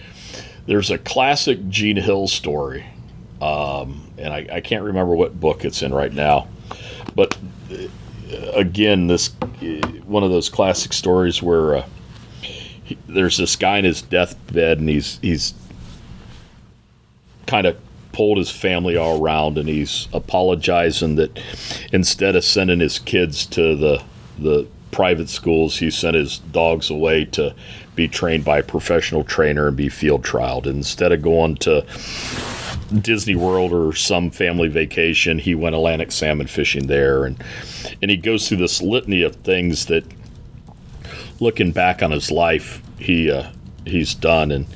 [0.67, 2.87] there's a classic Gene Hill story,
[3.43, 6.47] um, and I, I can't remember what book it's in right now,
[7.17, 7.37] but
[8.55, 9.31] again, this
[9.61, 9.67] uh,
[10.07, 11.87] one of those classic stories where uh,
[12.43, 15.53] he, there's this guy in his deathbed, and he's he's
[17.47, 17.77] kind of
[18.13, 21.39] pulled his family all around, and he's apologizing that
[21.93, 24.03] instead of sending his kids to the
[24.39, 27.55] the private schools, he sent his dogs away to
[27.95, 30.67] be trained by a professional trainer and be field trialed.
[30.67, 31.85] Instead of going to
[33.01, 37.43] Disney World or some family vacation, he went Atlantic salmon fishing there, and
[38.03, 40.05] and he goes through this litany of things that,
[41.39, 43.51] looking back on his life, he uh,
[43.85, 44.67] he's done, and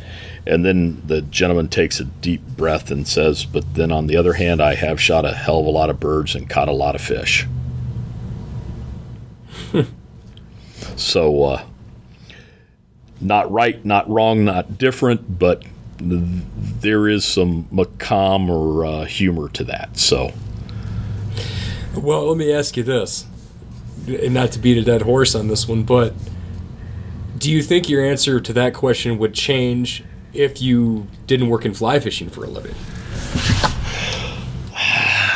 [0.46, 4.34] and then the gentleman takes a deep breath and says, "But then on the other
[4.34, 6.94] hand, I have shot a hell of a lot of birds and caught a lot
[6.94, 7.46] of fish."
[10.96, 11.62] so, uh,
[13.20, 15.62] not right, not wrong, not different, but
[15.98, 19.96] there is some macabre uh, humor to that.
[19.98, 20.32] So,
[21.96, 23.26] well, let me ask you this,
[24.06, 26.12] and not to beat a dead horse on this one, but
[27.38, 30.04] do you think your answer to that question would change
[30.34, 32.74] if you didn't work in fly fishing for a living?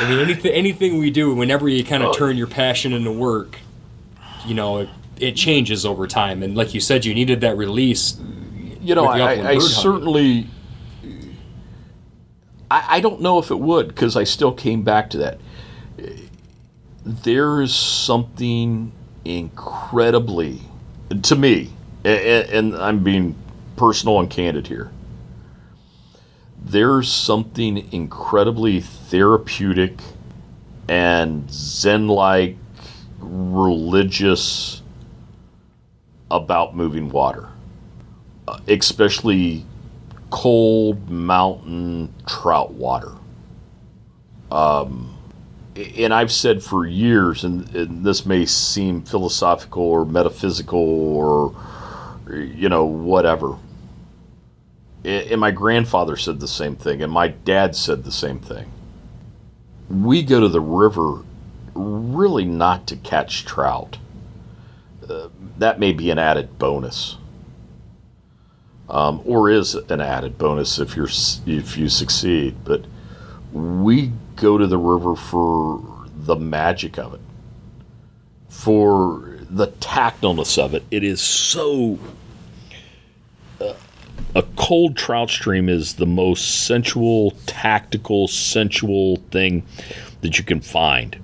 [0.01, 2.13] I mean, anything anything we do, whenever you kind of oh.
[2.13, 3.59] turn your passion into work,
[4.47, 4.89] you know, it,
[5.19, 6.43] it changes over time.
[6.43, 8.17] And like you said, you needed that release
[8.81, 10.47] you know, I, I certainly.
[12.71, 15.39] I, I don't know if it would because I still came back to that.
[17.05, 18.93] There is something
[19.25, 20.63] incredibly,
[21.23, 21.71] to me,
[22.05, 23.35] and, and I'm being
[23.79, 24.91] personal and candid here.
[26.61, 30.01] There's something incredibly therapeutic
[30.89, 32.57] and Zen like
[33.21, 34.83] religious
[36.31, 37.49] about moving water
[38.69, 39.65] especially
[40.31, 43.13] cold mountain trout water.
[44.51, 45.17] Um,
[45.77, 51.55] and I've said for years, and, and, this may seem philosophical or metaphysical or,
[52.33, 53.57] you know, whatever.
[55.05, 58.71] And my grandfather said the same thing, and my dad said the same thing.
[59.89, 61.23] We go to the river
[61.75, 63.99] really not to catch trout.
[65.09, 67.17] Uh, that may be an added bonus
[68.89, 71.09] um, or is an added bonus if you're
[71.47, 72.57] if you succeed.
[72.65, 72.85] But
[73.53, 77.21] we go to the river for the magic of it,
[78.49, 80.85] for the tactleness of it.
[80.91, 81.99] It is so.
[84.35, 89.65] A cold trout stream is the most sensual, tactical, sensual thing
[90.21, 91.17] that you can find.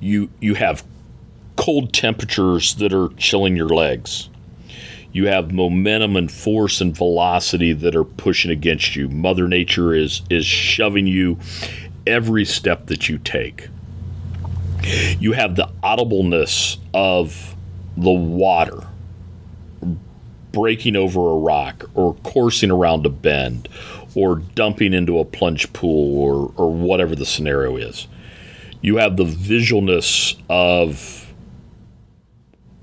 [0.00, 0.84] You you have
[1.56, 4.28] cold temperatures that are chilling your legs
[5.12, 9.08] you have momentum and force and velocity that are pushing against you.
[9.08, 11.38] Mother Nature is is shoving you
[12.06, 13.68] every step that you take.
[15.20, 17.54] You have the audibleness of
[17.96, 18.88] the water
[20.52, 23.68] breaking over a rock or coursing around a bend
[24.14, 28.06] or dumping into a plunge pool or, or whatever the scenario is.
[28.82, 31.32] You have the visualness of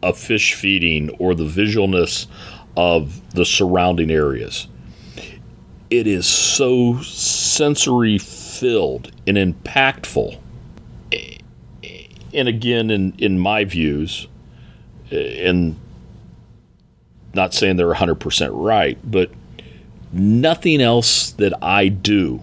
[0.02, 2.28] a fish feeding or the visualness
[2.76, 4.68] of the surrounding areas.
[5.90, 10.40] It is so sensory filled and impactful.
[12.34, 14.28] And again, in, in my views,
[15.12, 15.80] and
[17.34, 19.32] not saying they're 100% right, but
[20.12, 22.42] nothing else that I do,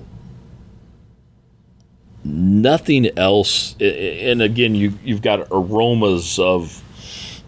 [2.25, 6.83] nothing else, and again, you, you've got aromas of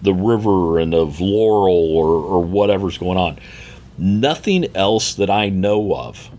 [0.02, 3.38] the river and of Laurel or, or whatever's going on.
[3.96, 6.30] Nothing else that I know of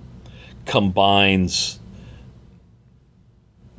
[0.66, 1.80] combines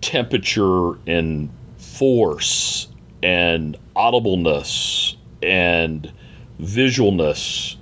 [0.00, 2.88] temperature and force
[3.22, 6.12] and audibleness and
[6.60, 7.76] visualness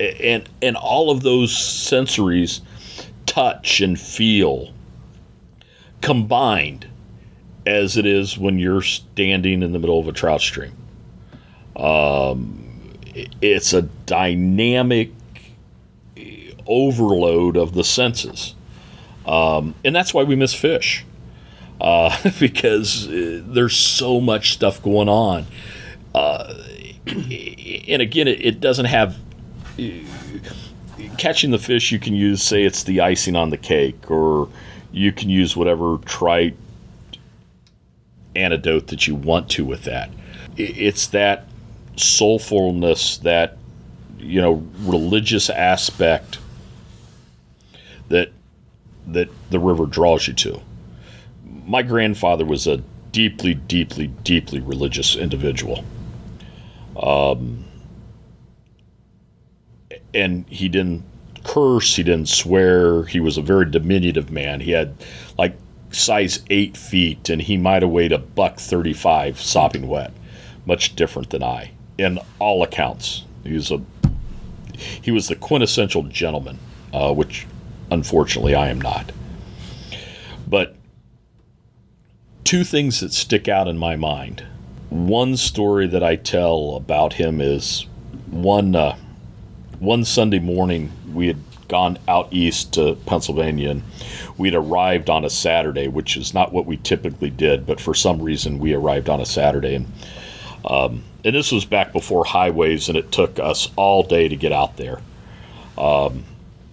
[0.00, 2.60] and and all of those sensories
[3.26, 4.72] touch and feel
[6.00, 6.86] combined
[7.66, 10.72] as it is when you're standing in the middle of a trout stream
[11.76, 12.94] um,
[13.40, 15.10] it's a dynamic
[16.68, 18.54] overload of the senses.
[19.26, 21.04] Um, and that's why we miss fish.
[21.80, 25.46] Uh, because uh, there's so much stuff going on.
[26.14, 26.54] Uh,
[27.08, 29.16] and again, it, it, doesn't have.
[31.16, 34.48] Catching the fish, you can use, say, it's the icing on the cake, or
[34.92, 36.56] you can use whatever trite
[38.34, 40.10] antidote that you want to with that.
[40.56, 41.46] It's that
[41.96, 43.56] soulfulness, that
[44.18, 46.38] you know religious aspect
[48.08, 48.30] that
[49.06, 50.60] that the river draws you to.
[51.64, 52.78] My grandfather was a
[53.12, 55.84] deeply, deeply, deeply religious individual.
[56.98, 57.64] Um,
[60.12, 61.04] and he didn't
[61.44, 63.04] curse, he didn't swear.
[63.04, 64.60] He was a very diminutive man.
[64.60, 64.94] He had
[65.38, 65.56] like
[65.90, 70.12] size eight feet, and he might have weighed a buck thirty-five, sopping wet.
[70.66, 73.24] Much different than I, in all accounts.
[73.42, 73.80] He was a
[75.00, 76.58] he was the quintessential gentleman,
[76.92, 77.46] uh, which
[77.90, 79.12] unfortunately I am not.
[80.46, 80.76] But
[82.44, 84.42] two things that stick out in my mind.
[84.90, 87.86] One story that I tell about him is
[88.30, 88.96] one uh,
[89.78, 91.38] one Sunday morning we had
[91.68, 93.82] gone out east to Pennsylvania and
[94.38, 98.22] we'd arrived on a Saturday, which is not what we typically did, but for some
[98.22, 99.86] reason we arrived on a Saturday and
[100.64, 104.52] um, and this was back before highways and it took us all day to get
[104.52, 105.00] out there.
[105.76, 106.24] Um,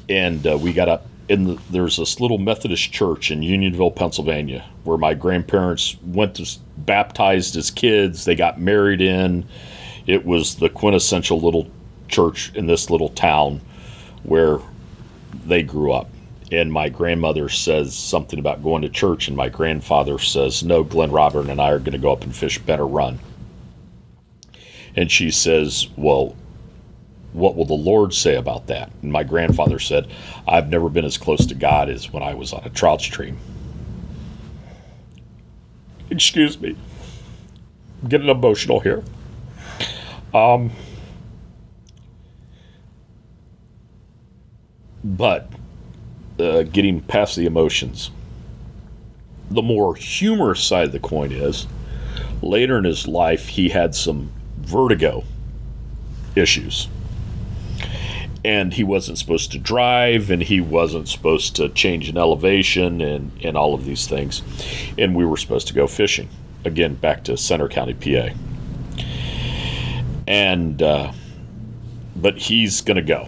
[0.08, 4.66] and uh, we got up in the, there's this little Methodist church in Unionville, Pennsylvania,
[4.84, 8.26] where my grandparents went to baptized as kids.
[8.26, 9.46] They got married in.
[10.06, 11.70] It was the quintessential little
[12.08, 13.62] church in this little town
[14.24, 14.60] where
[15.46, 16.10] they grew up.
[16.52, 21.12] And my grandmother says something about going to church, and my grandfather says, No, Glenn
[21.12, 23.20] Robert and I are going to go up and fish Better Run.
[24.96, 26.36] And she says, Well,
[27.36, 28.92] what will the Lord say about that?
[29.02, 30.08] And my grandfather said,
[30.48, 33.38] I've never been as close to God as when I was on a trout stream.
[36.10, 36.78] Excuse me.
[38.02, 39.04] I'm getting emotional here.
[40.34, 40.72] Um,
[45.04, 45.50] but
[46.40, 48.12] uh, getting past the emotions,
[49.52, 51.68] the more humorous side of the coin is
[52.42, 55.24] later in his life, he had some vertigo
[56.36, 56.88] issues
[58.46, 63.32] and he wasn't supposed to drive and he wasn't supposed to change an elevation and,
[63.44, 64.44] and all of these things.
[65.00, 66.30] And we were supposed to go fishing.
[66.64, 68.36] Again back to center county pa
[70.28, 71.12] and uh,
[72.16, 73.28] but he's going to go.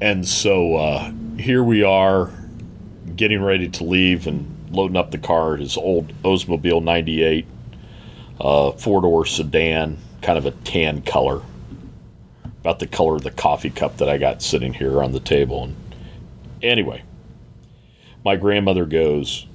[0.00, 2.30] And so uh, here we are
[3.16, 7.46] getting ready to leave and loading up the car his old oldsmobile 98
[8.40, 11.42] uh, four-door sedan kind of a tan color
[12.62, 15.64] about the color of the coffee cup that I got sitting here on the table.
[15.64, 15.76] And
[16.62, 17.02] anyway,
[18.24, 19.48] my grandmother goes,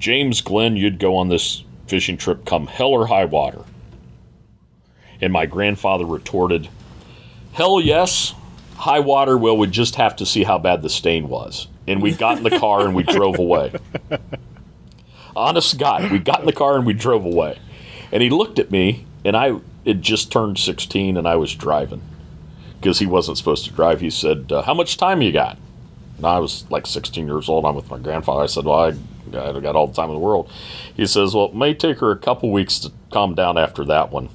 [0.00, 3.62] James Glenn, you'd go on this fishing trip come hell or high water.
[5.20, 6.68] And my grandfather retorted,
[7.52, 8.34] Hell yes,
[8.74, 11.68] high water, well, we'd just have to see how bad the stain was.
[11.86, 13.72] And we got in the car and we drove away.
[15.36, 17.60] Honest guy, we got in the car and we drove away.
[18.10, 22.02] And he looked at me, and I had just turned 16 and I was driving
[22.82, 24.00] because he wasn't supposed to drive.
[24.00, 25.56] He said, uh, "How much time you got?"
[26.16, 27.64] And I was like 16 years old.
[27.64, 28.42] I'm with my grandfather.
[28.42, 28.88] I said, "Well, I,
[29.38, 30.50] I got all the time in the world."
[30.94, 34.10] He says, "Well, it may take her a couple weeks to calm down after that
[34.10, 34.28] one."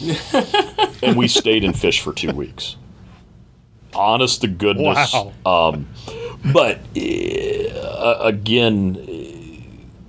[1.02, 2.76] and we stayed and fished for two weeks.
[3.94, 5.12] Honest to goodness.
[5.12, 5.32] Wow.
[5.46, 5.88] Um,
[6.52, 8.98] but uh, again,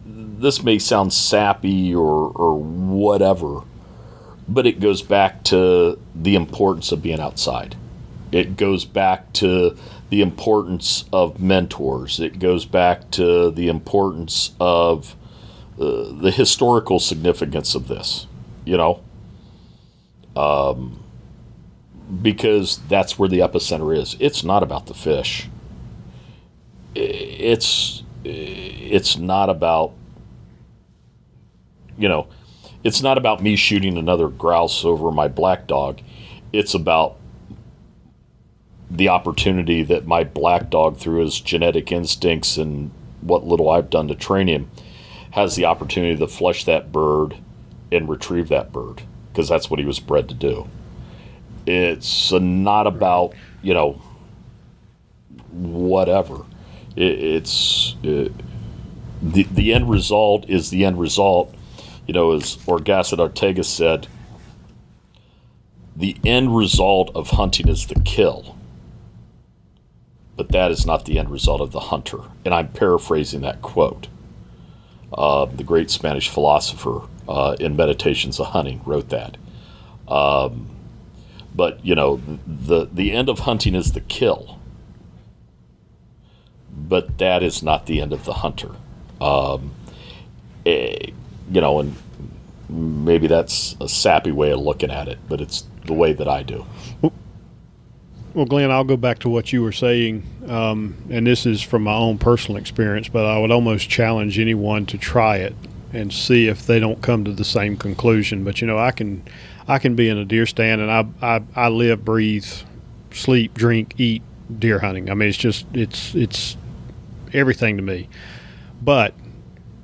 [0.06, 3.62] this may sound sappy or, or whatever
[4.48, 7.76] but it goes back to the importance of being outside.
[8.32, 9.78] It goes back to
[10.10, 12.20] the importance of mentors.
[12.20, 15.16] It goes back to the importance of
[15.80, 18.28] uh, the historical significance of this,
[18.66, 19.02] you know?
[20.36, 21.04] Um,
[22.22, 24.16] because that's where the epicenter is.
[24.20, 25.50] It's not about the fish.
[26.94, 29.94] It's it's not about
[31.98, 32.28] you know
[32.86, 36.00] it's not about me shooting another grouse over my black dog.
[36.54, 37.18] It's about
[38.92, 42.92] the opportunity that my black dog, through his genetic instincts and
[43.22, 44.70] what little I've done to train him,
[45.32, 47.36] has the opportunity to flush that bird
[47.92, 49.02] and retrieve that bird
[49.32, 50.70] because that's what he was bred to do.
[51.66, 53.34] It's not about,
[53.64, 54.00] you know,
[55.52, 56.46] whatever.
[56.96, 58.32] It, it's it,
[59.24, 61.56] the, the end result is the end result
[62.08, 64.08] you know, as Orgasset Ortega said,
[65.96, 68.58] the end result of hunting is the kill,
[70.36, 72.20] but that is not the end result of the hunter.
[72.44, 74.08] And I'm paraphrasing that quote.
[75.14, 79.38] Uh, the great Spanish philosopher uh, in Meditations of Hunting wrote that.
[80.08, 80.68] Um,
[81.56, 84.60] but you know, the the end of hunting is the kill,
[86.70, 88.72] but that is not the end of the hunter.
[89.22, 89.72] Um,
[90.66, 91.12] eh,
[91.52, 91.96] you know, and
[92.70, 96.44] maybe that's a sappy way of looking at it, but it's the way that I
[96.44, 96.66] do.
[98.34, 101.84] well, Glenn, I'll go back to what you were saying, um, and this is from
[101.84, 105.56] my own personal experience, but I would almost challenge anyone to try it
[105.94, 108.44] and see if they don't come to the same conclusion.
[108.44, 109.24] But you know, I can,
[109.68, 112.48] I can be in a deer stand, and I, I, I live, breathe,
[113.12, 114.22] sleep, drink, eat
[114.60, 115.10] deer hunting.
[115.10, 116.58] I mean, it's just, it's, it's
[117.34, 118.10] everything to me.
[118.82, 119.14] But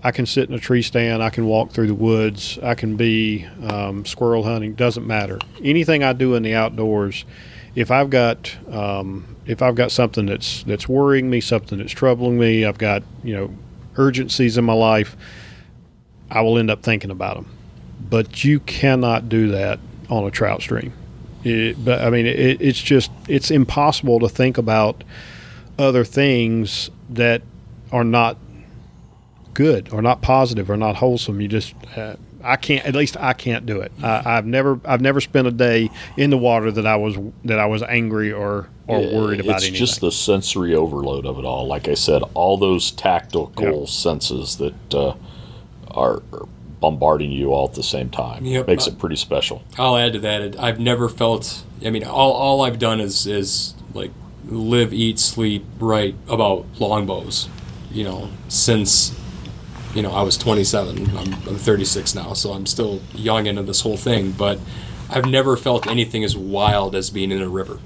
[0.03, 1.21] I can sit in a tree stand.
[1.21, 2.57] I can walk through the woods.
[2.63, 4.73] I can be um, squirrel hunting.
[4.73, 5.39] Doesn't matter.
[5.63, 7.23] Anything I do in the outdoors,
[7.75, 12.39] if I've got um, if I've got something that's that's worrying me, something that's troubling
[12.39, 13.53] me, I've got you know
[13.95, 15.15] urgencies in my life,
[16.29, 17.49] I will end up thinking about them.
[18.09, 19.79] But you cannot do that
[20.09, 20.93] on a trout stream.
[21.43, 25.03] It, but I mean, it, it's just it's impossible to think about
[25.77, 27.41] other things that
[27.91, 28.37] are not
[29.53, 31.41] good or not positive or not wholesome.
[31.41, 33.91] You just uh, I can't at least I can't do it.
[34.01, 37.59] I, I've never I've never spent a day in the water that I was that
[37.59, 39.79] I was angry or or worried about it's anything.
[39.85, 41.65] just the sensory overload of it all.
[41.67, 43.87] Like I said, all those tactical Yep.
[43.89, 45.15] senses that uh,
[45.91, 46.47] are, are
[46.79, 48.67] bombarding you all at the same time Yep.
[48.67, 49.61] makes it pretty special.
[49.77, 50.59] I'll add to that.
[50.59, 51.63] I've never felt.
[51.85, 54.11] I mean, all, all I've done is is like
[54.47, 57.47] live, eat, sleep, write about longbows.
[57.91, 59.15] You know, since
[59.93, 61.17] you know I was 27.
[61.17, 64.31] I'm, I'm 36 now, so I'm still young into this whole thing.
[64.31, 64.59] But
[65.09, 67.79] I've never felt anything as wild as being in a river.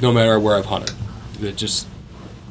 [0.00, 0.94] No matter where I've hunted,
[1.40, 1.86] it just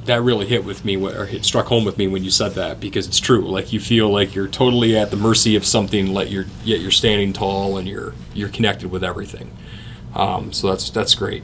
[0.06, 2.80] that really hit with me or it struck home with me when you said that
[2.80, 6.32] because it's true like you feel like you're totally at the mercy of something let
[6.32, 9.56] you're yet you're standing tall and you're you're connected with everything
[10.16, 11.44] um, so that's that's great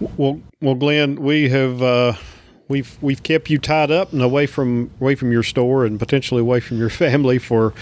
[0.00, 2.14] Well, well, Glenn, we have uh,
[2.68, 6.40] we've we've kept you tied up and away from away from your store and potentially
[6.40, 7.72] away from your family for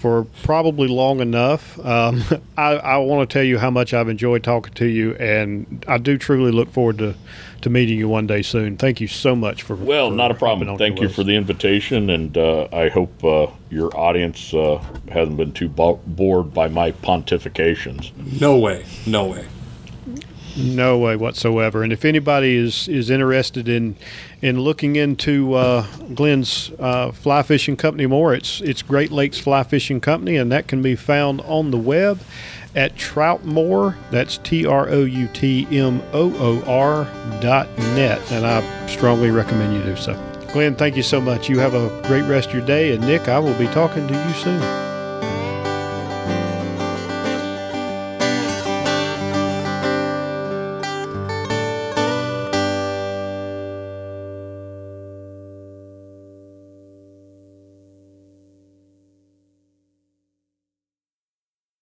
[0.00, 1.78] for probably long enough.
[1.86, 2.24] Um,
[2.56, 5.98] I, I want to tell you how much I've enjoyed talking to you, and I
[5.98, 7.14] do truly look forward to
[7.60, 8.76] to meeting you one day soon.
[8.76, 10.76] Thank you so much for Well, for not a problem.
[10.76, 11.14] Thank you us.
[11.14, 16.00] for the invitation, and uh, I hope uh, your audience uh, hasn't been too bo-
[16.04, 18.10] bored by my pontifications.
[18.40, 19.46] no way no way
[20.56, 21.82] No way whatsoever.
[21.84, 23.94] And if anybody is, is interested in
[24.42, 29.62] in looking into uh, Glenn's uh, fly fishing company more, it's it's Great Lakes Fly
[29.62, 32.20] Fishing Company, and that can be found on the web
[32.74, 33.96] at Troutmoor.
[34.10, 37.04] That's T R O U T M O O R
[37.40, 40.14] dot net, and I strongly recommend you do so.
[40.52, 41.48] Glenn, thank you so much.
[41.48, 44.12] You have a great rest of your day, and Nick, I will be talking to
[44.12, 44.91] you soon.